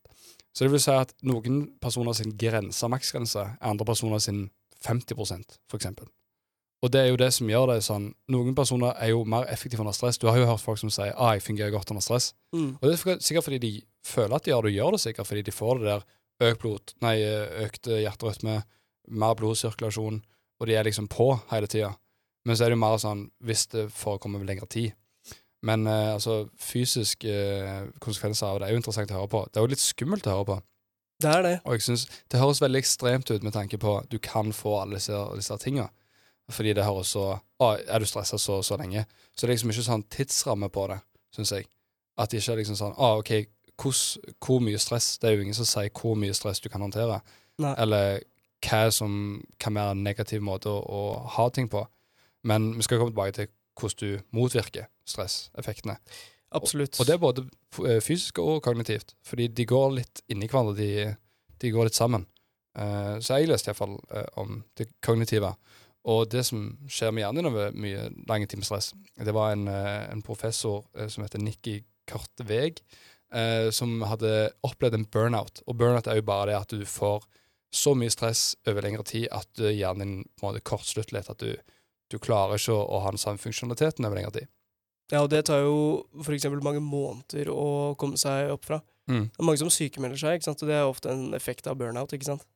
Så 0.54 0.64
det 0.64 0.72
vil 0.72 0.82
si 0.82 0.92
at 0.94 1.14
noen 1.26 1.64
personer 1.82 2.14
sin 2.14 2.36
grense, 2.38 2.88
maksgrense, 2.88 3.40
er 3.40 3.70
andre 3.70 3.86
personer 3.88 4.22
sin 4.22 4.50
50% 4.84 5.58
for 5.70 5.80
eksempel. 5.80 6.06
Og 6.84 6.92
det 6.92 7.00
er 7.00 7.06
jo 7.08 7.16
det 7.16 7.30
som 7.32 7.48
gjør 7.48 7.70
det 7.72 7.78
sånn 7.86 8.10
Noen 8.28 8.54
personer 8.54 8.92
er 9.00 9.14
jo 9.14 9.22
mer 9.24 9.46
effektive 9.48 9.80
under 9.80 9.94
stress. 9.96 10.18
Du 10.20 10.26
har 10.28 10.36
jo 10.36 10.44
hørt 10.50 10.60
folk 10.60 10.78
som 10.78 10.90
sier 10.92 11.14
ah, 11.16 11.32
'jeg 11.32 11.42
fungerer 11.42 11.70
godt 11.72 11.90
under 11.90 12.02
stress'. 12.02 12.34
Mm. 12.52 12.76
Og 12.76 12.82
det 12.82 12.92
er 12.92 13.18
sikkert- 13.18 13.44
fordi 13.44 13.58
de 13.58 13.82
føler 14.04 14.34
at 14.36 14.44
de 14.44 14.50
gjør 14.50 14.62
det, 14.62 14.70
og 14.70 14.76
gjør 14.76 14.90
det 14.90 15.00
sikkert 15.00 15.26
fordi 15.26 15.42
de 15.42 15.50
får 15.52 15.78
det 15.78 15.86
der 15.86 16.02
økt 16.40 16.60
blod, 16.60 16.94
nei, 17.00 17.16
økt 17.64 17.86
hjerterytme, 17.86 18.62
mer 19.08 19.34
blodsirkulasjon, 19.34 20.22
og 20.60 20.66
de 20.66 20.74
er 20.74 20.84
liksom 20.84 21.08
på 21.08 21.40
hele 21.50 21.66
tida. 21.66 21.96
Men 22.44 22.56
så 22.56 22.64
er 22.64 22.68
det 22.68 22.76
jo 22.76 22.84
mer 22.84 22.98
sånn 22.98 23.30
hvis 23.42 23.66
det 23.66 23.90
forekommer 23.92 24.44
lengre 24.44 24.68
tid. 24.68 24.92
Men 25.64 25.86
eh, 25.88 26.12
altså, 26.14 26.44
fysiske 26.60 27.32
eh, 27.32 27.90
konsekvenser 28.04 28.50
av 28.50 28.60
det 28.60 28.68
er 28.68 28.76
jo 28.76 28.82
interessant 28.82 29.12
å 29.14 29.22
høre 29.22 29.32
på. 29.32 29.42
Det 29.48 29.60
er 29.60 29.66
jo 29.66 29.72
litt 29.72 29.84
skummelt 29.84 30.28
å 30.28 30.36
høre 30.38 30.48
på. 30.50 30.58
Det 31.24 31.30
er 31.30 31.44
det. 31.46 31.54
Og 31.64 31.76
jeg 31.76 31.86
synes 31.86 32.06
det 32.32 32.40
høres 32.40 32.60
veldig 32.60 32.80
ekstremt 32.82 33.30
ut 33.30 33.46
med 33.46 33.54
tanke 33.54 33.78
på 33.80 33.98
at 34.00 34.10
du 34.12 34.18
kan 34.22 34.52
få 34.52 34.76
alle 34.82 34.98
disse, 34.98 35.20
disse 35.38 35.56
tinga. 35.62 35.88
Fordi 36.52 36.74
det 36.76 36.84
høres 36.84 37.14
så 37.14 37.30
Å, 37.38 37.68
er 37.80 38.02
du 38.02 38.04
stressa 38.08 38.36
så 38.36 38.58
så 38.66 38.76
lenge? 38.76 39.06
Så 39.32 39.46
det 39.46 39.52
er 39.52 39.54
liksom 39.54 39.72
ikke 39.72 39.86
sånn 39.86 40.04
tidsramme 40.12 40.68
på 40.74 40.88
det, 40.90 40.98
syns 41.32 41.54
jeg. 41.54 41.68
At 42.20 42.30
det 42.30 42.42
ikke 42.42 42.52
er 42.52 42.60
liksom 42.60 42.76
sånn 42.76 42.96
Å, 42.98 43.14
OK, 43.22 43.32
hos, 43.80 44.02
hvor 44.44 44.60
mye 44.62 44.80
stress? 44.82 45.14
Det 45.22 45.30
er 45.30 45.38
jo 45.38 45.46
ingen 45.46 45.56
som 45.56 45.68
sier 45.68 45.88
hvor 45.96 46.18
mye 46.18 46.36
stress 46.36 46.60
du 46.60 46.68
kan 46.68 46.84
håndtere. 46.84 47.22
Nei. 47.62 47.72
Eller 47.80 48.20
hva 48.64 48.84
som 48.92 49.14
kan 49.60 49.76
være 49.76 49.96
en 49.96 50.04
negativ 50.04 50.44
måte 50.44 50.68
å, 50.68 50.82
å 50.84 51.02
ha 51.38 51.48
ting 51.54 51.70
på. 51.72 51.86
Men 52.44 52.74
vi 52.76 52.84
skal 52.84 53.00
komme 53.00 53.14
tilbake 53.14 53.38
til 53.38 53.48
hvordan 53.78 54.00
du 54.00 54.36
motvirker 54.36 54.88
stresseffektene. 55.08 55.98
Absolutt. 56.54 56.98
Og 57.00 57.08
det 57.08 57.16
er 57.16 57.22
både 57.22 57.46
eh, 57.82 58.00
fysisk 58.04 58.38
og 58.42 58.60
kognitivt, 58.62 59.16
fordi 59.26 59.48
de 59.50 59.66
går 59.66 59.96
litt 59.98 60.22
inni 60.30 60.48
hverandre. 60.50 60.76
De, 60.78 61.08
de 61.60 61.72
går 61.74 61.90
litt 61.90 61.98
sammen. 61.98 62.28
Uh, 62.74 63.20
så 63.22 63.38
jeg 63.38 63.46
leste 63.46 63.70
iallfall 63.70 63.96
uh, 64.10 64.26
om 64.42 64.60
det 64.78 64.88
kognitive. 65.02 65.52
Og 66.10 66.26
det 66.30 66.42
som 66.46 66.66
skjer 66.90 67.12
med 67.14 67.22
hjernen 67.22 67.48
over 67.48 67.74
mye 67.78 68.08
lange 68.28 68.48
timer 68.50 68.66
stress, 68.66 68.90
det 69.14 69.34
var 69.34 69.54
en, 69.54 69.68
uh, 69.70 70.06
en 70.10 70.22
professor 70.26 70.82
uh, 70.98 71.06
som 71.10 71.22
heter 71.22 71.42
Nikki 71.42 71.78
Kartveg, 72.10 72.82
eh, 73.34 73.70
som 73.70 74.02
hadde 74.08 74.50
opplevd 74.66 74.98
en 74.98 75.08
burnout. 75.10 75.62
Og 75.66 75.78
burnout 75.80 76.08
er 76.08 76.20
jo 76.20 76.28
bare 76.28 76.52
det 76.52 76.58
at 76.60 76.74
du 76.74 76.84
får 76.88 77.26
så 77.74 77.94
mye 77.98 78.12
stress 78.12 78.52
over 78.68 78.84
lengre 78.84 79.06
tid 79.08 79.26
at 79.34 79.62
eh, 79.62 79.74
hjernen 79.74 80.04
din 80.04 80.28
på 80.36 80.44
en 80.46 80.52
måte 80.52 80.64
kortslutter 80.66 81.16
litt. 81.16 81.30
At 81.30 81.42
du, 81.42 81.54
du 82.14 82.22
klarer 82.22 82.60
ikke 82.60 82.76
å, 82.76 83.00
ha 83.04 83.12
den 83.12 83.20
samme 83.20 83.42
funksjonaliteten 83.42 84.06
over 84.06 84.20
lengre 84.20 84.38
tid. 84.38 84.50
Ja, 85.12 85.20
og 85.20 85.28
det 85.32 85.44
tar 85.50 85.60
jo 85.60 86.06
eksempel 86.32 86.62
mange 86.64 86.80
måneder 86.80 87.50
å 87.52 87.92
komme 88.00 88.16
seg 88.20 88.52
opp 88.54 88.64
fra. 88.64 88.80
Mm. 89.10 89.28
Det 89.28 89.42
er 89.42 89.46
mange 89.50 89.60
som 89.60 89.72
sykemelder 89.72 90.20
seg, 90.20 90.38
ikke 90.38 90.48
sant? 90.48 90.64
og 90.64 90.70
det 90.70 90.78
er 90.78 90.88
ofte 90.88 91.12
en 91.12 91.36
effekt 91.36 91.68
av 91.68 91.76
burnout. 91.80 92.14
ikke 92.16 92.30
sant? 92.30 92.46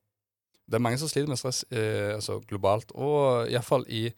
Det 0.69 0.77
er 0.77 0.85
mange 0.85 1.01
som 1.01 1.09
sliter 1.09 1.29
med 1.31 1.41
stress 1.41 1.63
eh, 1.73 2.15
altså 2.15 2.39
globalt, 2.49 2.93
og 2.97 3.49
iallfall 3.53 3.85
i 3.93 4.09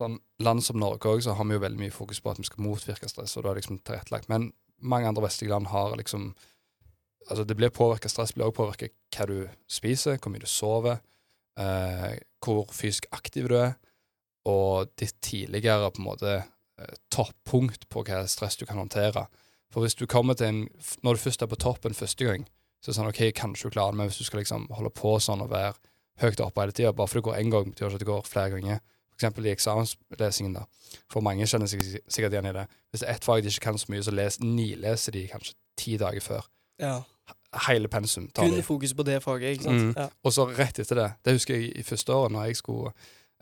sånn 0.00 0.16
land 0.42 0.64
som 0.66 0.80
Norge 0.80 1.10
òg, 1.10 1.22
så 1.22 1.34
har 1.38 1.46
vi 1.46 1.56
jo 1.56 1.62
veldig 1.62 1.82
mye 1.82 1.94
fokus 1.94 2.22
på 2.22 2.32
at 2.32 2.40
vi 2.40 2.46
skal 2.48 2.64
motvirke 2.64 3.10
stress, 3.10 3.36
og 3.36 3.44
det 3.44 3.52
er 3.52 3.60
liksom 3.60 3.82
tilrettelagt. 3.86 4.30
Men 4.32 4.50
mange 4.82 5.10
andre 5.10 5.26
vestlige 5.28 5.54
land 5.54 5.70
har 5.74 5.96
liksom 5.98 6.32
Altså, 7.30 7.44
det 7.46 7.54
blir 7.54 7.70
påvirka 7.70 8.08
stress, 8.10 8.32
blir 8.34 8.48
òg 8.48 8.56
påvirka 8.56 8.88
hva 9.14 9.24
du 9.30 9.36
spiser, 9.70 10.16
hvor 10.18 10.32
mye 10.34 10.42
du 10.42 10.48
sover, 10.50 10.96
eh, 11.54 12.16
hvor 12.42 12.66
fysisk 12.74 13.06
aktiv 13.14 13.46
du 13.46 13.54
er, 13.60 13.76
og 14.48 14.90
ditt 14.98 15.14
tidligere 15.22 15.90
på 15.90 16.02
en 16.02 16.08
måte 16.08 16.32
eh, 16.42 16.96
toppunkt 17.10 17.88
på 17.88 18.02
hva 18.06 18.24
stress 18.28 18.56
du 18.58 18.66
kan 18.66 18.80
håndtere. 18.80 19.26
For 19.72 19.84
hvis 19.84 19.94
du 19.96 20.06
kommer 20.06 20.34
til 20.34 20.46
en 20.46 20.68
Når 21.02 21.14
du 21.14 21.20
først 21.22 21.42
er 21.42 21.46
på 21.48 21.56
toppen 21.56 21.94
første 21.94 22.24
gang, 22.24 22.46
så 22.82 22.90
er 22.90 22.92
det 22.92 22.96
sånn 22.98 23.08
OK, 23.08 23.20
kanskje 23.38 23.70
du 23.70 23.76
klarer 23.76 23.94
det, 23.94 23.98
men 24.00 24.08
hvis 24.10 24.18
du 24.18 24.24
skal 24.24 24.42
liksom 24.42 24.66
holde 24.74 24.90
på 24.90 25.14
sånn 25.22 25.40
og 25.44 25.50
være 25.52 25.74
høyt 26.20 26.40
oppe 26.40 26.60
hele 26.60 26.72
tida, 26.72 26.92
bare 26.92 27.08
fordi 27.08 27.20
det 27.22 27.28
går 27.28 27.38
én 27.38 27.52
gang, 27.52 27.70
betyr 27.70 27.86
ikke 27.86 27.94
at 27.94 28.02
det 28.02 28.08
går 28.10 28.26
flere 28.26 28.50
ganger. 28.56 28.80
For 29.12 29.20
eksempel 29.20 29.46
i 29.46 29.52
eksamenslesingen, 29.52 30.56
da. 30.56 30.64
For 31.12 31.22
mange 31.24 31.46
kjenner 31.46 31.70
seg 31.70 31.84
sikkert 31.84 32.34
igjen 32.34 32.48
i 32.50 32.54
det. 32.56 32.66
Hvis 32.90 33.04
det 33.04 33.08
er 33.08 33.14
ett 33.14 33.24
fag 33.24 33.42
de 33.44 33.52
ikke 33.52 33.64
kan 33.68 33.78
så 33.78 33.92
mye, 33.92 34.02
så 34.02 34.14
les, 34.14 34.40
nileser 34.42 35.14
de 35.14 35.26
kanskje 35.30 35.54
ti 35.78 35.96
dager 36.00 36.24
før. 36.24 36.48
Ja. 36.82 36.96
Hele 37.68 37.88
pensum 37.92 38.26
tar 38.32 38.48
Kun 38.48 38.56
de. 38.56 38.62
fokus 38.66 38.94
på 38.96 39.06
det 39.06 39.22
faget, 39.22 39.56
ikke 39.56 39.68
sant? 39.68 39.82
Mm. 39.82 39.94
Ja. 39.96 40.08
Og 40.24 40.34
så 40.34 40.48
rett 40.50 40.78
etter 40.82 40.98
det. 40.98 41.08
Det 41.24 41.36
husker 41.36 41.54
jeg 41.54 41.70
i 41.78 41.86
første 41.86 42.12
året, 42.16 42.32
når 42.32 42.50
jeg 42.50 42.56
skulle 42.56 42.92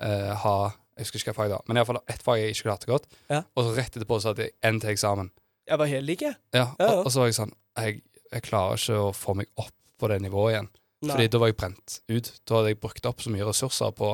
eh, 0.02 0.32
ha 0.44 0.56
Jeg 0.96 1.06
husker 1.06 1.18
ikke 1.20 1.30
hva 1.32 1.36
fag 1.42 1.48
det 1.50 1.56
var, 1.58 1.64
men 1.68 1.76
iallfall 1.80 2.00
ett 2.08 2.22
fag 2.22 2.38
jeg 2.42 2.54
ikke 2.54 2.66
klarte 2.68 2.86
godt. 2.90 3.06
Ja. 3.30 3.42
Og 3.56 3.64
så 3.64 3.74
rett 3.76 3.94
etterpå 3.96 4.18
så 4.20 4.32
hadde 4.32 4.48
jeg 4.48 4.52
én 4.66 4.80
til 4.82 4.90
eksamen. 4.90 5.30
Jeg 5.70 5.78
var 5.78 5.86
helt 5.86 6.06
lik, 6.08 6.20
jeg. 6.26 6.34
Ja, 6.52 6.66
Ja, 6.78 6.86
ja. 6.86 6.90
Og, 6.98 7.06
og 7.06 7.12
så 7.14 7.20
var 7.22 7.30
jeg 7.30 7.38
sånn 7.38 7.54
jeg, 7.78 8.02
jeg 8.32 8.42
klarer 8.42 8.76
ikke 8.76 8.98
å 9.06 9.12
få 9.16 9.34
meg 9.38 9.46
opp 9.56 9.72
på 10.00 10.08
det 10.10 10.18
nivået 10.24 10.52
igjen. 10.56 10.68
Nei. 11.00 11.14
Fordi 11.14 11.28
da 11.32 11.38
var 11.40 11.48
jeg 11.48 11.56
brent 11.56 12.00
ut. 12.10 12.32
Da 12.44 12.58
hadde 12.58 12.72
jeg 12.74 12.80
brukt 12.82 13.06
opp 13.08 13.22
så 13.24 13.30
mye 13.32 13.46
ressurser 13.48 13.94
på 13.96 14.10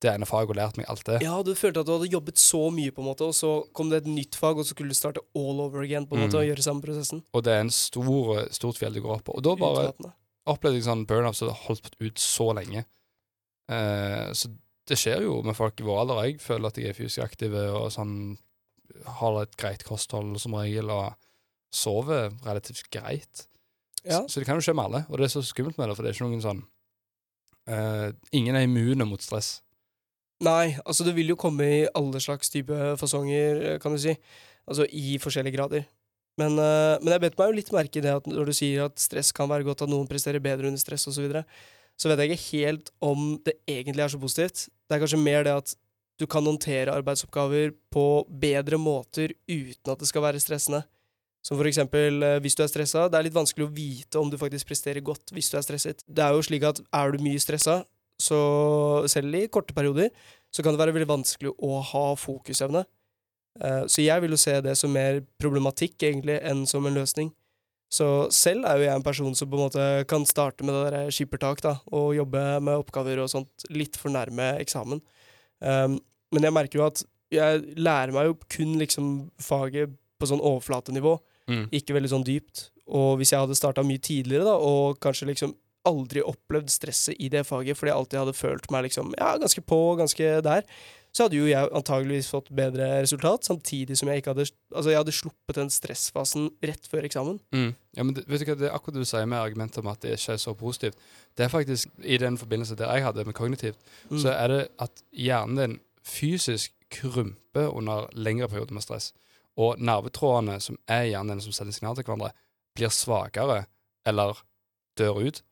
det 0.00 0.08
ene 0.14 0.24
faget 0.24 0.48
og 0.54 0.56
lært 0.56 0.78
meg 0.80 0.86
alt 0.88 1.02
det. 1.04 1.18
Ja, 1.20 1.34
du 1.44 1.50
følte 1.58 1.82
at 1.82 1.88
du 1.90 1.92
hadde 1.92 2.08
jobbet 2.08 2.38
så 2.40 2.62
mye, 2.72 2.88
på 2.96 3.02
en 3.02 3.08
måte, 3.10 3.26
og 3.28 3.34
så 3.36 3.50
kom 3.76 3.90
det 3.92 3.98
et 4.00 4.06
nytt 4.08 4.38
fag, 4.40 4.56
og 4.56 4.64
så 4.64 4.72
skulle 4.72 4.88
du 4.94 4.96
starte 4.96 5.20
all 5.36 5.60
over 5.60 5.82
again 5.84 6.06
på 6.08 6.16
en 6.16 6.22
måte, 6.24 6.38
Mm. 6.38 6.40
og 6.40 6.48
gjøre 6.48 6.64
samme 6.64 6.80
prosessen. 6.80 7.20
Og 7.36 7.44
det 7.44 7.52
er 7.52 7.60
en 7.66 7.70
stor, 7.74 8.46
stort 8.56 8.78
fjell 8.80 8.96
du 8.96 9.02
går 9.04 9.18
opp 9.18 9.24
på. 9.28 9.34
Og 9.36 9.44
da 9.44 9.52
bare 9.60 9.90
Utmattende. 9.90 10.14
opplevde 10.48 10.80
jeg 10.80 10.86
sånn 10.88 11.04
burnout 11.10 11.36
som 11.36 11.50
så 11.50 11.58
holdt 11.66 11.90
ut 12.00 12.16
så 12.24 12.48
lenge. 12.56 12.86
Uh, 13.70 14.32
så 14.34 14.48
det 14.90 14.98
skjer 14.98 15.24
jo 15.24 15.40
med 15.46 15.56
folk 15.56 15.78
i 15.80 15.86
vår 15.86 16.02
alder. 16.02 16.24
Jeg 16.26 16.40
føler 16.42 16.70
at 16.70 16.78
jeg 16.80 16.90
er 16.90 16.96
fysisk 16.96 17.22
aktiv 17.24 17.54
og 17.54 17.90
sånn 17.94 18.14
har 19.20 19.38
et 19.42 19.56
greit 19.58 19.84
kosthold 19.86 20.34
som 20.42 20.56
regel, 20.58 20.90
og 20.90 21.14
sover 21.74 22.30
relativt 22.46 22.90
greit. 22.92 23.46
Ja. 24.02 24.22
Så, 24.22 24.34
så 24.34 24.40
det 24.40 24.48
kan 24.48 24.58
jo 24.58 24.64
skje 24.64 24.74
med 24.76 24.88
alle, 24.88 25.04
og 25.08 25.20
det 25.20 25.28
er 25.28 25.34
så 25.34 25.44
skummelt 25.44 25.78
med 25.78 25.90
det, 25.90 25.96
for 25.96 26.04
det 26.04 26.10
er 26.10 26.16
ikke 26.16 26.28
noen 26.28 26.44
sånn 26.44 26.62
uh, 27.68 28.08
Ingen 28.36 28.56
er 28.56 28.66
immune 28.66 29.06
mot 29.06 29.22
stress. 29.22 29.58
Nei, 30.40 30.72
altså 30.86 31.04
det 31.04 31.14
vil 31.18 31.34
jo 31.34 31.38
komme 31.38 31.66
i 31.68 31.80
alle 31.96 32.20
slags 32.22 32.48
type 32.52 32.76
fasonger, 33.00 33.76
kan 33.82 33.92
du 33.92 34.00
si. 34.00 34.14
Altså 34.64 34.86
i 34.88 35.18
forskjellige 35.20 35.58
grader. 35.58 35.84
Men, 36.40 36.56
uh, 36.56 36.96
men 37.02 37.12
jeg 37.12 37.24
bet 37.26 37.36
meg 37.36 37.50
jo 37.50 37.58
litt 37.58 37.72
merke 37.76 38.00
i 38.00 38.04
det 38.04 38.14
at 38.22 38.28
når 38.30 38.48
du 38.48 38.56
sier 38.56 38.88
at 38.88 39.02
stress 39.02 39.34
kan 39.36 39.50
være 39.50 39.66
godt, 39.68 39.84
at 39.84 39.92
noen 39.92 40.08
presterer 40.08 40.42
bedre 40.42 40.70
under 40.70 40.80
stress 40.80 41.04
osv., 41.04 41.18
så, 41.18 41.26
videre, 41.26 41.44
så 42.00 42.08
vet 42.08 42.24
jeg 42.24 42.32
ikke 42.32 42.56
helt 42.56 42.92
om 43.04 43.34
det 43.44 43.58
egentlig 43.68 44.06
er 44.06 44.14
så 44.14 44.20
positivt. 44.22 44.70
Det 44.90 44.96
er 44.96 45.04
kanskje 45.04 45.22
mer 45.22 45.44
det 45.46 45.52
at 45.54 45.76
du 46.20 46.26
kan 46.28 46.44
håndtere 46.44 46.92
arbeidsoppgaver 46.92 47.70
på 47.94 48.02
bedre 48.42 48.76
måter 48.76 49.32
uten 49.48 49.92
at 49.92 50.02
det 50.02 50.08
skal 50.10 50.24
være 50.26 50.42
stressende. 50.42 50.82
Som 51.46 51.56
for 51.56 51.64
eksempel 51.70 52.20
eh, 52.26 52.38
hvis 52.42 52.58
du 52.58 52.64
er 52.64 52.68
stressa. 52.68 53.06
Det 53.08 53.16
er 53.16 53.24
litt 53.28 53.36
vanskelig 53.38 53.64
å 53.68 53.72
vite 53.72 54.20
om 54.20 54.28
du 54.28 54.36
faktisk 54.36 54.68
presterer 54.68 55.00
godt 55.00 55.32
hvis 55.32 55.48
du 55.48 55.56
er 55.56 55.64
stresset. 55.64 56.02
Det 56.04 56.24
er 56.26 56.34
jo 56.36 56.42
slik 56.44 56.66
at 56.68 56.82
er 56.92 57.14
du 57.14 57.22
mye 57.24 57.40
stressa, 57.40 57.78
så 58.20 58.40
selv 59.08 59.38
i 59.38 59.46
korte 59.48 59.72
perioder, 59.72 60.10
så 60.52 60.60
kan 60.66 60.74
det 60.74 60.82
være 60.82 60.92
veldig 60.98 61.08
vanskelig 61.08 61.54
å 61.56 61.78
ha 61.94 62.04
fokusevne. 62.20 62.84
Eh, 63.62 63.84
Så 63.88 64.04
jeg 64.04 64.20
vil 64.20 64.34
jo 64.36 64.42
se 64.42 64.58
det 64.60 64.76
som 64.76 64.92
mer 64.92 65.22
problematikk, 65.40 65.96
egentlig, 66.02 66.36
enn 66.44 66.66
som 66.68 66.84
en 66.84 66.98
løsning. 66.98 67.32
Så 67.90 68.06
selv 68.30 68.64
er 68.70 68.78
jo 68.78 68.84
jeg 68.86 68.94
en 68.94 69.02
person 69.02 69.34
som 69.34 69.50
på 69.50 69.58
en 69.58 69.64
måte 69.66 69.86
kan 70.10 70.22
starte 70.28 70.62
med 70.62 70.76
det 70.76 70.92
der 70.94 71.10
skippertak, 71.14 71.62
da, 71.64 71.72
og 71.90 72.12
jobbe 72.14 72.42
med 72.62 72.78
oppgaver 72.84 73.18
og 73.24 73.30
sånt 73.32 73.64
litt 73.74 73.98
for 73.98 74.14
nærme 74.14 74.52
eksamen. 74.62 75.00
Um, 75.58 75.98
men 76.30 76.46
jeg 76.46 76.54
merker 76.54 76.78
jo 76.78 76.86
at 76.86 77.02
jeg 77.34 77.64
lærer 77.78 78.14
meg 78.14 78.28
jo 78.30 78.36
kun 78.50 78.76
liksom 78.78 79.08
faget 79.42 79.90
på 80.20 80.30
sånn 80.30 80.42
overflatenivå, 80.42 81.18
Mm. 81.50 81.64
ikke 81.74 81.94
veldig 81.96 82.08
sånn 82.12 82.22
dypt. 82.22 82.68
Og 82.86 83.16
hvis 83.18 83.32
jeg 83.32 83.40
hadde 83.42 83.56
starta 83.58 83.82
mye 83.82 83.98
tidligere, 83.98 84.44
da, 84.46 84.52
og 84.54 85.00
kanskje 85.02 85.26
liksom 85.32 85.54
aldri 85.88 86.22
opplevd 86.22 86.70
stresset 86.70 87.16
i 87.18 87.28
det 87.32 87.46
faget, 87.48 87.76
fordi 87.78 87.90
jeg 87.92 87.96
alltid 87.98 88.18
hadde 88.20 88.36
følt 88.36 88.70
meg 88.70 88.88
liksom, 88.88 89.14
ja, 89.18 89.36
ganske 89.40 89.62
på, 89.64 89.78
ganske 90.00 90.32
der, 90.44 90.66
så 91.10 91.24
hadde 91.26 91.40
jo 91.40 91.46
jeg 91.48 91.70
antageligvis 91.74 92.28
fått 92.30 92.50
bedre 92.54 92.86
resultat, 93.02 93.42
samtidig 93.48 93.96
som 93.98 94.06
jeg 94.12 94.20
ikke 94.20 94.30
hadde 94.30 94.44
Altså, 94.70 94.90
jeg 94.92 95.00
hadde 95.00 95.14
sluppet 95.16 95.56
den 95.58 95.70
stressfasen 95.74 96.50
rett 96.62 96.84
før 96.86 97.02
eksamen. 97.08 97.40
Mm. 97.50 97.72
Ja, 97.96 98.04
men 98.04 98.14
det, 98.14 98.22
vet 98.30 98.44
du 98.44 98.52
hva, 98.52 98.54
det 98.60 98.68
er 98.68 98.76
akkurat 98.76 98.94
det 98.94 99.02
du 99.02 99.10
sier 99.10 99.26
med 99.26 99.40
argumentet 99.40 99.80
om 99.82 99.88
at 99.90 99.98
det 100.04 100.12
ikke 100.14 100.36
er 100.36 100.42
så 100.44 100.54
positivt. 100.54 101.00
Det 101.34 101.44
er 101.48 101.50
faktisk, 101.50 101.90
i 102.06 102.20
den 102.22 102.38
forbindelse 102.38 102.76
der 102.78 102.92
jeg 102.94 103.08
hadde 103.08 103.24
med 103.26 103.34
kognitivt, 103.34 103.80
Mm. 104.10 104.18
så 104.22 104.30
er 104.36 104.48
det 104.48 104.60
at 104.78 105.02
hjernen 105.10 105.58
din 105.58 105.80
fysisk 106.06 106.72
krymper 106.90 107.72
under 107.74 108.06
lengre 108.14 108.48
perioder 108.48 108.74
med 108.74 108.82
stress. 108.86 109.10
Og 109.58 109.78
nervetrådene 109.82 110.60
som 110.62 110.78
er 110.86 111.02
i 111.08 111.10
hjernen 111.10 111.34
din, 111.34 111.40
som 111.48 111.52
sender 111.52 111.74
signaler 111.74 111.98
til 111.98 112.04
hverandre, 112.06 112.30
blir 112.78 112.88
svakere 112.94 113.64
eller 114.06 114.38
dør 114.98 115.18
ut 115.26 115.42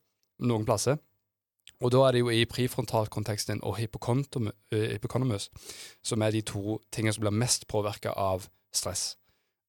noen 0.40 0.66
plasser. 0.66 0.98
Og 1.84 1.92
da 1.92 2.06
er 2.06 2.16
det 2.16 2.22
jo 2.22 2.32
i 2.32 2.46
prefrontalkonteksten 2.48 3.60
og 3.62 3.76
hippocontum- 3.78 4.50
eh, 4.72 5.38
som 6.02 6.22
er 6.22 6.30
de 6.30 6.42
to 6.42 6.80
tingene 6.90 7.12
som 7.14 7.22
blir 7.22 7.30
mest 7.30 7.68
påvirka 7.68 8.16
av 8.16 8.48
stress. 8.72 9.16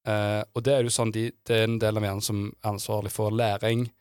Eh, 0.07 0.43
og 0.55 0.63
det 0.63 0.73
er 0.73 0.83
jo 0.83 0.89
sånn 0.89 1.11
de, 1.11 1.31
det 1.45 1.55
er 1.55 1.67
en 1.67 1.79
del 1.79 1.97
av 1.97 2.03
hjernen 2.03 2.23
som 2.23 2.45
er 2.63 2.69
ansvarlig 2.71 3.11
for 3.11 3.31
læring, 3.31 3.91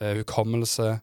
eh, 0.00 0.16
hukommelse, 0.16 1.00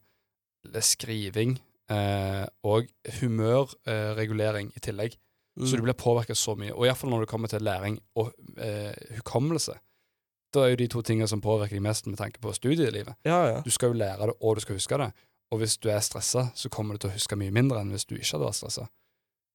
skriving 0.82 1.60
eh, 1.90 2.46
og 2.64 2.90
humørregulering 3.22 4.74
i 4.76 4.80
tillegg. 4.80 5.16
Så 5.60 5.76
du 5.76 5.84
blir 5.84 5.94
påvirka 5.98 6.36
så 6.36 6.56
mye. 6.56 6.72
Og 6.72 6.86
iallfall 6.88 7.10
når 7.12 7.26
det 7.26 7.30
kommer 7.32 7.52
til 7.52 7.64
læring 7.66 8.00
og 8.16 8.32
eh, 8.58 8.94
hukommelse. 9.18 9.74
Da 10.54 10.64
er 10.66 10.72
jo 10.74 10.80
de 10.82 10.88
to 10.90 11.02
tingene 11.06 11.28
som 11.30 11.42
påvirker 11.42 11.78
deg 11.78 11.84
mest 11.86 12.08
med 12.10 12.18
tanke 12.18 12.42
på 12.42 12.54
studielivet. 12.58 13.16
Ja, 13.28 13.40
ja. 13.52 13.60
Du 13.66 13.70
skal 13.70 13.92
jo 13.94 14.00
lære 14.02 14.32
det, 14.32 14.36
og 14.42 14.56
du 14.58 14.62
skal 14.64 14.76
huske 14.80 14.98
det. 14.98 15.12
Og 15.54 15.60
hvis 15.62 15.78
du 15.82 15.90
er 15.90 16.00
stressa, 16.06 16.48
så 16.58 16.70
kommer 16.74 16.94
du 16.98 17.04
til 17.04 17.10
å 17.12 17.14
huske 17.14 17.38
mye 17.38 17.54
mindre 17.54 17.80
enn 17.82 17.92
hvis 17.94 18.06
du 18.10 18.16
ikke 18.18 18.36
hadde 18.38 18.48
vært 18.50 18.58
stressa. 18.60 18.88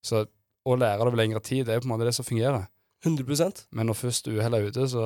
Så 0.07 0.24
å 0.64 0.76
lære 0.78 0.98
det 1.02 1.07
over 1.09 1.18
lengre 1.18 1.42
tid, 1.44 1.66
det 1.66 1.74
er 1.74 1.83
på 1.83 1.88
en 1.88 1.94
måte 1.96 2.07
det 2.09 2.14
som 2.16 2.24
fungerer. 2.26 2.66
100% 3.04 3.66
Men 3.76 3.87
når 3.90 3.98
først 4.00 4.28
uhellet 4.30 4.61
er 4.62 4.70
ute, 4.70 4.87
så 4.88 5.04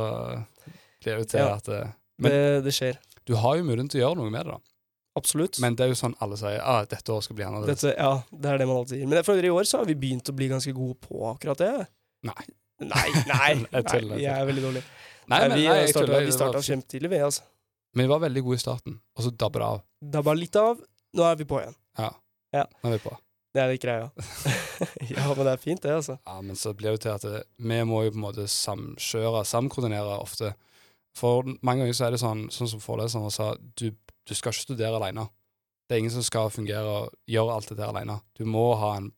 blir 1.03 1.19
det 1.23 1.29
til 1.33 1.41
Ja. 1.41 1.55
at 1.57 1.65
det 1.65 1.81
Men 2.19 2.31
det, 2.33 2.65
det 2.65 2.75
skjer. 2.75 2.99
du 3.27 3.35
har 3.37 3.57
jo 3.57 3.65
muligheten 3.65 3.89
til 3.91 4.01
å 4.01 4.05
gjøre 4.09 4.17
noe 4.21 4.31
med 4.31 4.47
det, 4.47 4.53
da. 4.53 4.59
Absolutt. 5.19 5.59
Men 5.61 5.75
det 5.75 5.85
er 5.85 5.89
jo 5.91 5.99
sånn 5.99 6.15
alle 6.23 6.37
sier 6.39 6.61
ah, 6.63 6.85
dette 6.87 7.11
året 7.11 7.25
skal 7.27 7.37
bli 7.37 7.45
annerledes. 7.45 7.81
Dette, 7.81 7.97
ja, 7.99 8.23
det 8.31 8.51
er 8.53 8.59
det 8.61 8.67
man 8.69 8.77
alltid 8.77 8.99
sier. 8.99 9.09
Men 9.09 9.19
jeg 9.19 9.27
føler 9.27 9.49
i 9.49 9.51
år 9.51 9.67
så 9.67 9.79
har 9.81 9.89
vi 9.89 9.97
begynt 9.99 10.31
å 10.31 10.35
bli 10.37 10.49
ganske 10.53 10.73
gode 10.77 10.95
på 11.03 11.25
akkurat 11.33 11.59
det. 11.59 11.73
Nei. 12.29 12.45
Nei, 12.79 13.09
nei, 13.33 13.53
nei 13.67 14.21
jeg 14.23 14.33
er 14.33 14.49
veldig 14.49 14.65
dårlig. 14.69 14.83
Nei, 15.29 15.39
men 15.45 15.55
vi 15.57 15.65
nei, 15.67 15.79
jeg 15.83 15.95
starta, 15.95 16.21
vi 16.25 16.35
starta 16.35 16.61
kjempetidlig, 16.65 17.11
vi, 17.13 17.23
altså. 17.27 17.47
Men 17.97 18.07
vi 18.07 18.13
var 18.13 18.21
veldig 18.23 18.43
gode 18.47 18.59
i 18.59 18.63
starten, 18.63 18.99
og 19.17 19.25
så 19.25 19.33
dabba 19.35 19.61
det 19.61 19.69
av. 19.69 19.81
Dabba 20.17 20.35
litt 20.37 20.59
av. 20.61 20.79
Nå 21.19 21.25
er 21.27 21.41
vi 21.41 21.47
på 21.49 21.59
igjen. 21.63 21.75
Ja. 21.99 22.13
Ja. 22.55 22.65
Nå 22.83 22.93
er 22.93 22.97
vi 22.97 23.03
på. 23.09 23.17
Det 23.57 23.63
er 23.63 23.73
litt 23.73 23.83
greia. 23.83 24.09
ja, 25.11 25.25
men 25.25 25.43
det 25.43 25.53
er 25.55 25.61
fint, 25.61 25.83
det, 25.83 25.95
altså. 25.99 26.19
Ja, 26.21 26.39
men 26.45 26.57
så 26.61 26.75
blir 26.77 26.95
det 26.95 27.03
til 27.05 27.15
at 27.17 27.25
det, 27.27 27.43
vi 27.57 27.81
må 27.89 28.05
jo 28.07 28.13
på 28.15 28.21
en 28.21 28.27
måte 28.29 28.47
samkjøre, 28.53 29.43
samkoordinere 29.49 30.21
ofte. 30.21 30.53
For 31.19 31.49
mange 31.67 31.83
ganger 31.83 31.97
så 31.97 32.07
er 32.07 32.15
det 32.15 32.23
sånn, 32.23 32.47
sånn 32.55 32.71
som 32.71 32.83
foreleseren 32.85 33.33
sa, 33.35 33.51
du, 33.81 33.89
du 33.91 34.35
skal 34.37 34.55
ikke 34.55 34.69
studere 34.69 35.01
alene. 35.01 35.27
Det 35.89 35.97
er 35.97 36.05
ingen 36.05 36.15
som 36.15 36.25
skal 36.27 36.53
fungere 36.53 36.99
og 37.03 37.15
gjøre 37.27 37.57
alt 37.57 37.73
det 37.73 37.79
der 37.81 37.91
alene. 37.91 38.21
Du 38.37 38.45
må 38.47 38.69
ha 38.79 38.95
en 39.01 39.11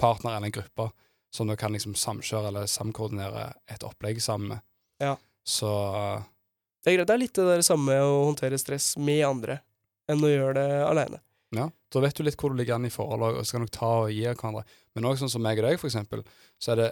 partner 0.00 0.36
eller 0.36 0.50
en 0.50 0.58
gruppe 0.60 0.90
som 1.34 1.48
du 1.50 1.54
kan 1.56 1.72
liksom 1.74 1.94
samkjøre 1.98 2.50
eller 2.50 2.66
samkoordinere 2.70 3.52
et 3.70 3.84
opplegg 3.86 4.20
sammen 4.22 4.54
med. 4.56 4.62
Ja. 5.00 5.16
Så 5.46 5.70
Det 6.84 6.92
er 6.92 6.96
greit. 6.98 7.06
Det 7.08 7.14
er 7.14 7.22
litt 7.22 7.34
det 7.38 7.46
der 7.48 7.62
samme 7.66 7.96
å 8.02 8.24
håndtere 8.28 8.58
stress 8.60 8.94
med 9.00 9.22
andre 9.26 9.60
enn 10.10 10.22
å 10.24 10.30
gjøre 10.30 10.54
det 10.58 10.80
aleine. 10.86 11.20
ja, 11.54 11.68
da 11.92 12.00
vet 12.02 12.14
du 12.16 12.22
litt 12.22 12.36
hvor 12.40 12.50
du 12.52 12.56
ligger 12.60 12.76
an 12.76 12.86
i 12.86 12.90
forhold, 12.94 13.22
og 13.40 13.46
så 13.46 13.56
kan 13.56 13.64
du 13.66 13.70
ta 13.74 13.90
og 14.04 14.10
gi 14.14 14.22
hverandre. 14.26 14.64
Men 14.94 15.06
òg 15.10 15.18
sånn 15.18 15.30
som 15.32 15.42
meg 15.42 15.58
og 15.58 15.66
deg, 15.66 15.78
for 15.82 15.90
eksempel, 15.90 16.22
så 16.62 16.72
er 16.72 16.76
det 16.80 16.88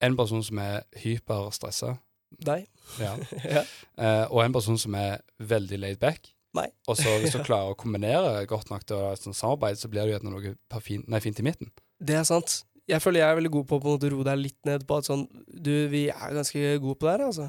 en 0.00 0.16
person 0.16 0.42
som 0.44 0.58
er 0.62 0.84
hyperstressa, 1.02 1.98
Deg. 2.46 2.66
ja. 3.00 3.16
ja. 3.56 3.62
Eh, 3.98 4.26
og 4.30 4.44
en 4.44 4.52
person 4.54 4.78
som 4.78 4.94
er 4.94 5.18
veldig 5.42 5.80
laid 5.82 5.98
back. 6.00 6.30
Nei. 6.56 6.68
Og 6.88 6.96
så 6.98 7.12
hvis 7.20 7.34
du 7.34 7.42
klarer 7.48 7.72
å 7.74 7.78
kombinere 7.78 8.46
godt 8.50 8.70
nok 8.70 8.84
til 8.88 9.02
et 9.10 9.20
sånt 9.22 9.36
samarbeid, 9.38 9.78
så 9.78 9.90
blir 9.92 10.06
det 10.08 10.16
jo 10.18 10.30
noe 10.30 10.54
fint, 10.80 11.06
nei, 11.10 11.20
fint 11.20 11.38
i 11.42 11.46
midten. 11.46 11.72
Det 12.00 12.16
er 12.16 12.24
sant. 12.24 12.62
Jeg 12.90 13.02
føler 13.04 13.22
jeg 13.22 13.30
er 13.30 13.38
veldig 13.38 13.52
god 13.54 13.64
på 13.70 13.78
å 13.80 13.96
roe 14.02 14.26
deg 14.26 14.38
litt 14.42 14.58
ned 14.68 14.84
på 14.88 14.98
at 14.98 15.06
sånn 15.08 15.24
Du, 15.46 15.70
vi 15.92 16.08
er 16.10 16.34
ganske 16.36 16.76
gode 16.82 16.98
på 16.98 17.06
det 17.08 17.12
her, 17.16 17.24
altså. 17.30 17.48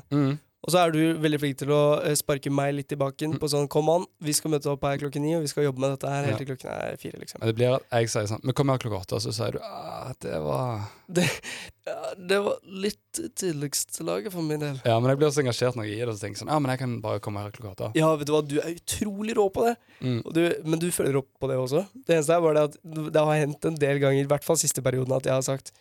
Og 0.62 0.74
så 0.74 0.84
er 0.84 0.94
du 0.94 1.00
veldig 1.18 1.40
flink 1.42 1.58
til 1.58 1.72
å 1.74 1.82
eh, 2.06 2.14
sparke 2.18 2.52
meg 2.54 2.76
litt 2.78 2.94
i 2.94 2.98
baken 3.00 3.34
på 3.42 3.50
sånn 3.50 3.70
Kom 3.72 3.90
an, 3.90 4.06
vi 4.22 4.34
skal 4.38 4.54
møte 4.54 4.70
opp 4.70 4.84
her 4.86 5.00
klokken 5.02 5.24
ni, 5.26 5.34
og 5.34 5.46
vi 5.46 5.50
skal 5.50 5.66
jobbe 5.66 5.82
med 5.82 5.96
dette 5.96 6.12
her 6.12 6.28
helt 6.30 6.42
til 6.42 6.52
klokken 6.52 6.70
er 6.70 7.00
fire, 7.02 7.18
liksom. 7.22 7.42
Men 7.42 7.50
det 7.50 7.56
blir 7.58 7.78
at 7.80 7.86
jeg 7.98 8.12
sier 8.14 8.30
sånn 8.30 8.44
Vi 8.46 8.56
kommer 8.58 8.78
her 8.78 8.84
klokka 8.84 9.00
åtte, 9.02 9.18
og 9.18 9.26
så 9.26 9.34
sier 9.34 9.58
du 9.58 9.60
at 9.66 10.22
det 10.22 10.38
var 10.46 10.86
Ja, 11.18 11.98
det 12.18 12.40
var 12.46 12.62
litt 12.86 13.00
Tidligstillaget 13.12 14.32
for 14.32 14.46
min 14.46 14.62
del. 14.62 14.78
Ja, 14.88 14.94
men 15.02 15.12
jeg 15.12 15.20
blir 15.20 15.28
også 15.28 15.42
engasjert 15.42 15.76
når 15.76 15.90
jeg 15.90 15.98
gir 15.98 16.08
det, 16.08 16.14
så 16.16 16.24
tenker 16.28 16.44
sånn 16.44 16.54
Ja, 16.54 16.60
men 16.64 16.72
jeg 16.72 16.80
kan 16.84 16.94
bare 17.04 17.24
komme 17.26 17.42
her 17.44 17.52
klokka 17.56 17.74
åtte. 17.74 17.90
Ja, 18.00 18.14
vet 18.16 18.30
du 18.30 18.36
hva, 18.36 18.44
du 18.46 18.56
er 18.62 18.78
utrolig 18.78 19.36
rå 19.36 19.50
på 19.52 19.66
det. 19.66 19.74
Mm. 20.00 20.22
Og 20.22 20.32
du, 20.38 20.42
men 20.64 20.80
du 20.80 20.88
følger 20.96 21.20
opp 21.20 21.28
på 21.42 21.50
det 21.52 21.58
også. 21.60 21.84
Det 21.98 22.16
eneste 22.16 22.38
er 22.38 22.46
bare 22.46 22.62
det 22.62 22.64
at 22.70 23.12
det 23.18 23.26
har 23.28 23.42
hendt 23.42 23.68
en 23.68 23.82
del 23.82 24.00
ganger, 24.04 24.24
i 24.24 24.32
hvert 24.32 24.48
fall 24.48 24.62
siste 24.62 24.86
perioden, 24.86 25.18
at 25.18 25.28
jeg 25.28 25.36
har 25.36 25.44
sagt 25.44 25.74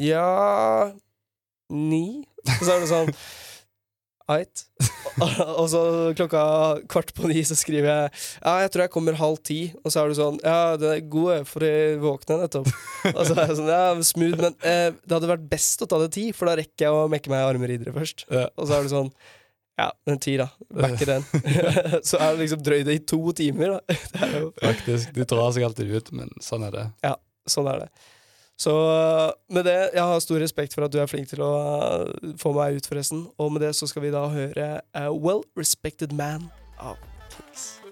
ja 0.00 0.90
ni. 1.70 2.24
Og 2.48 2.64
så 2.64 2.74
er 2.74 2.82
det 2.82 2.90
sånn 2.90 3.14
Eit. 4.38 4.62
og 5.60 5.66
så 5.70 5.80
klokka 6.16 6.42
kvart 6.90 7.12
på 7.14 7.28
ni 7.30 7.42
så 7.46 7.56
skriver 7.58 7.88
jeg 7.90 8.06
Ja, 8.14 8.54
jeg 8.64 8.72
tror 8.72 8.84
jeg 8.84 8.92
kommer 8.94 9.18
halv 9.18 9.38
ti. 9.44 9.58
Og 9.82 9.92
så 9.92 10.02
er 10.02 10.12
du 10.12 10.16
sånn 10.18 10.40
Ja, 10.44 10.74
den 10.80 10.94
er 10.94 11.04
god, 11.12 11.46
for 11.50 11.66
jeg 11.66 12.00
våkner 12.02 12.42
nettopp. 12.44 12.70
og 13.16 13.20
så 13.28 13.36
er 13.36 13.44
jeg 13.50 13.58
sånn 13.60 13.70
Ja, 13.72 13.84
smooth, 14.08 14.40
men 14.40 14.56
eh, 14.60 14.88
det 14.96 15.16
hadde 15.16 15.30
vært 15.34 15.46
best 15.52 15.84
å 15.84 15.90
ta 15.90 16.00
det 16.02 16.12
ti, 16.16 16.30
for 16.36 16.50
da 16.50 16.56
rekker 16.62 16.88
jeg 16.88 16.96
å 16.96 17.06
mekke 17.12 17.32
meg 17.32 17.44
i 17.44 17.50
armridere 17.52 17.94
først. 17.96 18.26
Ja. 18.32 18.48
Og 18.56 18.68
så 18.70 18.78
er 18.78 18.86
du 18.86 18.92
sånn 18.94 19.12
Ja, 19.80 19.90
den 20.08 20.22
ti, 20.22 20.38
da. 20.40 20.48
Backer 20.72 21.14
den. 21.16 21.28
så 22.08 22.20
er 22.20 22.32
det 22.32 22.46
liksom 22.46 22.64
drøyd 22.64 22.88
det 22.88 22.96
i 23.00 23.04
to 23.12 23.20
timer, 23.36 23.76
da. 23.78 24.00
Det 24.14 24.24
er 24.28 24.38
jo 24.38 24.48
Faktisk. 24.62 25.12
De 25.16 25.28
drar 25.28 25.52
seg 25.56 25.68
alltid 25.68 25.92
ut, 25.92 26.10
men 26.16 26.32
sånn 26.44 26.68
er 26.68 26.74
det. 26.78 26.88
Ja, 27.04 27.16
Sånn 27.50 27.66
er 27.66 27.84
det. 27.84 27.88
Så 28.60 28.72
med 29.50 29.64
det, 29.66 29.78
jeg 29.94 30.02
har 30.02 30.20
stor 30.22 30.38
respekt 30.42 30.74
for 30.74 30.86
at 30.86 30.92
du 30.92 31.00
er 31.02 31.10
flink 31.10 31.30
til 31.30 31.42
å 31.42 31.52
uh, 32.04 32.34
få 32.38 32.52
meg 32.56 32.78
ut, 32.78 32.86
forresten. 32.86 33.24
Og 33.40 33.54
med 33.54 33.64
det 33.64 33.72
så 33.78 33.88
skal 33.90 34.04
vi 34.06 34.12
da 34.14 34.26
høre 34.30 34.68
uh, 34.94 35.10
Well 35.10 35.42
Respected 35.58 36.14
Man 36.14 36.50
av 36.78 37.00
Kings. 37.32 37.82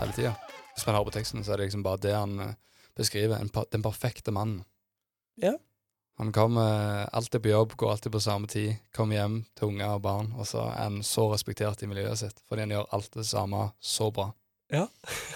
Hele 0.00 0.12
tida. 0.12 0.34
Hvis 0.74 0.86
man 0.86 0.96
hører 0.96 1.08
på 1.08 1.14
teksten, 1.14 1.44
så 1.44 1.54
er 1.54 1.62
det 1.62 1.68
liksom 1.70 1.84
bare 1.86 2.02
det 2.02 2.14
han 2.14 2.40
eh, 2.42 2.56
beskriver. 2.98 3.38
En, 3.38 3.50
den 3.72 3.82
perfekte 3.82 4.34
mannen. 4.34 4.64
Ja. 5.40 5.54
Han 6.18 6.30
kommer 6.32 7.08
alltid 7.10 7.42
på 7.42 7.50
jobb, 7.50 7.72
går 7.76 7.90
alltid 7.96 8.12
på 8.14 8.20
samme 8.22 8.46
tid, 8.46 8.76
kommer 8.94 9.16
hjem 9.18 9.40
til 9.58 9.68
unger 9.72 9.96
og 9.96 10.02
barn, 10.04 10.28
og 10.38 10.46
så 10.46 10.60
er 10.68 10.84
han 10.84 11.00
så 11.02 11.24
respektert 11.32 11.82
i 11.82 11.88
miljøet 11.90 12.20
sitt, 12.20 12.38
fordi 12.48 12.62
han 12.68 12.70
gjør 12.76 12.86
alt 12.94 13.10
det 13.18 13.26
samme 13.26 13.68
så 13.82 14.10
bra. 14.14 14.30
Ja. 14.74 14.86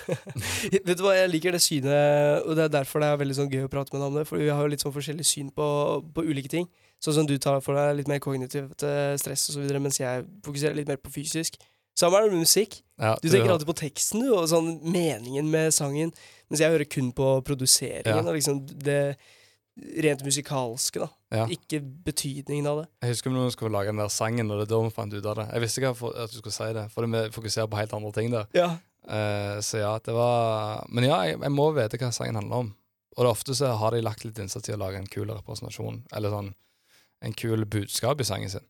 Vet 0.08 0.96
du 0.98 1.02
hva, 1.04 1.12
jeg 1.14 1.28
liker 1.30 1.52
det 1.54 1.60
synet, 1.62 2.42
og 2.48 2.56
det 2.56 2.64
er 2.64 2.70
derfor 2.72 3.02
det 3.04 3.10
er 3.12 3.18
veldig 3.20 3.36
sånn 3.36 3.50
gøy 3.52 3.66
å 3.66 3.70
prate 3.70 3.92
med 3.92 4.00
deg 4.00 4.08
om 4.08 4.16
det, 4.18 4.24
for 4.26 4.40
vi 4.40 4.48
har 4.48 4.62
jo 4.64 4.70
litt 4.72 4.82
sånn 4.82 4.94
forskjellig 4.94 5.26
syn 5.28 5.50
på, 5.54 5.66
på 6.16 6.24
ulike 6.26 6.50
ting. 6.50 6.66
Sånn 7.04 7.14
som 7.20 7.28
du 7.28 7.36
tar 7.38 7.60
for 7.62 7.76
deg 7.78 8.00
litt 8.00 8.08
mer 8.10 8.22
kognitivt 8.24 8.82
eh, 8.88 9.12
stress 9.20 9.44
videre, 9.54 9.82
mens 9.84 10.00
jeg 10.00 10.24
fokuserer 10.46 10.74
litt 10.80 10.88
mer 10.90 10.98
på 10.98 11.12
fysisk. 11.14 11.58
Samme 11.98 12.18
er 12.18 12.26
det 12.26 12.32
med 12.34 12.46
musikk. 12.46 12.80
Ja, 12.98 13.12
Du 13.22 13.28
tenker 13.28 13.52
alltid 13.52 13.68
på 13.68 13.76
teksten 13.78 14.24
du, 14.24 14.32
og 14.34 14.48
sånn 14.50 14.72
meningen 14.82 15.52
med 15.52 15.76
sangen, 15.76 16.10
mens 16.48 16.64
jeg 16.64 16.72
hører 16.74 16.88
kun 16.90 17.12
på 17.14 17.28
produseringen 17.46 18.24
Ja. 18.24 18.24
og 18.24 18.34
liksom 18.40 18.64
det 18.80 19.00
rent 20.04 20.24
musikalske, 20.26 21.02
da. 21.04 21.08
Ja. 21.34 21.46
Ikke 21.52 21.80
betydningen 21.82 22.66
av 22.70 22.82
det. 22.82 22.86
Jeg 23.04 23.14
husker 23.14 23.34
vi 23.34 23.46
skulle 23.54 23.74
lage 23.74 23.92
den 23.92 24.00
der 24.02 24.12
sangen, 24.12 24.50
og 24.50 24.60
det 24.60 24.68
er 24.68 24.72
da 24.74 24.80
vi 24.86 24.94
fant 24.94 25.14
ut 25.14 25.26
av 25.26 25.38
det. 25.40 25.46
Jeg 25.52 25.64
visste 25.64 25.82
ikke 25.82 26.12
at 26.24 26.32
du 26.32 26.38
skulle 26.40 26.56
si 26.56 26.70
det, 26.76 26.84
for 26.94 27.06
vi 27.06 27.24
fokuserer 27.34 27.70
på 27.70 27.80
helt 27.80 27.94
andre 27.96 28.12
ting 28.16 28.32
der. 28.34 28.48
Ja. 28.56 28.70
Uh, 29.08 29.56
så 29.64 29.80
ja, 29.80 29.92
det 30.04 30.12
var 30.12 30.82
Men 30.92 31.06
ja, 31.06 31.22
jeg, 31.24 31.38
jeg 31.40 31.52
må 31.54 31.70
vite 31.72 31.96
hva 31.96 32.10
sangen 32.12 32.36
handler 32.36 32.64
om. 32.66 32.74
Og 33.16 33.24
det 33.24 33.30
ofte 33.30 33.54
så 33.56 33.70
har 33.80 33.94
de 33.94 34.02
lagt 34.04 34.24
litt 34.26 34.38
innsats 34.38 34.68
i 34.68 34.74
å 34.74 34.80
lage 34.80 35.00
en 35.00 35.08
kul 35.10 35.30
representasjon, 35.32 36.02
eller 36.14 36.34
sånn 36.34 36.52
en 37.24 37.34
kul 37.34 37.64
budskap 37.66 38.20
i 38.22 38.26
sangen 38.28 38.50
sin, 38.52 38.66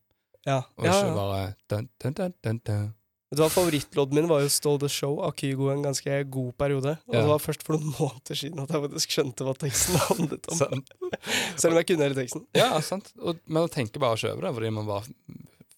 Ja. 0.47 0.63
og 0.77 0.85
ja, 0.87 0.93
ikke 0.95 1.09
ja. 1.11 1.15
bare 1.15 1.41
dun, 1.69 1.89
dun, 2.01 2.61
dun. 2.65 2.93
Vet 3.29 3.37
du 3.37 3.43
hva, 3.45 4.05
min 4.09 4.25
var 4.29 4.41
jo 4.41 4.49
Stole 4.49 4.79
the 4.81 4.87
Show 4.89 5.19
av 5.21 5.35
Kygo 5.37 5.67
en 5.69 5.83
ganske 5.85 6.15
god 6.33 6.55
periode. 6.57 6.95
Og 7.05 7.13
Ja. 7.13 7.21
det 7.21 7.29
var 7.29 7.43
først 7.43 7.61
for 7.65 7.77
noen 7.77 7.93
måneder 7.99 8.35
siden 8.39 8.63
at 8.63 8.71
jeg 8.73 8.81
faktisk 8.87 9.13
skjønte 9.13 9.45
hva 9.45 9.53
teksten 9.61 9.99
handlet 10.07 10.49
om. 10.49 10.81
Selv 11.61 11.75
om 11.75 11.77
jeg 11.77 11.87
kunne 11.91 12.07
hele 12.07 12.17
teksten. 12.17 12.47
Ja, 12.57 12.71
sant. 12.81 13.11
Og, 13.21 13.37
men 13.45 13.67
å 13.67 13.69
tenke 13.69 14.01
bare 14.01 14.17
å 14.17 14.31
over 14.33 14.47
det, 14.47 14.53
fordi 14.57 14.71
man 14.73 14.89
bare 14.89 15.05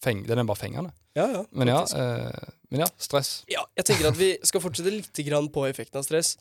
feng, 0.01 0.23
den 0.29 0.39
er 0.39 0.47
bare 0.47 0.61
fengende. 0.63 0.93
Ja, 1.19 1.27
ja. 1.27 1.43
Men 1.51 1.67
ja, 1.73 1.81
eh, 1.83 2.51
men 2.71 2.85
ja 2.85 2.87
stress. 2.97 3.43
ja, 3.51 3.65
jeg 3.75 3.89
tenker 3.89 4.07
at 4.13 4.15
vi 4.19 4.31
skal 4.47 4.63
fortsette 4.63 4.93
litt 4.95 5.23
grann 5.27 5.51
på 5.51 5.67
effekten 5.67 5.99
av 5.99 6.07
stress. 6.07 6.37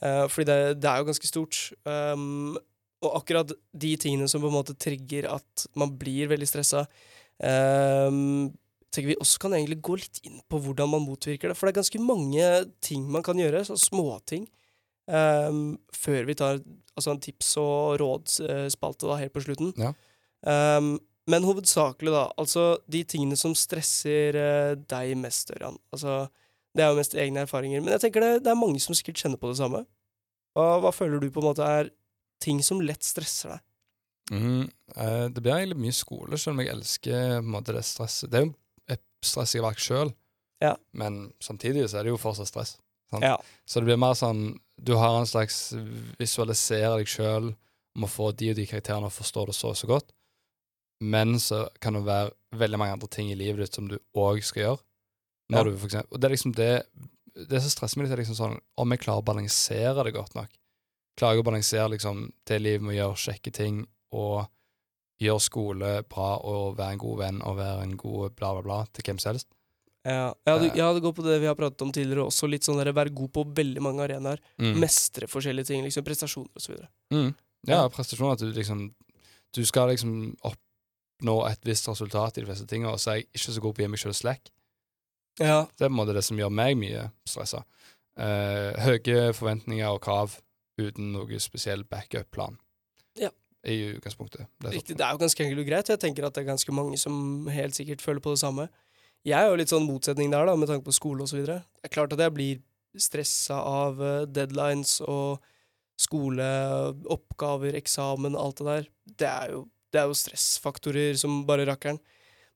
eh, 0.00 0.28
fordi 0.30 0.46
det, 0.46 0.80
det 0.80 0.88
er 0.92 1.02
jo 1.02 1.10
ganske 1.10 1.26
stort. 1.26 1.58
Um, 1.84 2.54
og 3.02 3.16
akkurat 3.18 3.50
de 3.74 3.96
tingene 3.98 4.28
som 4.30 4.40
på 4.40 4.46
en 4.46 4.54
måte 4.54 4.78
trigger 4.78 5.26
at 5.34 5.66
man 5.74 5.90
blir 5.98 6.30
veldig 6.30 6.46
stressa, 6.46 6.86
um, 7.42 8.46
tenker 8.92 9.12
vi 9.12 9.20
også 9.20 9.40
kan 9.42 9.54
egentlig 9.56 9.80
gå 9.84 9.96
litt 10.00 10.20
inn 10.28 10.40
på 10.50 10.60
hvordan 10.62 10.90
man 10.92 11.04
motvirker 11.06 11.50
det. 11.50 11.56
For 11.58 11.66
det 11.66 11.72
er 11.72 11.80
ganske 11.80 12.02
mange 12.04 12.48
ting 12.84 13.06
man 13.10 13.24
kan 13.24 13.40
gjøre, 13.40 13.64
så 13.66 13.78
småting, 13.80 14.44
um, 15.08 15.78
før 15.96 16.28
vi 16.28 16.36
tar 16.38 16.60
altså 16.92 17.14
en 17.14 17.22
tips- 17.24 17.56
og 17.62 17.96
rådsspalte 18.02 19.08
da, 19.08 19.16
helt 19.22 19.34
på 19.34 19.44
slutten. 19.46 19.72
Ja. 19.80 19.94
Um, 20.44 20.98
men 21.30 21.46
hovedsakelig, 21.46 22.12
da, 22.12 22.26
altså 22.36 22.66
de 22.90 23.04
tingene 23.08 23.38
som 23.38 23.54
stresser 23.56 24.36
uh, 24.36 24.76
deg 24.90 25.16
mest, 25.20 25.54
Ørjan. 25.54 25.78
Altså, 25.94 26.26
det 26.76 26.84
er 26.84 26.92
jo 26.92 27.00
mest 27.00 27.16
egne 27.16 27.44
erfaringer. 27.46 27.80
Men 27.80 27.96
jeg 27.96 28.06
tenker 28.06 28.24
det, 28.24 28.32
det 28.44 28.52
er 28.52 28.58
mange 28.58 28.80
som 28.82 28.96
sikkert 28.96 29.22
kjenner 29.22 29.40
på 29.40 29.52
det 29.52 29.60
samme. 29.60 29.84
Hva, 30.56 30.80
hva 30.84 30.92
føler 30.92 31.22
du 31.22 31.30
på 31.32 31.40
en 31.40 31.48
måte 31.48 31.64
er 31.64 31.92
ting 32.42 32.60
som 32.64 32.82
lett 32.84 33.06
stresser 33.06 33.54
deg? 33.54 33.68
Mm, 34.32 34.66
uh, 34.96 35.26
det 35.32 35.40
blir 35.40 35.54
egentlig 35.54 35.80
mye 35.86 35.96
skole, 35.96 36.36
selv 36.40 36.56
om 36.56 36.62
jeg 36.62 36.74
elsker 36.74 37.38
på 37.38 37.46
en 37.46 37.54
måte, 37.54 37.76
det 37.76 37.86
stresset. 37.86 38.30
Det 38.32 38.40
er 38.40 38.46
jo 38.48 38.52
stress 39.24 39.54
jeg 39.54 39.62
har 39.62 39.70
valgt 39.70 39.84
sjøl, 39.84 40.12
Ja. 40.62 40.76
men 40.94 41.32
samtidig 41.42 41.88
så 41.90 41.98
er 41.98 42.04
det 42.04 42.12
jo 42.12 42.18
fortsatt 42.22 42.48
stress. 42.50 42.76
Sant? 43.10 43.24
Ja. 43.26 43.36
Så 43.66 43.80
det 43.80 43.86
blir 43.90 43.98
mer 44.00 44.14
sånn 44.14 44.58
Du 44.82 44.94
har 44.96 45.18
en 45.20 45.26
slags 45.26 45.72
visualisere 46.18 46.96
deg 46.98 47.06
sjøl 47.06 47.52
om 47.94 48.04
å 48.06 48.08
få 48.10 48.30
de 48.34 48.50
og 48.50 48.56
de 48.56 48.64
karakterene 48.66 49.06
og 49.06 49.12
forstå 49.14 49.46
det 49.46 49.54
så 49.54 49.68
og 49.70 49.76
så 49.76 49.86
godt, 49.86 50.08
men 51.00 51.34
så 51.38 51.68
kan 51.80 51.94
det 51.94 52.04
være 52.06 52.32
veldig 52.58 52.78
mange 52.80 52.92
andre 52.96 53.08
ting 53.08 53.30
i 53.30 53.36
livet 53.38 53.58
ditt 53.66 53.74
som 53.74 53.86
du 53.90 53.98
òg 54.16 54.42
skal 54.42 54.62
gjøre. 54.62 54.80
Ja. 55.52 55.62
du 55.62 55.76
for 55.76 55.86
eksempel, 55.90 56.14
og 56.14 56.20
det 56.20 56.24
er 56.30 56.34
liksom 56.36 56.54
det 56.56 56.84
Det 57.34 57.60
som 57.62 57.70
stresser 57.70 57.96
meg 57.98 58.06
litt, 58.08 58.12
er 58.18 58.22
liksom 58.24 58.36
sånn 58.36 58.58
om 58.76 58.90
jeg 58.92 59.00
klarer 59.00 59.22
å 59.22 59.24
balansere 59.24 60.02
det 60.04 60.12
godt 60.12 60.34
nok. 60.34 60.50
Klarer 61.16 61.34
jeg 61.38 61.40
å 61.40 61.46
balansere 61.46 61.88
liksom 61.94 62.32
det 62.46 62.58
livet 62.60 62.82
med 62.82 62.92
å 62.92 62.98
gjøre 62.98 63.22
kjekke 63.22 63.52
ting 63.52 63.86
og 64.12 64.48
gjøre 65.20 65.40
skole 65.40 65.90
bra 66.08 66.36
og 66.44 66.76
være 66.78 66.92
en 66.96 66.98
god 67.02 67.18
venn 67.18 67.42
og 67.42 67.56
være 67.58 67.82
en 67.82 67.96
god 67.96 68.30
bla, 68.36 68.52
bla, 68.54 68.62
bla 68.62 68.78
til 68.92 69.04
hvem 69.04 69.18
som 69.22 69.32
helst? 69.32 69.48
Ja, 70.04 70.32
ja, 70.46 70.58
du, 70.58 70.64
Eh. 70.66 70.76
ja, 70.76 70.92
det 70.92 71.02
går 71.02 71.12
på 71.14 71.22
det 71.22 71.40
vi 71.40 71.46
har 71.46 71.54
pratet 71.54 71.82
om 71.82 71.92
tidligere 71.92 72.24
også. 72.26 72.48
Litt 72.50 72.64
sånn 72.66 72.76
der, 72.82 72.92
Være 72.92 73.12
god 73.14 73.30
på 73.32 73.44
veldig 73.54 73.82
mange 73.82 74.02
arenaer. 74.02 74.40
Mm. 74.58 74.80
Mestre 74.82 75.28
forskjellige 75.30 75.66
ting. 75.66 75.84
liksom 75.84 76.02
Prestasjoner 76.04 76.50
osv. 76.56 76.74
Mm. 77.12 77.34
Ja, 77.68 77.82
Ja. 77.84 77.88
prestasjoner 77.88 78.32
At 78.32 78.38
du 78.40 78.50
liksom 78.52 78.94
Du 79.54 79.64
skal 79.64 79.88
liksom 79.90 80.34
oppnå 80.42 81.46
et 81.50 81.60
visst 81.64 81.86
resultat 81.86 82.38
i 82.38 82.40
de 82.40 82.46
fleste 82.46 82.66
tingene, 82.66 82.90
og 82.90 82.98
så 82.98 83.10
er 83.12 83.14
jeg 83.20 83.26
ikke 83.34 83.52
så 83.52 83.60
god 83.60 83.74
på 83.74 83.78
å 83.78 83.84
gi 83.84 83.88
meg 83.88 84.00
sjøl 84.00 84.14
slack. 84.14 84.50
Ja. 85.38 85.66
Det 85.78 85.84
er 85.84 85.88
på 85.88 85.92
en 85.92 86.00
måte 86.00 86.14
det 86.14 86.24
som 86.24 86.36
gjør 86.38 86.50
meg 86.50 86.76
mye 86.76 87.12
stressa. 87.28 87.62
Eh, 88.18 88.72
høye 88.80 89.32
forventninger 89.36 89.86
og 89.92 90.00
krav 90.02 90.40
uten 90.80 91.12
noe 91.12 91.38
spesiell 91.38 91.84
backup-plan. 91.84 92.56
Ja. 93.20 93.28
I 93.62 93.76
utgangspunktet. 93.96 94.48
Det 94.58 94.68
er 94.68 94.74
Riktig. 94.74 94.96
Det 94.98 95.04
er 95.06 95.14
jo 95.14 95.20
ganske 95.22 95.44
enkelt 95.44 95.62
og 95.62 95.68
greit. 95.68 95.90
Jeg 95.92 96.00
tenker 96.02 96.26
at 96.26 96.34
det 96.34 96.42
er 96.42 96.50
ganske 96.50 96.74
mange 96.74 96.98
som 96.98 97.46
helt 97.52 97.76
sikkert 97.78 98.02
føler 98.02 98.22
på 98.24 98.34
det 98.34 98.42
samme. 98.42 98.66
Jeg 99.22 99.38
er 99.38 99.52
jo 99.52 99.58
litt 99.60 99.70
sånn 99.70 99.86
motsetning 99.86 100.32
der, 100.32 100.48
da, 100.48 100.56
med 100.58 100.70
tanke 100.70 100.88
på 100.88 100.94
skole 100.96 101.22
osv. 101.22 101.44
Det 101.46 101.60
er 101.86 101.92
klart 101.94 102.14
at 102.16 102.22
jeg 102.24 102.34
blir 102.34 102.62
stressa 102.98 103.60
av 103.62 104.02
eh, 104.02 104.24
deadlines 104.26 104.98
og 105.06 105.42
skole, 106.00 106.48
oppgaver, 107.12 107.76
eksamen, 107.78 108.34
alt 108.38 108.58
det 108.58 108.66
der. 108.66 108.88
Det 109.22 109.28
er 109.30 109.54
jo, 109.54 109.62
det 109.94 110.02
er 110.02 110.10
jo 110.10 110.18
stressfaktorer 110.18 111.20
som 111.20 111.44
bare 111.46 111.68
rakkeren. 111.68 112.00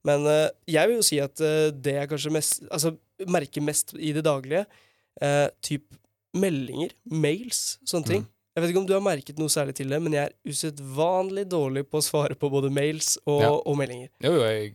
Men 0.07 0.27
eh, 0.29 0.49
jeg 0.75 0.89
vil 0.89 0.99
jo 0.99 1.07
si 1.07 1.21
at 1.23 1.39
eh, 1.43 1.69
det 1.71 1.95
jeg 2.01 2.11
kanskje 2.11 2.33
mest 2.35 2.67
Altså 2.67 2.93
merker 3.31 3.63
mest 3.65 3.95
i 3.97 4.11
det 4.13 4.21
daglige, 4.27 4.67
uh, 5.23 5.47
typ 5.65 5.87
meldinger, 6.37 6.91
mails, 7.09 7.79
sånne 7.89 8.05
ting. 8.05 8.27
Mm. 8.27 8.33
Jeg 8.57 8.63
vet 8.63 8.71
ikke 8.73 8.79
om 8.81 8.87
du 8.89 8.93
har 8.95 9.03
merket 9.05 9.37
noe 9.37 9.51
særlig 9.53 9.75
til 9.77 9.91
det, 9.93 9.99
men 10.01 10.15
jeg 10.17 10.31
er 10.31 10.49
usedvanlig 10.49 11.43
dårlig 11.51 11.83
på 11.85 11.99
å 11.99 12.03
svare 12.05 12.33
på 12.33 12.49
både 12.49 12.71
mails 12.73 13.11
og, 13.29 13.41
Ja. 13.43 13.51
og 13.53 13.77
meldinger. 13.77 14.09
Jo, 14.23 14.31
jo, 14.33 14.41
jeg 14.49 14.73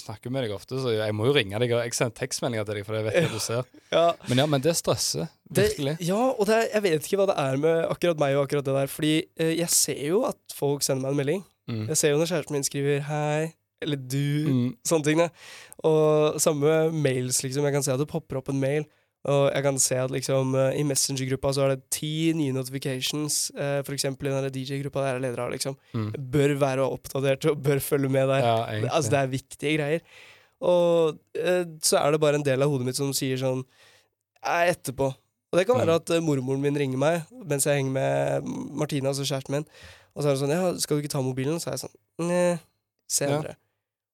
snakker 0.00 0.32
med 0.32 0.46
deg 0.46 0.54
ofte, 0.56 0.78
så 0.80 0.94
jeg 0.96 1.12
må 1.12 1.26
jo 1.28 1.34
ringe 1.36 1.58
deg. 1.60 1.68
Jeg 1.76 1.92
sender 1.98 2.16
tekstmeldinger 2.16 2.64
til 2.64 2.78
deg, 2.80 2.86
for 2.88 2.96
jeg 2.96 3.04
vet 3.04 3.18
hva 3.28 3.32
du 3.36 3.38
ser. 3.44 3.68
Ja, 3.92 4.06
Men 4.28 4.38
ja, 4.42 4.46
men 4.46 4.60
det 4.64 4.74
stresser. 4.80 5.28
Virkelig. 5.52 5.98
Det, 6.00 6.08
ja, 6.08 6.16
og 6.32 6.48
er, 6.48 6.66
jeg 6.72 6.82
vet 6.88 7.04
ikke 7.04 7.20
hva 7.20 7.26
det 7.30 7.36
er 7.44 7.56
med 7.60 7.84
akkurat 7.92 8.18
meg 8.24 8.36
og 8.36 8.46
akkurat 8.48 8.64
det 8.64 8.74
der. 8.80 8.90
Fordi 8.96 9.12
eh, 9.36 9.54
jeg 9.60 9.68
ser 9.76 10.02
jo 10.08 10.24
at 10.28 10.40
folk 10.56 10.82
sender 10.82 11.04
meg 11.04 11.10
en 11.12 11.20
melding. 11.22 11.44
Mm. 11.68 11.86
Jeg 11.92 11.96
ser 12.00 12.10
jo 12.14 12.18
når 12.20 12.32
kjæresten 12.32 12.56
min 12.56 12.64
skriver 12.64 13.00
'hei' 13.04 13.52
eller 13.82 13.96
'du', 13.96 14.48
Mm. 14.48 14.76
sånne 14.88 15.04
ting. 15.04 15.18
Da. 15.18 15.28
Og 15.84 16.40
samme 16.40 16.90
mails, 16.92 17.42
liksom. 17.44 17.64
Jeg 17.64 17.72
kan 17.72 17.82
se 17.82 17.92
at 17.92 17.98
det 18.00 18.08
popper 18.08 18.38
opp 18.40 18.48
en 18.48 18.60
mail. 18.60 18.84
Og 19.26 19.50
jeg 19.52 19.62
kan 19.64 19.78
se 19.82 19.96
at 19.98 20.10
liksom 20.14 20.54
eh, 20.54 20.76
i 20.78 20.84
Messenger-gruppa 20.86 21.50
så 21.52 21.64
er 21.66 21.74
det 21.74 21.90
ti 21.90 22.32
nye 22.38 22.52
notifications. 22.54 23.50
eh, 23.58 23.82
for 23.82 23.92
eksempel 23.92 24.28
i 24.30 24.30
den 24.30 24.52
DJ-gruppa 24.54 25.02
der 25.02 25.08
jeg 25.10 25.16
er 25.18 25.24
leder 25.26 25.42
av, 25.44 25.50
liksom. 25.52 25.76
Mm. 25.92 26.12
Bør 26.30 26.54
være 26.60 26.86
oppdatert 26.86 27.44
og 27.50 27.62
bør 27.62 27.80
følge 27.82 28.08
med 28.08 28.28
der. 28.30 28.44
Ja, 28.46 28.56
egentlig. 28.70 28.90
Altså, 28.94 29.10
det 29.10 29.18
er 29.18 29.26
viktige 29.34 29.76
greier. 29.76 30.00
Og 30.60 31.18
eh, 31.34 31.64
så 31.82 31.98
er 32.00 32.10
det 32.14 32.20
bare 32.22 32.34
en 32.40 32.46
del 32.46 32.62
av 32.62 32.70
hodet 32.70 32.86
mitt 32.86 32.96
som 32.98 33.12
sier 33.14 33.36
sånn 33.38 33.64
«Nei, 34.44 34.68
etterpå. 34.70 35.10
Og 35.50 35.56
det 35.58 35.66
kan 35.66 35.78
være 35.80 35.90
Mm. 35.92 35.96
at 35.96 36.10
eh, 36.10 36.20
mormoren 36.20 36.60
min 36.62 36.76
ringer 36.76 36.98
meg 36.98 37.22
mens 37.46 37.64
jeg 37.66 37.78
henger 37.82 37.92
med 37.92 38.44
Martina, 38.78 39.08
altså 39.10 39.24
kjæresten 39.26 39.50
min. 39.58 39.66
Og 40.14 40.22
så 40.22 40.28
er 40.28 40.34
det 40.34 40.40
sånn 40.42 40.50
Ja, 40.54 40.72
skal 40.78 40.96
du 40.98 41.02
ikke 41.02 41.12
ta 41.14 41.22
mobilen? 41.22 41.58
Så 41.58 41.68
er 41.70 41.76
jeg 41.76 41.84
sånn 41.88 42.28
Nei, 42.28 42.58
senere. 43.10 43.54
Og 43.56 43.67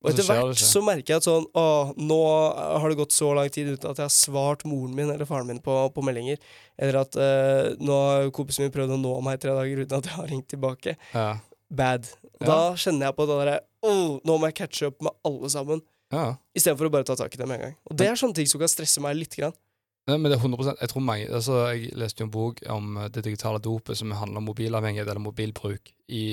Og 0.04 0.10
etter 0.10 0.26
hvert 0.28 0.60
så 0.60 0.82
merker 0.84 1.14
jeg 1.14 1.22
at 1.22 1.26
sånn 1.26 1.46
Å, 1.56 1.64
nå 1.96 2.18
har 2.52 2.84
det 2.92 2.98
gått 2.98 3.14
så 3.16 3.30
lang 3.36 3.48
tid 3.52 3.70
uten 3.72 3.88
at 3.88 4.02
jeg 4.02 4.04
har 4.04 4.12
svart 4.12 4.66
moren 4.68 4.92
min 4.96 5.08
eller 5.08 5.24
faren 5.28 5.48
min 5.48 5.62
på, 5.64 5.78
på 5.94 6.04
meldinger. 6.04 6.42
Eller 6.76 7.00
at 7.00 7.16
uh, 7.16 7.72
nå 7.80 8.00
har 8.02 8.28
kompisen 8.36 8.66
min 8.66 8.74
prøvd 8.74 8.98
å 8.98 9.00
nå 9.00 9.14
meg 9.24 9.38
i 9.38 9.44
tre 9.46 9.56
dager 9.56 9.84
uten 9.84 9.98
at 9.98 10.10
jeg 10.10 10.18
har 10.18 10.30
ringt 10.30 10.50
tilbake. 10.52 10.96
Ja. 11.14 11.30
Bad. 11.72 12.10
Ja. 12.42 12.46
Da 12.46 12.60
kjenner 12.76 13.08
jeg 13.08 13.16
på 13.16 13.26
det 13.30 13.40
derre 13.40 13.58
oh, 13.84 14.16
nå 14.24 14.38
må 14.38 14.50
jeg 14.50 14.58
catche 14.60 14.88
opp 14.90 15.04
med 15.04 15.14
alle 15.26 15.50
sammen. 15.52 15.84
ja. 16.14 16.34
Istedenfor 16.56 16.88
å 16.88 16.94
bare 16.94 17.08
ta 17.08 17.16
tak 17.18 17.34
i 17.34 17.40
det 17.40 17.48
med 17.48 17.58
en 17.58 17.68
gang. 17.68 17.78
Og 17.88 17.96
det 17.98 18.10
er 18.10 18.18
sånne 18.20 18.36
ting 18.36 18.48
som 18.50 18.60
kan 18.62 18.70
stresse 18.70 19.02
meg 19.04 19.16
litt. 19.18 19.36
Grann. 19.40 19.56
Nei, 20.04 20.18
men 20.18 20.28
det 20.28 20.36
er 20.36 20.44
100% 20.44 20.82
Jeg 20.82 20.90
tror 20.92 21.04
mange 21.04 21.28
altså, 21.32 21.54
Jeg 21.72 21.94
leste 21.96 22.20
jo 22.20 22.26
en 22.26 22.34
bok 22.34 22.58
om 22.74 22.98
eh, 23.00 23.08
det 23.08 23.22
digitale 23.24 23.60
dopet 23.64 23.96
som 23.96 24.12
handler 24.12 24.42
om 24.42 24.50
mobilavhengighet 24.50 25.08
eller 25.08 25.24
mobilbruk 25.24 25.94
i 26.12 26.26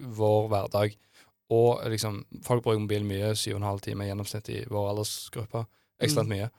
vår 0.00 0.48
hverdag. 0.50 0.96
Og 1.50 1.80
liksom 1.90 2.24
Folk 2.46 2.62
bruker 2.62 2.78
mobilen 2.78 3.08
mye, 3.08 3.32
7,5 3.34 3.80
timer 3.80 4.04
i 4.06 4.08
gjennomsnitt 4.12 4.48
i 4.54 4.64
vår 4.70 4.90
aldersgruppe. 4.92 5.64
Ekstremt 6.00 6.28
Mm. 6.30 6.36
mye. 6.38 6.50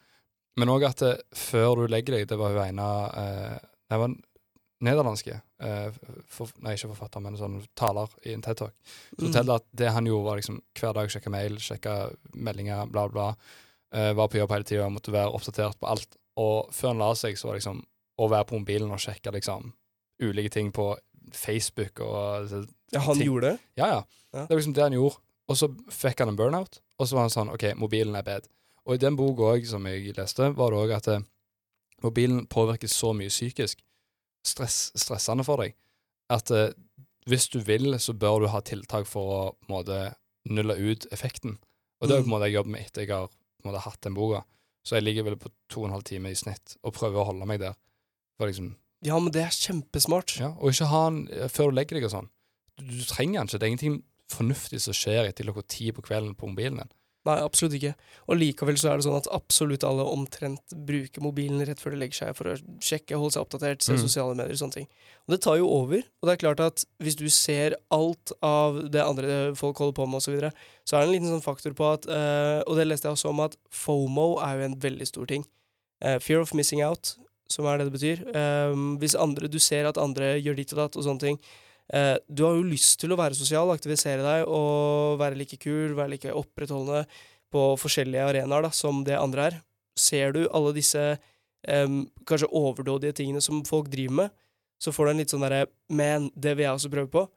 Men 0.57 0.67
òg 0.69 0.83
at 0.89 0.97
det, 0.97 1.13
før 1.33 1.75
du 1.79 1.87
legger 1.87 2.17
deg 2.17 2.27
Det 2.27 2.37
var 2.37 2.51
hun 2.51 2.59
ene 2.67 2.87
eh, 3.15 3.59
Det 3.89 3.97
var 3.99 4.09
nederlandske 4.81 5.41
eh, 5.61 5.91
for, 6.27 6.49
Nei, 6.59 6.73
ikke 6.75 6.89
forfatter, 6.91 7.21
men 7.21 7.37
sånn 7.37 7.59
taler 7.77 8.09
i 8.25 8.33
en 8.33 8.41
TED-talk. 8.41 8.73
Så 9.15 9.21
Mm. 9.21 9.27
forteller 9.31 9.55
at 9.55 9.65
det 9.73 9.91
han 9.91 10.05
gjorde, 10.05 10.25
var 10.25 10.35
liksom 10.37 10.61
hver 10.75 10.93
dag 10.93 11.09
sjekke 11.09 11.29
mail, 11.29 11.55
sjekke 11.57 12.15
meldinger, 12.33 12.87
bla, 12.91 13.07
bla. 13.07 13.35
Eh, 13.93 14.13
var 14.13 14.27
på 14.27 14.39
jobb 14.39 14.49
hele 14.51 14.63
tida 14.63 14.89
måtte 14.89 15.11
være 15.13 15.31
oppdatert 15.33 15.77
på 15.79 15.87
alt. 15.87 16.15
Og 16.37 16.71
før 16.71 16.87
han 16.89 16.97
la 16.97 17.13
seg, 17.13 17.35
så 17.37 17.45
var 17.47 17.53
det 17.53 17.61
liksom 17.61 17.83
å 18.19 18.29
være 18.29 18.45
på 18.47 18.59
mobilen 18.59 18.91
og 18.91 18.97
sjekke 18.99 19.31
liksom 19.33 19.71
ulike 20.21 20.49
ting 20.51 20.71
på 20.71 20.97
Facebook 21.37 21.99
og 22.03 22.47
så- 22.49 22.67
Ja, 22.93 22.99
han 22.99 23.15
ting. 23.17 23.27
gjorde 23.27 23.51
det? 23.53 23.59
Ja, 23.77 23.87
ja. 23.87 24.03
Ja. 24.33 24.45
Det 24.45 24.49
var 24.49 24.57
liksom 24.61 24.73
det 24.73 24.83
han 24.83 24.93
gjorde. 24.93 25.17
Og 25.49 25.57
så 25.57 25.67
fikk 25.91 26.19
han 26.19 26.29
en 26.29 26.35
burnout, 26.37 26.79
og 26.99 27.07
så 27.07 27.15
var 27.15 27.21
han 27.27 27.29
sånn 27.33 27.49
OK, 27.53 27.73
mobilen 27.75 28.15
er 28.15 28.23
bad. 28.23 28.47
Og 28.85 28.95
i 28.95 28.97
den 28.97 29.15
boka 29.17 29.41
òg, 29.55 29.65
som 29.67 29.83
jeg 29.85 30.13
leste, 30.15 30.53
var 30.55 30.71
det 30.71 30.79
òg 30.79 30.95
at 30.95 31.07
eh, 31.07 31.19
mobilen 32.03 32.45
påvirker 32.47 32.87
så 32.89 33.11
mye 33.13 33.29
psykisk, 33.29 33.81
stress, 34.45 34.91
stressende 34.95 35.43
for 35.45 35.57
deg, 35.57 35.75
at 36.29 36.51
eh, 36.51 36.71
hvis 37.27 37.49
du 37.53 37.59
vil, 37.59 37.93
så 37.99 38.13
bør 38.17 38.39
du 38.41 38.47
ha 38.47 38.61
tiltak 38.61 39.05
for 39.07 39.21
å 39.35 39.41
på 39.59 39.69
en 39.69 39.75
måte 39.75 39.99
nulle 40.49 40.73
ut 40.79 41.05
effekten. 41.11 41.57
Og 42.01 42.07
det 42.07 42.15
er 42.15 42.21
jo 42.21 42.23
på 42.23 42.31
en 42.31 42.35
måte 42.39 42.47
jeg 42.49 42.55
jobber 42.57 42.71
med 42.71 42.81
etter 42.87 43.01
jeg 43.05 43.11
har 43.13 43.27
på 43.27 43.65
en 43.67 43.71
måte 43.71 43.83
hatt 43.83 44.01
den 44.01 44.15
boka. 44.17 44.43
Så 44.83 44.95
jeg 44.97 45.03
ligger 45.03 45.23
vel 45.27 45.35
på 45.37 45.51
to 45.69 45.81
og 45.83 45.85
en 45.91 45.93
halv 45.99 46.03
time 46.07 46.31
i 46.31 46.33
snitt 46.39 46.77
og 46.83 46.95
prøver 46.95 47.21
å 47.21 47.27
holde 47.29 47.45
meg 47.45 47.59
der. 47.61 47.75
For 48.39 48.47
liksom, 48.49 48.71
Ja, 49.03 49.17
men 49.19 49.33
det 49.33 49.41
er 49.41 49.55
kjempesmart. 49.55 50.35
ja, 50.39 50.51
Og 50.61 50.71
ikke 50.75 50.85
ha 50.91 51.03
den 51.09 51.27
eh, 51.33 51.47
før 51.49 51.71
du 51.71 51.77
legger 51.79 51.97
deg 51.97 52.05
og 52.05 52.15
sånn. 52.15 52.29
Du, 52.77 52.85
du 52.85 53.03
trenger 53.09 53.41
den 53.41 53.47
ikke. 53.49 53.59
Det 53.59 53.65
er 53.67 53.71
ingenting 53.75 53.99
fornuftig 54.31 54.79
som 54.83 54.93
skjer 54.95 55.27
etter 55.27 55.47
klokka 55.47 55.65
ti 55.67 55.91
på 55.91 56.03
kvelden 56.05 56.35
på 56.37 56.47
mobilen 56.51 56.77
din. 56.83 56.91
Nei, 57.27 57.35
absolutt 57.37 57.75
ikke. 57.77 57.91
Og 58.33 58.39
likevel 58.41 58.77
så 58.81 58.89
er 58.89 58.97
det 58.97 59.03
sånn 59.05 59.17
at 59.19 59.27
absolutt 59.29 59.83
alle 59.85 60.01
omtrent 60.09 60.73
bruker 60.87 61.21
mobilen 61.21 61.61
rett 61.67 61.77
før 61.81 61.93
de 61.93 61.99
legger 62.01 62.17
seg 62.17 62.31
for 62.33 62.49
å 62.49 62.55
sjekke, 62.81 63.13
holde 63.19 63.35
seg 63.35 63.43
oppdatert, 63.43 63.83
se 63.85 63.93
Mm. 63.93 63.99
sosiale 64.01 64.33
medier 64.39 64.55
og 64.55 64.61
sånne 64.63 64.73
ting. 64.79 64.87
Og 65.27 65.35
det 65.35 65.41
tar 65.45 65.57
jo 65.59 65.67
over. 65.69 66.01
Og 66.01 66.25
det 66.25 66.33
er 66.33 66.41
klart 66.41 66.63
at 66.65 66.85
hvis 66.97 67.15
du 67.19 67.27
ser 67.29 67.75
alt 67.93 68.31
av 68.41 68.89
det 68.89 69.03
andre 69.05 69.53
folk 69.55 69.77
holder 69.77 69.93
på 69.99 70.07
med 70.09 70.17
osv., 70.17 70.25
så, 70.25 70.31
videre, 70.33 70.51
så 70.83 70.97
er 70.97 71.01
det 71.01 71.07
en 71.09 71.13
liten 71.13 71.29
sånn 71.35 71.45
faktor 71.45 71.73
på 71.77 71.91
at 71.93 72.07
øh, 72.09 72.63
Og 72.65 72.75
det 72.79 72.87
leste 72.87 73.05
jeg 73.05 73.13
også 73.13 73.29
om 73.29 73.39
at 73.45 73.55
FOMO 73.69 74.39
er 74.41 74.57
jo 74.57 74.65
en 74.71 74.79
veldig 74.81 75.07
stor 75.07 75.25
ting. 75.29 75.45
Uh, 76.03 76.17
fear 76.17 76.41
of 76.41 76.55
missing 76.57 76.81
out, 76.81 77.13
som 77.51 77.67
er 77.67 77.79
det 77.79 77.89
det 77.89 77.95
betyr. 77.95 78.23
Um, 78.35 78.95
hvis 79.01 79.17
andre, 79.19 79.49
du 79.51 79.59
ser 79.61 79.89
at 79.89 79.99
andre 80.01 80.35
gjør 80.39 80.57
ditt 80.59 80.73
og 80.75 80.83
datt 80.83 80.97
og 80.99 81.05
sånne 81.07 81.25
ting. 81.25 81.41
Uh, 81.91 82.15
du 82.31 82.45
har 82.47 82.55
jo 82.55 82.67
lyst 82.67 83.01
til 83.01 83.13
å 83.13 83.19
være 83.19 83.37
sosial, 83.37 83.71
aktivisere 83.73 84.23
deg 84.23 84.47
og 84.47 85.19
være 85.21 85.39
like 85.39 85.59
kul, 85.61 85.97
være 85.97 86.15
like 86.15 86.35
opprettholdende 86.35 87.03
på 87.51 87.65
forskjellige 87.81 88.29
arenaer 88.31 88.67
da, 88.67 88.71
som 88.75 89.03
det 89.07 89.19
andre 89.19 89.49
er. 89.49 89.59
Ser 89.99 90.33
du 90.35 90.45
alle 90.55 90.71
disse 90.77 91.03
um, 91.67 92.05
kanskje 92.27 92.49
overdådige 92.55 93.19
tingene 93.19 93.43
som 93.43 93.63
folk 93.67 93.91
driver 93.91 94.23
med, 94.23 94.33
så 94.81 94.93
får 94.95 95.07
du 95.07 95.11
en 95.11 95.21
litt 95.21 95.33
sånn 95.33 95.43
derre 95.45 95.67
Man, 95.93 96.31
det 96.33 96.55
vil 96.55 96.65
jeg 96.65 96.79
også 96.79 96.91
prøve 96.93 97.11
på. 97.13 97.27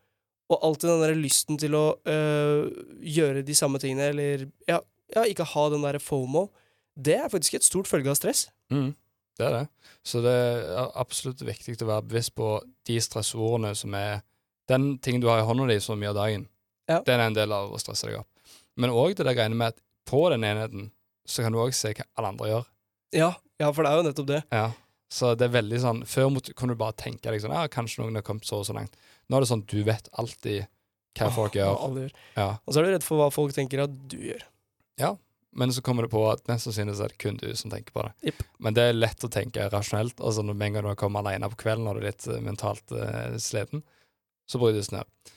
Og 0.53 0.67
alltid 0.69 0.91
den 0.91 1.03
derre 1.03 1.19
lysten 1.19 1.59
til 1.61 1.77
å 1.77 1.85
øh, 1.97 2.67
gjøre 3.01 3.45
de 3.47 3.57
samme 3.57 3.81
tingene, 3.81 4.11
eller 4.13 4.45
ja, 4.69 4.79
ja, 5.15 5.25
ikke 5.25 5.47
ha 5.55 5.65
den 5.73 5.85
derre 5.85 6.01
fomo, 6.03 6.51
det 6.95 7.17
er 7.19 7.33
faktisk 7.33 7.57
et 7.59 7.67
stort 7.67 7.89
følge 7.91 8.13
av 8.13 8.19
stress. 8.19 8.47
Mm, 8.73 8.93
det 9.39 9.47
er 9.47 9.51
det. 9.59 9.65
Så 10.07 10.21
det 10.23 10.33
er 10.35 10.91
absolutt 11.01 11.41
viktig 11.43 11.77
å 11.83 11.89
være 11.89 12.07
bevisst 12.07 12.35
på 12.37 12.49
de 12.87 12.99
stressordene 13.01 13.75
som 13.77 13.95
er 13.99 14.23
Den 14.69 14.99
tingen 14.99 15.21
du 15.21 15.27
har 15.29 15.43
i 15.43 15.45
hånda 15.45 15.67
di 15.69 15.75
så 15.85 15.93
mye 15.97 16.09
av 16.09 16.15
dagen, 16.17 16.47
Ja. 16.89 17.01
den 17.05 17.21
er 17.21 17.27
en 17.27 17.35
del 17.37 17.53
av 17.53 17.71
å 17.71 17.77
stresse 17.79 18.07
deg 18.09 18.17
opp. 18.21 18.29
Men 18.77 18.91
òg 18.91 19.15
det 19.17 19.27
der 19.27 19.35
greiene 19.37 19.55
med 19.57 19.75
at 19.75 19.81
på 20.07 20.31
den 20.31 20.41
enheten 20.45 20.91
så 21.29 21.43
kan 21.43 21.53
du 21.53 21.59
òg 21.59 21.75
se 21.75 21.93
hva 21.93 22.05
alle 22.17 22.29
andre 22.29 22.49
gjør. 22.49 22.65
Ja, 23.13 23.35
ja, 23.61 23.71
for 23.73 23.83
det 23.85 23.91
er 23.93 23.97
jo 24.03 24.07
nettopp 24.09 24.27
det. 24.27 24.43
Ja. 24.53 24.71
Så 25.11 25.35
det 25.37 25.45
er 25.51 25.61
veldig 25.63 25.79
sånn 25.81 26.01
Før 26.09 26.31
mot, 26.33 26.49
kunne 26.57 26.73
du 26.75 26.81
bare 26.81 26.93
tenke 26.97 27.31
deg 27.31 27.41
sånn 27.43 27.53
Ja, 27.53 27.67
kanskje 27.69 28.01
noen 28.03 28.15
har 28.17 28.23
kommet 28.23 28.45
så 28.49 28.57
og 28.63 28.65
så 28.67 28.75
langt. 28.75 28.97
Nå 29.29 29.37
er 29.37 29.41
det 29.45 29.49
sånn 29.53 29.67
du 29.67 29.83
vet 29.85 30.09
alltid 30.19 30.67
hva 31.15 31.29
folk 31.31 31.53
Åh, 31.55 31.61
gjør. 31.61 31.95
gjør. 32.01 32.11
Ja. 32.37 32.49
Og 32.67 32.73
så 32.75 32.81
er 32.81 32.85
du 32.85 32.91
redd 32.97 33.05
for 33.05 33.17
hva 33.21 33.31
folk 33.33 33.53
tenker 33.55 33.85
at 33.85 33.93
du 34.09 34.17
gjør. 34.17 34.43
Men 35.55 35.73
så 35.73 35.83
kommer 35.83 36.03
det 36.03 36.11
på 36.11 36.23
at 36.27 36.43
mest 36.51 36.67
sannsynlig 36.67 36.97
er 36.99 37.13
det 37.13 37.21
kun 37.23 37.37
du 37.39 37.47
som 37.55 37.71
tenker 37.71 37.95
på 37.95 38.03
det. 38.03 38.31
Yep. 38.31 38.43
Men 38.67 38.75
det 38.75 38.89
er 38.89 38.97
lett 38.97 39.27
å 39.27 39.31
tenke 39.31 39.69
rasjonelt. 39.71 40.19
Altså 40.19 40.43
når 40.43 40.57
med 40.59 40.67
en 40.67 40.79
gang 40.79 40.89
du 40.89 40.99
kommer 40.99 41.23
alene 41.23 41.51
på 41.53 41.61
kvelden 41.63 41.87
og 41.87 41.95
du 41.95 42.03
er 42.03 42.09
litt 42.11 42.27
uh, 42.27 42.41
mentalt 42.43 42.95
uh, 42.97 43.37
sliten, 43.39 43.85
så 44.51 44.59
brytes 44.59 44.91
det 44.91 44.99
ned. 44.99 45.33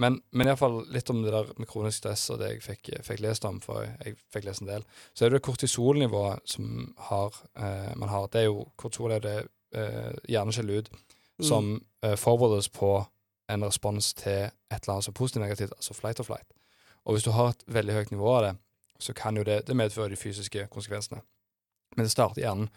Men, 0.00 0.16
men 0.32 0.48
iallfall 0.48 0.80
litt 0.90 1.10
om 1.12 1.20
det 1.22 1.32
der 1.34 1.52
med 1.60 1.68
kronisk 1.68 2.00
stress 2.00 2.24
og 2.32 2.40
det 2.40 2.54
jeg 2.54 2.64
fikk, 2.64 2.90
fikk 3.04 3.22
lest 3.22 3.44
om, 3.46 3.60
for 3.62 3.84
jeg 3.84 4.16
fikk 4.32 4.48
lest 4.48 4.64
en 4.64 4.70
del. 4.72 4.86
Så 5.14 5.26
er 5.26 5.34
det 5.34 5.42
kortisolnivået 5.44 6.50
som 6.50 6.90
har, 7.10 7.36
uh, 7.60 7.92
man 8.00 8.10
har. 8.10 8.26
Det 8.32 8.42
er 8.42 8.48
jo 8.48 8.64
kortisol 8.80 9.14
er 9.14 9.24
det 9.26 9.36
uh, 9.76 10.10
hjerneskjellet 10.28 10.82
ut, 10.90 11.06
Mm. 11.40 11.44
som 11.48 11.68
forberedes 12.20 12.66
på 12.68 12.88
en 13.48 13.62
respons 13.64 14.10
til 14.18 14.50
et 14.50 14.74
eller 14.82 14.92
annet 14.92 15.06
som 15.06 15.14
er 15.14 15.16
positivt 15.16 15.40
negativt, 15.40 15.72
altså 15.72 15.94
flight 15.96 16.20
or 16.20 16.26
flight. 16.28 16.50
Og 17.08 17.14
hvis 17.16 17.24
du 17.24 17.30
har 17.32 17.54
et 17.54 17.62
veldig 17.64 17.94
høyt 17.96 18.12
nivå 18.12 18.28
av 18.34 18.42
det, 18.44 18.50
så 19.00 19.14
kan 19.16 19.36
jo 19.36 19.44
det, 19.46 19.62
det 19.66 19.76
medføre 19.76 20.12
de 20.12 20.18
fysiske 20.20 20.66
konsekvensene. 20.72 21.22
Men 21.96 22.06
det 22.06 22.12
starter 22.12 22.40
i 22.40 22.44
hjernen. 22.44 22.70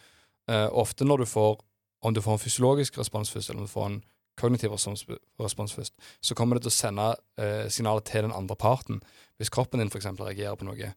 Uh, 0.51 0.67
ofte 0.71 1.05
når 1.05 1.24
du 1.24 1.26
får, 1.30 1.61
om 2.03 2.13
du 2.13 2.21
får 2.21 2.38
en 2.38 2.43
fysiologisk 2.43 2.97
respons 2.97 3.32
først, 3.32 3.49
eller 3.49 3.63
om 3.63 3.67
du 3.67 3.71
får 3.71 3.86
en 3.89 4.01
kognitiv 4.39 4.71
respons, 4.74 5.74
først, 5.74 5.93
så 6.21 6.36
kommer 6.36 6.57
det 6.57 6.65
til 6.65 6.71
å 6.71 6.76
sende 6.76 7.07
eh, 7.38 7.67
signaler 7.69 8.01
til 8.07 8.26
den 8.26 8.34
andre 8.34 8.55
parten. 8.57 9.01
Hvis 9.38 9.51
kroppen 9.53 9.82
din 9.82 9.91
eksempel 9.93 10.26
reagerer 10.26 10.57
på 10.57 10.65
noe, 10.65 10.89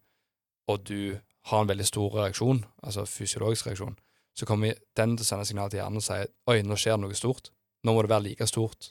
og 0.72 0.86
du 0.88 1.18
har 1.50 1.62
en 1.62 1.68
veldig 1.68 1.86
stor 1.86 2.16
reaksjon, 2.16 2.64
altså 2.82 3.04
fysiologisk 3.06 3.68
reaksjon, 3.68 3.98
så 4.36 4.48
kommer 4.48 4.76
den 4.98 5.16
til 5.16 5.24
å 5.24 5.28
sende 5.28 5.48
signaler 5.48 5.72
til 5.72 5.80
hjernen 5.82 6.00
og 6.00 6.06
si 6.06 6.16
oi, 6.50 6.62
nå 6.64 6.80
skjer 6.80 6.96
det 6.96 7.04
noe 7.04 7.18
stort. 7.18 7.52
Nå 7.84 7.94
må 7.94 8.02
det 8.02 8.12
være 8.12 8.26
like 8.26 8.48
stort. 8.50 8.90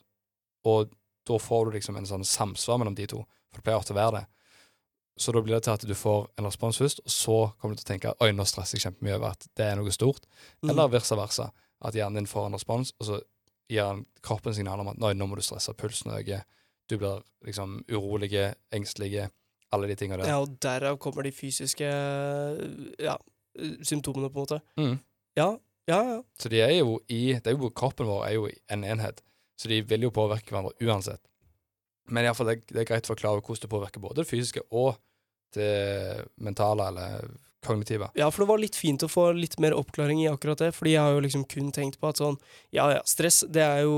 Og 0.65 0.93
da 1.27 1.41
får 1.41 1.65
du 1.65 1.75
liksom 1.75 1.97
en 1.99 2.07
sånn 2.09 2.25
samsvar 2.25 2.79
mellom 2.81 2.95
de 2.97 3.09
to, 3.11 3.25
for 3.49 3.59
det 3.59 3.67
pleier 3.67 3.81
ofte 3.81 3.93
å 3.93 3.99
være 3.99 4.19
det. 4.19 4.23
Så 5.17 5.31
da 5.31 5.41
blir 5.41 5.55
det 5.55 5.63
til 5.63 5.75
at 5.75 5.85
du 5.87 5.93
får 5.95 6.25
en 6.39 6.47
respons 6.49 6.77
først, 6.81 6.99
og 7.05 7.11
så 7.11 7.37
kommer 7.59 7.75
du 7.75 7.79
til 7.79 7.87
å 7.87 7.91
tenke 7.93 8.15
oi, 8.23 8.33
nå 8.35 8.43
stresser 8.47 8.77
jeg 8.77 8.89
kjempemye 8.89 9.15
over 9.15 9.31
at 9.31 9.47
det 9.55 9.69
er 9.69 9.79
noe 9.79 9.93
stort. 9.95 10.27
Mm. 10.59 10.73
Eller 10.73 10.91
versa 10.91 11.15
versa. 11.19 11.47
At 11.85 11.95
hjernen 11.95 12.19
din 12.19 12.27
får 12.29 12.49
en 12.49 12.57
respons, 12.57 12.91
og 12.99 13.07
så 13.07 13.21
gir 13.71 13.85
han 13.85 14.03
kroppen 14.25 14.55
signal 14.55 14.83
om 14.83 14.91
at 14.91 14.99
nei, 15.01 15.13
nå 15.15 15.27
må 15.29 15.39
du 15.39 15.43
stresse, 15.45 15.73
pulsen 15.77 16.13
øker, 16.15 16.43
du 16.89 16.97
blir 17.01 17.23
liksom 17.47 17.79
urolig, 17.89 18.29
engstelig, 18.75 19.29
alle 19.73 19.87
de 19.89 19.95
tingene 19.97 20.21
der. 20.21 20.33
Ja, 20.33 20.41
og 20.43 20.57
derav 20.61 20.99
kommer 21.01 21.25
de 21.25 21.31
fysiske 21.33 21.87
ja, 23.01 23.15
symptomene, 23.81 24.29
på 24.29 24.43
en 24.43 24.45
måte. 24.45 24.59
Mm. 24.77 24.99
Ja, 25.39 25.47
ja, 25.89 26.01
ja. 26.11 26.19
Så 26.39 26.51
de 26.51 26.61
er 26.61 26.75
jo 26.77 26.99
i 27.07 27.37
det 27.37 27.51
er 27.51 27.57
jo, 27.57 27.71
Kroppen 27.75 28.09
vår 28.09 28.27
er 28.27 28.35
jo 28.37 28.49
en 28.71 28.83
enhet, 28.83 29.23
så 29.57 29.71
de 29.71 29.81
vil 29.85 30.07
jo 30.07 30.13
påvirke 30.13 30.53
hverandre 30.53 30.75
uansett. 30.85 31.21
Men 32.13 32.27
i 32.27 32.33
fall, 32.37 32.51
det, 32.51 32.67
det 32.69 32.83
er 32.83 32.89
greit 32.89 33.07
å 33.07 33.13
forklare 33.15 33.41
hvordan 33.41 33.65
det 33.65 33.71
påvirker 33.71 34.03
både 34.03 34.21
det 34.21 34.29
fysiske 34.29 34.61
og 34.69 34.99
det 35.57 36.25
mentale 36.37 36.87
eller 36.91 37.25
kognitive. 37.65 38.11
Ja, 38.13 38.29
for 38.31 38.43
det 38.45 38.49
var 38.51 38.61
litt 38.61 38.77
fint 38.77 39.03
å 39.05 39.09
få 39.09 39.31
litt 39.33 39.57
mer 39.63 39.73
oppklaring 39.77 40.21
i 40.21 40.29
akkurat 40.29 40.61
det. 40.61 40.71
Fordi 40.75 40.93
jeg 40.93 41.01
har 41.01 41.15
jo 41.15 41.23
liksom 41.25 41.47
kun 41.49 41.71
tenkt 41.75 41.99
på 42.01 42.11
at 42.11 42.21
sånn 42.21 42.37
Ja 42.75 42.91
ja, 42.93 43.01
stress, 43.09 43.43
det 43.49 43.63
er 43.65 43.83
jo 43.87 43.95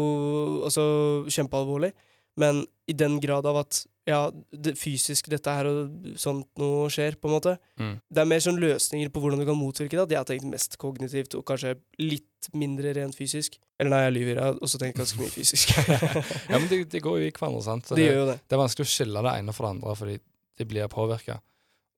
altså 0.68 0.88
kjempealvorlig. 1.28 1.91
Men 2.39 2.66
i 2.88 2.95
den 2.95 3.20
grad 3.20 3.47
av 3.49 3.58
at 3.66 3.84
ja, 4.08 4.30
det, 4.55 4.78
fysisk 4.80 5.28
dette 5.28 5.51
her 5.51 5.68
og 5.68 6.14
sånt 6.22 6.47
noe 6.62 6.86
skjer, 6.93 7.18
på 7.20 7.28
en 7.28 7.34
måte. 7.34 7.58
Mm. 7.76 7.95
Det 8.08 8.22
er 8.22 8.30
mer 8.30 8.43
sånn 8.45 8.60
løsninger 8.62 9.10
på 9.12 9.20
hvordan 9.20 9.41
du 9.41 9.47
kan 9.49 9.58
motvirke 9.60 9.97
det. 9.97 10.05
At 10.05 10.14
jeg 10.14 10.22
har 10.22 10.30
tenkt 10.30 10.47
mest 10.47 10.78
kognitivt 10.80 11.36
og 11.36 11.43
kanskje 11.49 11.74
litt 11.99 12.47
mindre 12.55 12.93
rent 12.95 13.18
fysisk. 13.18 13.58
Eller 13.76 13.91
nei, 13.91 14.01
jeg 14.05 14.16
lyver. 14.16 14.38
Jeg 14.38 14.45
har 14.45 14.62
også 14.64 14.80
tenkt 14.80 15.01
ganske 15.01 15.20
mye 15.20 15.34
fysisk. 15.34 15.76
Ja, 16.51 16.55
men 16.55 16.70
det, 16.72 16.86
det 16.93 17.03
går 17.03 17.20
jo 17.20 17.28
i 17.28 17.34
hverandre, 17.34 17.66
sant. 17.66 17.89
Så 17.89 17.97
De 17.97 18.05
det, 18.05 18.08
gjør 18.14 18.22
jo 18.22 18.30
det. 18.32 18.38
det 18.47 18.55
er 18.55 18.62
vanskelig 18.64 18.88
å 18.88 18.93
skille 18.93 19.26
det 19.28 19.36
ene 19.41 19.58
fra 19.58 19.68
det 19.68 19.76
andre, 19.76 19.97
fordi 19.99 20.18
de 20.58 20.66
blir 20.66 20.88
påvirka. 20.91 21.39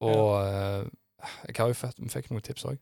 Og 0.05 0.35
eh, 0.43 0.85
jeg 1.49 1.57
har 1.59 1.71
jo 1.71 1.77
fått, 1.77 1.99
fikk 2.13 2.29
noen 2.31 2.45
tips 2.45 2.67
òg. 2.69 2.79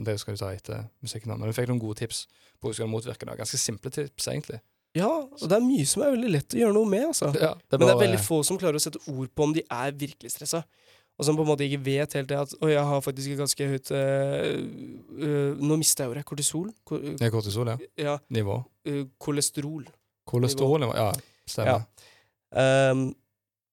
Det 0.00 0.14
skal 0.20 0.32
vi 0.32 0.40
ta 0.40 0.52
etter 0.54 0.86
musikken, 1.04 1.34
men 1.36 1.50
vi 1.50 1.56
fikk 1.56 1.68
noen 1.68 1.82
gode 1.82 2.00
tips 2.00 2.24
på 2.56 2.68
hvordan 2.68 2.72
vi 2.72 2.78
skal 2.80 2.92
motvirke 2.92 3.28
det. 3.28 3.36
Ganske 3.42 3.60
simple 3.60 3.92
tips, 3.92 4.28
egentlig. 4.32 4.62
Ja, 4.96 5.08
og 5.08 5.44
det 5.48 5.56
er 5.56 5.64
mye 5.64 5.84
som 5.88 6.04
er 6.04 6.14
veldig 6.14 6.30
lett 6.32 6.54
å 6.56 6.58
gjøre 6.60 6.76
noe 6.76 6.88
med, 6.88 7.04
altså. 7.10 7.30
Ja, 7.36 7.54
det 7.56 7.78
Men 7.78 7.88
det 7.88 7.94
er 7.94 8.02
veldig 8.06 8.20
få 8.24 8.42
som 8.44 8.58
klarer 8.60 8.76
å 8.76 8.82
sette 8.84 9.00
ord 9.12 9.30
på 9.32 9.46
om 9.46 9.54
de 9.56 9.64
er 9.64 9.94
virkelig 9.96 10.34
stressa. 10.34 10.62
Og 11.20 11.26
som 11.28 11.36
på 11.36 11.44
en 11.44 11.50
måte 11.52 11.64
ikke 11.66 11.82
vet 11.84 12.14
helt 12.16 12.28
det 12.30 12.38
at 12.40 12.54
Og 12.64 12.70
jeg 12.72 12.82
har 12.88 13.00
faktisk 13.04 13.34
et 13.34 13.40
ganske 13.42 13.66
høyt 13.68 13.90
øh, 13.92 14.62
øh, 15.12 15.58
Nå 15.60 15.76
mista 15.76 16.06
jeg 16.06 16.10
ordet. 16.14 16.22
Kortisol? 16.24 16.70
Ko, 16.88 16.96
Det 16.96 17.26
er 17.26 17.30
kortisol, 17.30 17.68
ja. 17.68 17.76
ja, 18.00 18.14
Nivå. 18.32 18.62
øh, 18.88 19.02
kolesterol. 19.20 19.84
Kolesterolnivå. 20.26 20.94
Ja, 20.96 21.10
stemmer. 21.46 21.84
Ehm, 22.56 23.12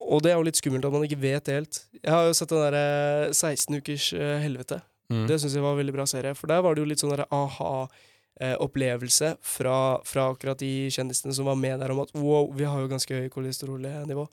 og 0.09 0.23
det 0.25 0.31
er 0.31 0.39
jo 0.39 0.45
litt 0.47 0.59
skummelt 0.59 0.87
at 0.87 0.93
man 0.93 1.05
ikke 1.05 1.21
vet 1.21 1.47
det 1.47 1.57
helt. 1.59 1.81
Jeg 2.01 2.13
har 2.13 2.27
jo 2.27 2.37
sett 2.37 2.51
den 2.51 2.65
derre 2.65 3.33
16 3.33 3.77
ukers 3.77 4.09
øh, 4.17 4.37
helvete. 4.43 4.81
Mm. 5.13 5.25
Det 5.29 5.39
syns 5.41 5.57
jeg 5.57 5.65
var 5.65 5.75
en 5.75 5.81
veldig 5.81 5.95
bra 5.95 6.05
serie. 6.09 6.35
For 6.37 6.51
der 6.51 6.63
var 6.65 6.75
det 6.75 6.83
jo 6.83 6.89
litt 6.89 7.01
sånn 7.01 7.13
derre 7.13 7.29
aha-opplevelse 7.33 9.35
fra, 9.55 9.77
fra 10.05 10.27
akkurat 10.33 10.61
de 10.61 10.89
kjendisene 10.93 11.33
som 11.37 11.49
var 11.49 11.57
med 11.59 11.79
der 11.81 11.93
om 11.93 12.03
at 12.03 12.13
wow, 12.17 12.51
vi 12.55 12.67
har 12.69 12.81
jo 12.81 12.91
ganske 12.91 13.21
høy 13.21 13.29
kolesterolnivå. 13.33 14.27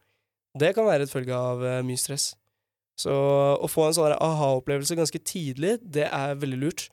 Det 0.56 0.72
kan 0.76 0.88
være 0.88 1.04
et 1.04 1.12
følge 1.12 1.36
av 1.36 1.64
eh, 1.64 1.80
mye 1.84 2.00
stress. 2.00 2.30
Så 2.96 3.12
å 3.12 3.68
få 3.68 3.86
en 3.86 3.96
sånn 3.96 4.14
aha-opplevelse 4.16 4.96
ganske 4.96 5.20
tidlig, 5.20 5.76
det 5.84 6.06
er 6.08 6.38
veldig 6.40 6.60
lurt. 6.62 6.86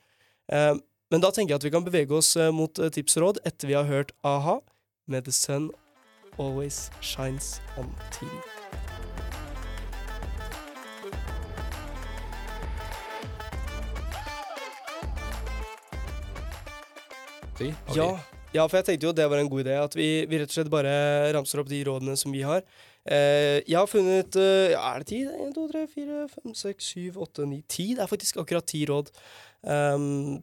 Eh, 0.51 0.73
men 1.13 1.23
da 1.23 1.29
tenker 1.29 1.53
jeg 1.53 1.61
at 1.61 1.67
vi 1.67 1.71
kan 1.75 1.85
bevege 1.85 2.17
oss 2.17 2.33
eh, 2.35 2.51
mot 2.55 2.79
eh, 2.81 2.91
tips 2.91 3.19
og 3.19 3.23
råd 3.23 3.39
etter 3.47 3.69
vi 3.69 3.77
har 3.77 3.87
hørt 3.87 4.11
a-ha 4.25 4.57
med 5.11 5.27
The 5.27 5.35
Sun 5.35 5.69
Always 6.37 6.91
Shines 7.01 7.61
On 7.77 7.89
TV. 8.11 8.29
Ti? 17.57 17.69
Ja, 17.95 18.17
ja, 18.53 18.65
for 18.67 18.77
jeg 18.77 18.85
tenkte 18.85 19.07
jo 19.07 19.13
det 19.15 19.25
var 19.29 19.41
en 19.41 19.49
god 19.49 19.65
idé. 19.65 19.75
At 19.81 19.95
vi, 19.97 20.07
vi 20.29 20.39
rett 20.41 20.51
og 20.51 20.57
slett 20.57 20.71
bare 20.73 20.93
ramser 21.33 21.61
opp 21.61 21.69
de 21.71 21.81
rådene 21.87 22.15
som 22.19 22.33
vi 22.33 22.43
har. 22.45 22.61
Eh, 23.03 23.59
jeg 23.67 23.75
har 23.75 23.89
funnet 23.89 24.37
eh, 24.39 24.71
Er 24.77 25.01
det 25.01 25.09
ti? 25.09 25.23
1, 25.27 25.49
2, 25.55 25.65
3, 25.73 25.81
4, 25.91 26.19
5, 26.31 26.53
6, 26.55 26.91
7, 26.93 27.17
8, 27.25 27.47
9 27.49 27.61
10. 27.67 27.87
Det 27.97 28.03
er 28.05 28.11
faktisk 28.11 28.37
akkurat 28.43 28.67
ti 28.69 28.85
råd 28.87 29.09
um, 29.67 30.37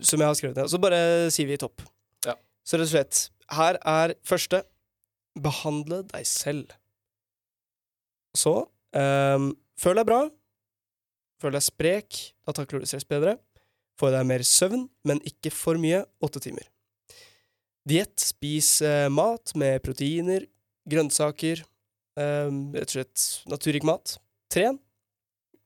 som 0.00 0.22
jeg 0.22 0.30
har 0.30 0.38
skrevet 0.38 0.62
ned. 0.62 0.70
Så 0.70 0.80
bare 0.80 1.02
sier 1.34 1.50
vi 1.50 1.58
topp. 1.60 1.82
Ja. 2.26 2.38
Så 2.64 2.80
rett 2.80 2.88
og 2.88 2.94
slett 2.94 3.24
Her 3.50 3.80
er 3.82 4.14
første. 4.24 4.62
Behandle 5.38 6.02
deg 6.10 6.26
selv. 6.28 6.74
Så 8.36 8.54
um, 8.94 9.50
føl 9.80 10.00
deg 10.00 10.08
bra. 10.08 10.24
Føl 11.40 11.56
deg 11.56 11.64
sprek. 11.64 12.18
Da 12.46 12.54
takler 12.56 12.82
du 12.82 12.88
stress 12.90 13.08
bedre. 13.08 13.36
Få 14.00 14.10
deg 14.12 14.26
mer 14.28 14.44
søvn, 14.46 14.86
men 15.06 15.20
ikke 15.28 15.52
for 15.52 15.80
mye. 15.80 16.02
Åtte 16.24 16.42
timer. 16.42 16.66
Diett. 17.88 18.16
Spis 18.20 18.78
eh, 18.84 19.08
mat 19.12 19.52
med 19.58 19.80
proteiner, 19.84 20.44
grønnsaker, 20.88 21.62
ehm, 22.20 22.60
rett 22.76 22.92
og 22.92 22.96
slett 22.96 23.24
naturrik 23.50 23.86
mat. 23.88 24.18
Tren. 24.52 24.78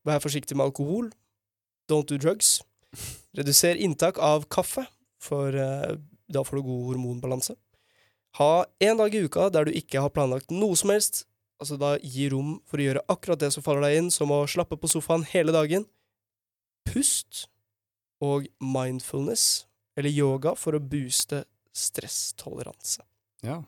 Vær 0.06 0.22
forsiktig 0.22 0.56
med 0.56 0.68
alkohol. 0.68 1.10
Don't 1.90 2.08
do 2.10 2.18
drugs. 2.20 2.58
Reduser 3.36 3.78
inntak 3.82 4.18
av 4.22 4.46
kaffe, 4.52 4.86
for 5.22 5.54
eh, 5.54 5.96
da 6.30 6.42
får 6.46 6.60
du 6.60 6.66
god 6.68 6.84
hormonbalanse. 6.92 7.56
Ha 8.38 8.66
én 8.82 8.98
dag 8.98 9.14
i 9.14 9.22
uka 9.24 9.48
der 9.54 9.68
du 9.68 9.74
ikke 9.76 10.02
har 10.02 10.12
planlagt 10.14 10.50
noe 10.54 10.76
som 10.78 10.90
helst. 10.90 11.24
Altså 11.62 11.78
da 11.78 11.94
gi 12.02 12.26
rom 12.32 12.56
for 12.66 12.82
å 12.82 12.86
gjøre 12.88 13.04
akkurat 13.12 13.40
det 13.40 13.52
som 13.54 13.62
faller 13.62 13.86
deg 13.86 14.00
inn, 14.00 14.10
som 14.10 14.32
å 14.34 14.42
slappe 14.50 14.78
på 14.80 14.90
sofaen 14.90 15.22
hele 15.30 15.54
dagen. 15.54 15.86
Pust 16.88 17.46
og 18.24 18.48
mindfulness, 18.60 19.66
eller 19.98 20.10
yoga, 20.10 20.54
for 20.58 20.76
å 20.76 20.82
booste 20.82 21.44
stresstoleranse. 21.74 23.04
Ja. 23.46 23.60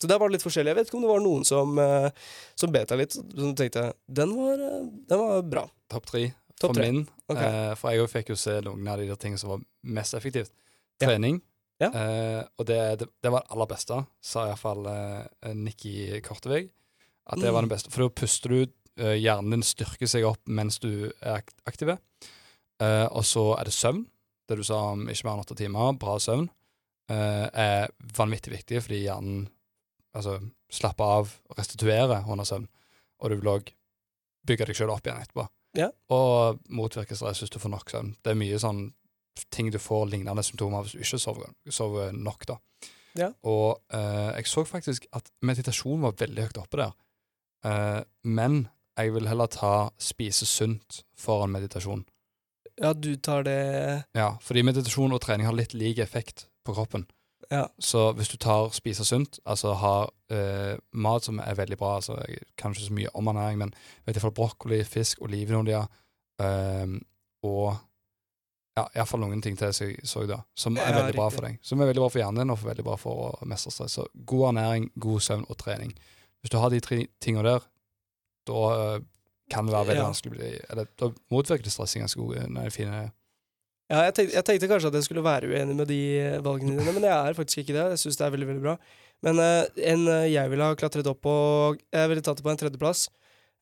Så 0.00 0.08
der 0.10 0.20
var 0.20 0.28
det 0.28 0.36
litt 0.36 0.44
forskjellig. 0.44 0.72
Jeg 0.72 0.78
vet 0.78 0.90
ikke 0.90 0.98
om 0.98 1.06
det 1.06 1.12
var 1.12 1.22
noen 1.24 1.44
som, 1.48 1.78
eh, 1.78 2.10
som 2.54 2.72
bet 2.72 2.88
deg 2.88 3.00
litt, 3.00 3.12
som 3.16 3.54
tenkte 3.56 3.92
den 4.12 4.34
var, 4.36 4.60
eh, 4.60 4.90
den 5.08 5.18
var 5.18 5.42
bra. 5.42 5.70
Topp 5.88 6.06
tre 6.06 6.34
for 6.60 6.74
tre. 6.74 6.90
min. 6.90 7.08
Ok. 7.28 7.38
Eh, 7.38 7.74
for 7.74 7.90
jeg 7.90 8.00
òg 8.00 8.10
fikk 8.12 8.28
jo 8.32 8.36
se 8.36 8.60
noen 8.60 8.88
av 8.88 8.98
de 8.98 9.16
tingene 9.16 9.38
som 9.38 9.50
var 9.50 9.60
mest 9.84 10.14
effektivt. 10.14 10.50
Trening. 11.00 11.40
Ja. 11.40 11.55
Eh, 11.80 12.42
og 12.58 12.66
det, 12.66 12.78
det, 13.02 13.08
det 13.22 13.30
var 13.32 13.42
det 13.44 13.50
aller 13.52 13.68
beste, 13.68 13.98
sa 14.24 14.46
iallfall 14.48 14.86
eh, 14.88 15.52
Nikki 15.54 16.20
Kortevig. 16.24 16.70
At 17.28 17.40
det 17.42 17.50
var 17.52 17.62
Mm. 17.62 17.68
det 17.68 17.74
beste. 17.76 17.90
For 17.90 18.06
da 18.06 18.08
puster 18.22 18.48
du, 18.54 18.60
eh, 19.02 19.16
hjernen 19.20 19.50
din 19.50 19.62
styrker 19.66 20.06
seg 20.08 20.24
opp 20.24 20.40
mens 20.46 20.78
du 20.78 21.10
er 21.20 21.40
ak- 21.42 21.52
aktiv. 21.66 21.90
Eh, 22.80 23.06
og 23.10 23.24
så 23.24 23.58
er 23.58 23.64
det 23.64 23.74
søvn. 23.74 24.06
Det 24.48 24.56
du 24.56 24.62
sa 24.62 24.92
om 24.92 25.08
ikke 25.08 25.24
mer 25.26 25.34
enn 25.34 25.44
åtte 25.44 25.56
timer, 25.58 25.92
bra 25.98 26.16
søvn, 26.22 26.48
eh, 27.10 27.48
er 27.52 27.88
vanvittig 28.16 28.52
viktig 28.54 28.80
fordi 28.82 29.02
hjernen 29.04 29.48
altså, 30.14 30.38
slapper 30.70 31.04
av 31.04 31.34
og 31.50 31.58
restituerer 31.58 32.24
under 32.30 32.44
søvn. 32.44 32.68
Og 33.20 33.30
du 33.30 33.36
vil 33.40 33.50
òg 33.58 33.72
bygge 34.46 34.66
deg 34.66 34.76
sjøl 34.76 34.90
opp 34.94 35.04
igjen 35.06 35.20
etterpå. 35.20 35.48
Ja. 35.76 35.90
Og 36.14 36.60
motvirke 36.70 37.16
stress 37.18 37.40
hvis 37.42 37.50
du 37.52 37.58
får 37.58 37.70
nok 37.74 37.90
søvn. 37.90 38.14
Det 38.22 38.30
er 38.32 38.38
mye 38.38 38.58
sånn 38.62 38.92
ting 39.52 39.70
du 39.72 39.78
får 39.82 40.08
lignende 40.12 40.44
symptomer 40.46 40.84
hvis 40.84 40.96
du 40.96 41.04
ikke 41.04 41.20
sover, 41.22 41.52
sover 41.70 42.12
nok, 42.16 42.46
da. 42.48 42.58
Ja. 43.16 43.30
Og 43.48 43.80
eh, 43.96 44.32
jeg 44.36 44.50
så 44.50 44.64
faktisk 44.68 45.06
at 45.16 45.30
meditasjon 45.46 46.04
var 46.04 46.16
veldig 46.20 46.48
høyt 46.48 46.60
oppe 46.60 46.82
der. 46.82 46.96
Eh, 47.66 48.02
men 48.28 48.66
jeg 48.96 49.12
vil 49.14 49.28
heller 49.28 49.48
ta 49.52 49.88
spise 50.00 50.48
sunt 50.48 51.02
foran 51.18 51.52
meditasjon. 51.52 52.04
Ja, 52.76 52.92
du 52.92 53.14
tar 53.16 53.46
det 53.46 53.60
Ja, 54.16 54.34
fordi 54.42 54.64
meditasjon 54.66 55.14
og 55.16 55.22
trening 55.24 55.48
har 55.48 55.56
litt 55.56 55.74
lik 55.74 55.98
effekt 55.98 56.48
på 56.64 56.74
kroppen. 56.76 57.06
Ja. 57.50 57.66
Så 57.78 58.10
hvis 58.18 58.28
du 58.28 58.36
tar 58.42 58.72
spise 58.74 59.04
sunt, 59.06 59.38
altså 59.46 59.72
har 59.78 60.10
eh, 60.32 60.76
mat 60.92 61.24
som 61.24 61.38
er 61.38 61.54
veldig 61.54 61.78
bra 61.78 61.96
altså 61.96 62.18
kanskje 62.58 62.88
så 62.88 62.96
mye 62.96 63.12
om 63.14 63.28
ernæring, 63.30 63.60
men 63.60 63.74
vet 64.04 64.16
iallfall 64.16 64.34
brokkoli, 64.34 64.82
fisk, 64.84 65.22
olivenolje 65.22 65.84
eh, 66.42 66.96
og 67.46 67.76
ja, 68.76 68.84
iallfall 68.92 69.22
noen 69.22 69.40
ting 69.44 69.56
til 69.56 69.70
jeg 69.72 70.04
så 70.04 70.26
da, 70.28 70.42
som 70.58 70.76
er 70.76 70.90
Ja, 70.90 71.00
veldig 71.00 71.16
bra 71.16 71.30
for 71.32 71.46
deg. 71.48 71.56
Som 71.64 71.80
er 71.80 71.88
veldig 71.88 72.02
bra 72.02 72.10
for 72.12 72.20
hjernen 72.20 72.42
din, 72.42 72.52
og 72.52 72.58
for 72.60 72.70
veldig 72.70 72.84
bra 72.84 72.96
for 73.00 73.22
å 73.24 73.48
mestre 73.48 73.72
stress. 73.72 73.96
Så 73.96 74.04
god 74.28 74.50
ernæring, 74.50 74.90
god 75.00 75.24
søvn 75.24 75.46
og 75.48 75.56
trening. 75.62 75.94
Hvis 76.42 76.52
du 76.52 76.58
har 76.60 76.70
de 76.70 76.80
tre 76.84 76.98
tingene 77.24 77.46
der, 77.46 77.64
da 78.46 78.64
eh, 78.76 78.98
kan 79.50 79.66
det 79.66 79.74
være 79.74 79.88
veldig 79.92 80.02
Ja. 80.02 80.10
vanskelig 80.10 80.50
Eller 80.70 80.90
da 80.98 81.10
motvirker 81.32 81.64
det 81.64 81.72
stressing 81.72 82.02
ganske 82.04 82.20
god. 82.20 82.48
når 82.50 82.64
det 82.64 82.72
finner 82.72 83.10
Ja, 83.88 84.02
jeg 84.02 84.14
tenkte, 84.14 84.34
jeg 84.34 84.44
tenkte 84.44 84.68
kanskje 84.68 84.88
at 84.88 84.94
jeg 84.94 85.04
skulle 85.04 85.22
være 85.24 85.46
uenig 85.46 85.76
med 85.76 85.88
de 85.88 86.18
eh, 86.18 86.40
valgene 86.42 86.76
dine, 86.76 86.92
men 86.92 87.02
jeg 87.02 87.16
er 87.16 87.34
faktisk 87.34 87.58
ikke 87.58 87.74
det. 87.74 87.90
Jeg 87.94 87.98
syns 87.98 88.16
det 88.16 88.26
er 88.26 88.34
veldig 88.34 88.48
veldig 88.48 88.62
bra. 88.62 88.76
Men 89.22 89.38
uh, 89.40 89.64
en 89.80 90.02
jeg 90.28 90.50
ville 90.50 90.64
ha 90.64 90.74
klatret 90.76 91.06
opp 91.06 91.22
på 91.24 91.34
Jeg 91.92 92.08
ville 92.10 92.20
tatt 92.20 92.36
det 92.36 92.44
på 92.44 92.50
en 92.50 92.58
tredjeplass. 92.60 93.08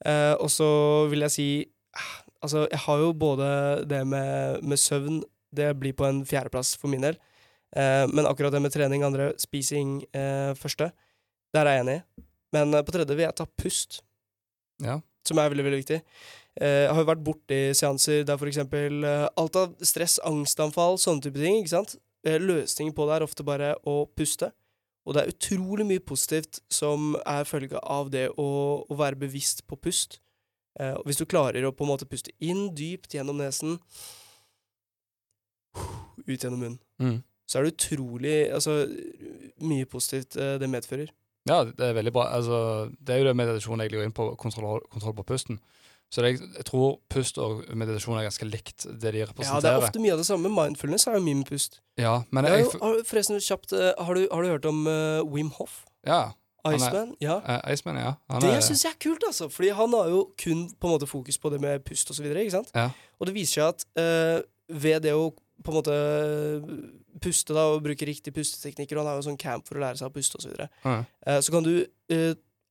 Uh, 0.04 0.34
og 0.42 0.50
så 0.50 1.06
vil 1.12 1.20
jeg 1.20 1.30
si 1.30 1.48
ah, 1.94 2.23
Altså, 2.44 2.66
jeg 2.70 2.80
har 2.84 2.98
jo 3.00 3.12
både 3.16 3.46
det 3.88 4.02
med, 4.06 4.60
med 4.62 4.80
søvn 4.80 5.22
Det 5.54 5.70
blir 5.80 5.94
på 5.96 6.04
en 6.08 6.22
fjerdeplass 6.28 6.74
for 6.80 6.90
min 6.92 7.04
del. 7.06 7.16
Eh, 7.76 8.04
men 8.10 8.26
akkurat 8.28 8.52
det 8.52 8.60
med 8.62 8.72
trening, 8.74 9.04
andre, 9.06 9.32
spising, 9.40 10.00
eh, 10.14 10.52
første, 10.58 10.90
der 11.54 11.66
er 11.70 11.78
jeg 11.78 11.84
enig. 11.86 11.98
Men 12.54 12.74
eh, 12.74 12.82
på 12.86 12.92
tredje 12.94 13.14
vil 13.16 13.24
jeg 13.26 13.36
ta 13.38 13.46
pust 13.58 14.00
Ja. 14.82 14.98
som 15.26 15.38
er 15.38 15.48
veldig 15.52 15.64
veldig 15.64 15.80
viktig. 15.80 16.00
Eh, 16.60 16.82
jeg 16.84 16.90
har 16.92 17.00
jo 17.02 17.08
vært 17.12 17.24
borti 17.26 17.60
seanser 17.74 18.26
der 18.26 18.36
for 18.38 18.50
eksempel 18.50 19.04
eh, 19.06 19.28
alt 19.40 19.56
av 19.56 19.72
stress, 19.82 20.18
angstanfall, 20.26 20.98
sånne 21.02 21.22
type 21.24 21.38
ting, 21.40 21.62
ikke 21.62 21.74
sant? 21.76 21.96
Løsningen 22.24 22.94
på 22.96 23.06
det 23.08 23.16
er 23.18 23.26
ofte 23.26 23.44
bare 23.46 23.72
å 23.86 24.04
puste. 24.16 24.50
Og 25.06 25.14
det 25.14 25.22
er 25.22 25.32
utrolig 25.34 25.84
mye 25.86 26.00
positivt 26.00 26.62
som 26.72 27.14
er 27.28 27.44
følge 27.44 27.78
av 27.82 28.10
det 28.10 28.30
å, 28.40 28.46
å 28.88 28.94
være 28.96 29.18
bevisst 29.20 29.66
på 29.68 29.76
pust. 29.76 30.18
Eh, 30.80 30.96
hvis 31.06 31.20
du 31.20 31.24
klarer 31.30 31.62
å 31.68 31.72
på 31.74 31.84
en 31.86 31.92
måte 31.92 32.06
puste 32.10 32.32
inn 32.42 32.68
dypt 32.74 33.14
gjennom 33.14 33.38
nesen, 33.38 33.76
ut 36.26 36.40
gjennom 36.40 36.60
munnen, 36.60 36.78
Mm. 37.00 37.22
så 37.46 37.58
er 37.58 37.64
det 37.66 37.74
utrolig 37.76 38.36
Altså, 38.54 38.86
mye 39.60 39.86
positivt 39.86 40.36
eh, 40.36 40.58
det 40.58 40.68
medfører. 40.70 41.10
Ja, 41.46 41.64
det 41.64 41.80
er 41.80 41.92
veldig 41.98 42.12
bra. 42.14 42.28
Altså, 42.32 42.90
det 43.04 43.14
er 43.14 43.18
jo 43.20 43.24
det 43.28 43.36
meditasjon 43.36 43.80
egentlig 43.82 43.98
går 44.00 44.06
inn 44.08 44.14
på, 44.16 44.30
kontroll, 44.40 44.80
kontroll 44.90 45.14
på 45.18 45.24
pusten. 45.28 45.58
Så 46.14 46.22
det, 46.22 46.38
jeg 46.56 46.64
tror 46.68 47.00
pust 47.10 47.38
og 47.42 47.64
meditasjon 47.74 48.16
er 48.20 48.28
ganske 48.28 48.46
likt 48.46 48.84
det 48.86 49.12
de 49.16 49.24
representerer. 49.26 49.58
Ja, 49.58 49.60
det 49.60 49.72
er 49.72 49.82
ofte 49.88 50.00
mye 50.00 50.14
av 50.14 50.20
det 50.22 50.26
samme. 50.28 50.52
Mindfulness 50.52 51.08
er 51.10 51.18
jo 51.18 51.24
mye 51.26 51.40
med 51.40 51.48
pust. 51.48 51.80
Ja, 52.00 52.22
men 52.30 52.46
Jeg 52.46 52.62
jeg, 52.64 52.70
har, 52.80 53.00
forresten, 53.08 53.40
kjapt, 53.42 53.72
eh, 53.74 53.92
har, 53.98 54.14
du, 54.14 54.28
har 54.30 54.42
du 54.46 54.48
hørt 54.54 54.68
om 54.70 54.86
uh, 54.86 55.20
Wim 55.26 55.50
Hoff? 55.58 55.84
ja, 56.06 56.32
Iceman? 56.72 57.14
Ja. 57.20 57.36
Uh, 57.44 57.72
Iceman, 57.72 57.96
ja. 58.00 58.14
Han 58.32 58.40
Det 58.40 58.62
syns 58.64 58.84
jeg 58.86 58.92
er 58.94 59.00
kult, 59.04 59.24
altså. 59.28 59.48
Fordi 59.52 59.68
han 59.76 59.92
har 59.92 60.08
jo 60.08 60.20
kun 60.40 60.64
på 60.80 60.88
en 60.88 60.94
måte 60.94 61.08
fokus 61.10 61.36
på 61.38 61.50
det 61.52 61.60
med 61.60 61.84
pust 61.84 62.08
og 62.10 62.16
så 62.16 62.22
videre, 62.24 62.44
ikke 62.44 62.56
sant? 62.56 62.70
Ja. 62.74 62.88
Og 63.20 63.28
det 63.28 63.34
viser 63.36 63.60
seg 63.60 63.66
at 63.74 63.84
uh, 64.00 64.38
ved 64.80 65.02
det 65.04 65.12
å 65.16 65.26
på 65.64 65.70
en 65.70 65.76
måte 65.78 65.94
puste 67.22 67.54
da, 67.54 67.66
og 67.72 67.82
bruke 67.84 68.06
riktige 68.08 68.34
pusteteknikker, 68.34 68.96
og 68.98 69.04
han 69.04 69.12
har 69.12 69.20
jo 69.20 69.26
sånn 69.28 69.38
camp 69.40 69.68
for 69.68 69.78
å 69.78 69.84
lære 69.84 70.00
seg 70.00 70.10
å 70.10 70.14
puste 70.14 70.38
og 70.40 70.42
så 70.44 70.50
videre, 70.50 70.68
Ja. 70.84 70.96
uh, 71.28 71.40
så 71.40 71.54
kan 71.54 71.64
du 71.66 71.74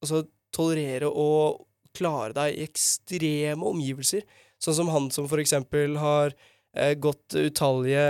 altså 0.03 0.25
tolerere 0.53 1.07
å 1.09 1.29
klare 1.95 2.33
deg 2.35 2.57
i 2.57 2.65
ekstreme 2.67 3.65
omgivelser. 3.69 4.25
Sånn 4.61 4.75
som 4.81 4.91
han 4.93 5.09
som 5.13 5.27
for 5.31 5.41
eksempel 5.41 5.97
har 6.01 6.33
gått 6.97 7.35
utallige 7.37 8.03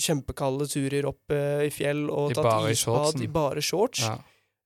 kjempekalde 0.00 0.64
turer 0.72 1.04
opp 1.10 1.32
i 1.34 1.68
fjell 1.68 2.06
og 2.08 2.30
I 2.32 2.36
tatt 2.38 2.70
isbad 2.72 3.20
i 3.20 3.28
bare 3.28 3.60
shorts. 3.60 4.00
ja. 4.06 4.14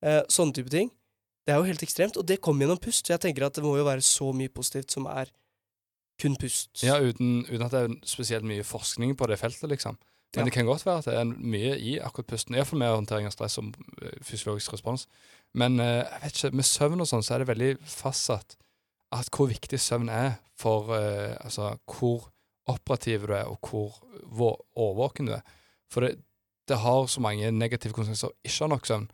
Eh, 0.02 0.22
sånne 0.30 0.54
type 0.54 0.70
ting. 0.70 0.90
Det 1.46 1.54
er 1.54 1.58
jo 1.62 1.66
helt 1.70 1.82
ekstremt, 1.82 2.16
og 2.20 2.26
det 2.28 2.40
kommer 2.44 2.66
gjennom 2.66 2.80
pust. 2.82 3.06
Så 3.06 3.14
jeg 3.16 3.20
tenker 3.24 3.46
at 3.46 3.56
det 3.56 3.64
må 3.64 3.76
jo 3.78 3.86
være 3.86 4.04
så 4.04 4.32
mye 4.36 4.52
positivt 4.52 4.92
som 4.92 5.06
er 5.10 5.30
kun 6.20 6.34
pust. 6.36 6.82
ja 6.82 6.98
uten, 7.00 7.44
uten 7.48 7.62
at 7.62 7.70
det 7.72 7.80
er 7.86 7.94
spesielt 8.06 8.44
mye 8.44 8.64
forskning 8.66 9.16
på 9.16 9.26
det 9.30 9.38
feltet, 9.38 9.68
liksom. 9.70 9.96
Men 10.34 10.40
Ja. 10.42 10.44
det 10.44 10.52
kan 10.52 10.66
godt 10.66 10.84
være 10.84 10.98
at 10.98 11.04
det 11.06 11.14
er 11.14 11.24
mye 11.24 11.78
i 11.80 11.98
akkurat 11.98 12.26
pusten. 12.26 12.54
Iallfall 12.54 12.78
med 12.78 12.90
håndtering 12.92 13.26
av 13.26 13.32
stress 13.32 13.58
og 13.58 13.74
eh, 14.02 14.10
fysiologisk 14.22 14.72
respons. 14.74 15.06
Men 15.54 15.80
eh, 15.80 16.04
jeg 16.04 16.20
vet 16.22 16.36
ikke, 16.44 16.56
med 16.56 16.64
søvn 16.68 17.00
og 17.00 17.06
sånn, 17.08 17.22
så 17.24 17.34
er 17.34 17.38
det 17.38 17.48
veldig 17.48 17.78
fastsatt 17.80 18.56
at 19.12 19.30
hvor 19.32 19.48
viktig 19.48 19.78
søvn 19.80 20.10
er 20.12 20.34
for 20.54 20.92
eh, 20.92 21.34
altså 21.40 21.78
hvor 21.86 22.28
operativ 22.68 23.24
du 23.26 23.32
er, 23.32 23.48
og 23.48 23.58
hvor 23.62 24.66
overvåken 24.76 25.26
du 25.30 25.32
er. 25.32 25.42
For 25.90 26.04
det, 26.04 26.18
det 26.68 26.76
har 26.76 27.06
så 27.08 27.20
mange 27.24 27.48
negative 27.50 27.94
konsekvenser 27.96 28.28
å 28.28 28.36
ikke 28.44 28.66
ha 28.66 28.68
nok 28.74 28.84
søvn, 28.90 29.08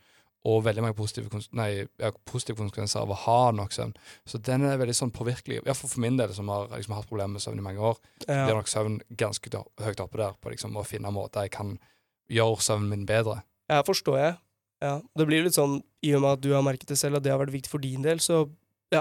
og 0.44 0.58
veldig 0.66 0.82
mange 0.84 0.96
positive, 0.98 1.40
nei, 1.56 1.86
ja, 1.98 2.10
positive 2.28 2.58
konsekvenser 2.58 3.00
av 3.00 3.12
å 3.14 3.16
ha 3.24 3.38
nok 3.56 3.72
søvn. 3.72 3.94
Så 4.28 4.36
den 4.44 4.66
er 4.68 4.76
veldig 4.76 4.94
sånn 4.98 5.12
påvirkelig. 5.16 5.62
Iallfall 5.64 5.88
for 5.94 6.02
min 6.04 6.18
del, 6.20 6.34
som 6.36 6.50
har 6.52 6.68
liksom, 6.74 6.92
hatt 6.98 7.08
problemer 7.08 7.38
med 7.38 7.44
søvn 7.44 7.62
i 7.62 7.64
mange 7.64 7.80
år 7.80 7.96
Ja. 8.28 8.44
blir 8.44 8.58
nok 8.58 8.68
søvn 8.68 8.98
ganske 9.16 9.48
høyt 9.80 10.00
oppe 10.04 10.20
der 10.20 10.36
på 10.42 10.52
liksom, 10.52 10.76
å 10.76 10.84
finne 10.84 11.10
måter 11.10 11.46
jeg 11.46 11.54
kan 11.56 11.78
gjøre 12.28 12.60
søvnen 12.60 12.88
min 12.92 13.06
bedre. 13.08 13.42
Ja, 13.70 13.80
forstår 13.82 14.18
jeg. 14.20 14.36
Ja. 14.84 15.00
Det 15.16 15.26
blir 15.26 15.44
litt 15.46 15.56
sånn, 15.56 15.78
i 16.04 16.12
og 16.14 16.20
med 16.20 16.32
at 16.36 16.40
du 16.44 16.52
har 16.52 16.62
merket 16.62 16.88
det 16.92 16.98
selv, 17.00 17.16
at 17.16 17.22
det 17.24 17.32
har 17.32 17.40
vært 17.40 17.54
viktig 17.54 17.70
for 17.72 17.80
din 17.80 18.02
del, 18.04 18.18
så 18.20 18.44
ja. 18.92 19.00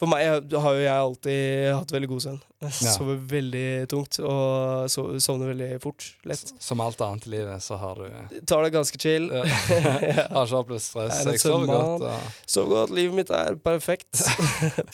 For 0.00 0.10
meg 0.10 0.22
jeg, 0.24 0.58
har 0.64 0.74
jo 0.74 0.80
jeg 0.82 0.92
alltid 0.98 1.66
hatt 1.76 1.92
veldig 1.94 2.08
god 2.10 2.24
søvn. 2.24 2.40
Ja. 2.62 2.92
sover 2.94 3.16
veldig 3.26 3.88
tungt, 3.90 4.20
og 4.22 4.84
so 4.90 5.04
sovner 5.18 5.48
veldig 5.50 5.80
fort. 5.82 6.04
Lett. 6.30 6.52
Som 6.62 6.78
alt 6.84 7.00
annet 7.02 7.26
i 7.26 7.32
livet, 7.32 7.58
så 7.64 7.74
har 7.80 7.98
du 7.98 8.38
Tar 8.46 8.62
det 8.62 8.70
ganske 8.76 9.00
chill. 9.02 9.26
ja. 9.34 9.42
Har 10.36 10.46
ikke 10.46 10.60
opplevd 10.60 10.84
stress. 10.84 11.24
Er 11.24 11.32
Jeg 11.34 11.42
sover 11.42 11.66
godt. 11.66 12.06
Og... 12.06 12.38
Sover 12.46 12.76
godt. 12.76 12.94
Livet 12.94 13.18
mitt 13.18 13.32
er 13.34 13.58
perfekt 13.62 14.22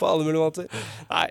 på 0.00 0.08
alle 0.08 0.24
mulige 0.24 0.40
måter. 0.40 0.80
Nei. 1.12 1.28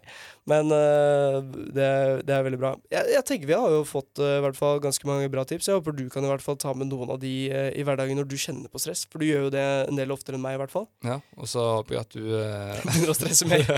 Men 0.47 0.71
uh, 0.71 1.41
det, 1.75 1.87
det 2.27 2.33
er 2.35 2.45
veldig 2.45 2.59
bra. 2.61 2.71
Jeg, 2.93 3.09
jeg 3.17 3.25
tenker 3.27 3.49
vi 3.49 3.57
har 3.57 3.73
jo 3.73 3.83
fått 3.87 4.21
uh, 4.23 4.37
i 4.37 4.43
hvert 4.45 4.59
fall 4.59 4.81
ganske 4.83 5.09
mange 5.09 5.27
bra 5.33 5.43
tips. 5.47 5.67
Jeg 5.67 5.79
håper 5.79 5.97
du 5.97 6.05
kan 6.13 6.25
i 6.25 6.31
hvert 6.31 6.45
fall 6.45 6.59
ta 6.61 6.71
med 6.77 6.89
noen 6.91 7.11
av 7.13 7.21
de 7.23 7.33
uh, 7.51 7.69
i 7.75 7.83
hverdagen 7.87 8.19
når 8.21 8.29
du 8.31 8.37
kjenner 8.39 8.71
på 8.71 8.81
stress. 8.81 9.03
For 9.11 9.19
du 9.19 9.27
gjør 9.27 9.47
jo 9.47 9.53
det 9.57 9.65
en 9.83 9.99
del 9.99 10.15
oftere 10.15 10.39
enn 10.39 10.45
meg, 10.45 10.57
i 10.57 10.63
hvert 10.63 10.73
fall. 10.73 10.87
Ja, 11.05 11.19
og 11.35 11.51
så 11.51 11.67
håper 11.77 11.97
jeg 11.99 12.07
at 12.07 12.17
du 12.17 12.25
Begynner 12.87 13.13
å 13.13 13.17
stresse 13.17 13.47
mer. 13.49 13.69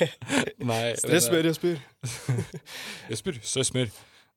Nei, 0.72 0.82
Stress 1.04 1.30
mer, 1.32 1.48
Jesper. 1.52 1.80
Jesper, 3.12 3.40
stress 3.44 3.74
mer. 3.76 3.92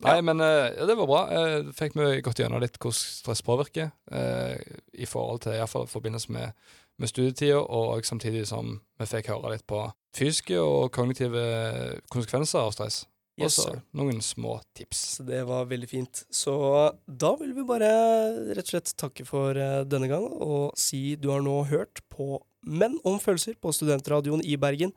Nei, 0.05 0.19
men 0.23 0.39
eh, 0.39 0.69
ja, 0.77 0.86
det 0.88 0.95
var 0.95 1.09
bra. 1.09 1.21
Uh, 1.27 1.71
fikk 1.75 1.97
vi 1.99 2.21
gått 2.23 2.39
gjennom 2.39 2.61
litt 2.63 2.77
hvordan 2.80 2.95
stress 2.95 3.41
påvirker, 3.43 3.89
eh, 4.15 4.55
i 4.95 5.07
forhold 5.09 5.43
til, 5.43 5.57
i 5.57 5.59
hvert 5.59 5.71
fall 5.71 5.88
i 5.89 5.91
forbindelse 5.91 6.32
med, 6.36 6.69
med 6.99 7.11
studietida, 7.11 7.59
og 7.59 8.05
samtidig 8.05 8.45
som 8.49 8.77
vi 8.99 9.07
fikk 9.07 9.31
høre 9.31 9.55
litt 9.55 9.65
på 9.69 9.85
fysiske 10.17 10.59
og 10.59 10.91
kognitive 10.95 11.45
konsekvenser 12.11 12.61
av 12.65 12.75
stress. 12.75 13.05
Og 13.39 13.51
så 13.53 13.69
noen 13.95 14.19
små 14.23 14.57
tips. 14.75 14.99
Så 15.15 15.23
det 15.27 15.39
var 15.47 15.69
veldig 15.69 15.87
fint. 15.87 16.23
Så 16.33 16.53
da 17.07 17.31
vil 17.39 17.53
vi 17.55 17.63
bare 17.67 17.87
rett 18.51 18.65
og 18.65 18.73
slett 18.73 18.91
takke 18.99 19.25
for 19.27 19.55
eh, 19.55 19.85
denne 19.87 20.09
gang, 20.11 20.25
og 20.27 20.75
si 20.79 21.15
du 21.15 21.29
har 21.31 21.43
nå 21.45 21.61
hørt 21.71 22.03
på 22.11 22.41
Menn 22.67 22.97
om 23.07 23.15
følelser 23.23 23.55
på 23.55 23.71
Studentradioen 23.71 24.43
i 24.43 24.57
Bergen. 24.59 24.91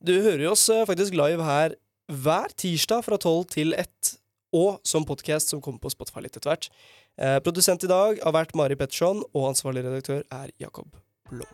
Du 0.00 0.14
hører 0.24 0.48
oss 0.54 0.64
eh, 0.72 0.86
faktisk 0.88 1.16
live 1.18 1.44
her 1.44 1.76
hver 2.12 2.52
tirsdag 2.56 3.04
fra 3.04 3.20
12 3.20 3.44
til 3.52 3.76
1, 3.76 4.16
og 4.56 4.80
som 4.88 5.04
podkast 5.08 5.52
som 5.52 5.60
kommer 5.64 5.82
på 5.84 5.92
Spotify 5.92 6.24
litt 6.24 6.36
etter 6.36 6.54
hvert. 6.54 6.72
Eh, 7.20 7.38
produsent 7.44 7.84
i 7.84 7.92
dag 7.92 8.24
har 8.24 8.36
vært 8.40 8.56
Mari 8.56 8.80
Petterson, 8.80 9.20
og 9.36 9.50
ansvarlig 9.52 9.84
redaktør 9.84 10.24
er 10.32 10.52
Jakob 10.60 10.96
Blom. 11.32 11.48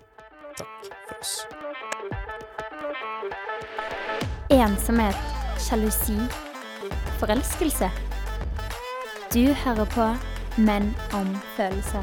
Takk 0.57 0.67
for 1.07 1.19
oss. 1.21 1.47
Ensomhet, 4.51 5.17
sjalusi, 5.63 6.17
forelskelse. 7.21 7.91
Du 9.35 9.53
hører 9.63 9.85
på 9.95 10.09
Menn 10.59 10.91
om 11.15 11.31
følelser. 11.57 12.03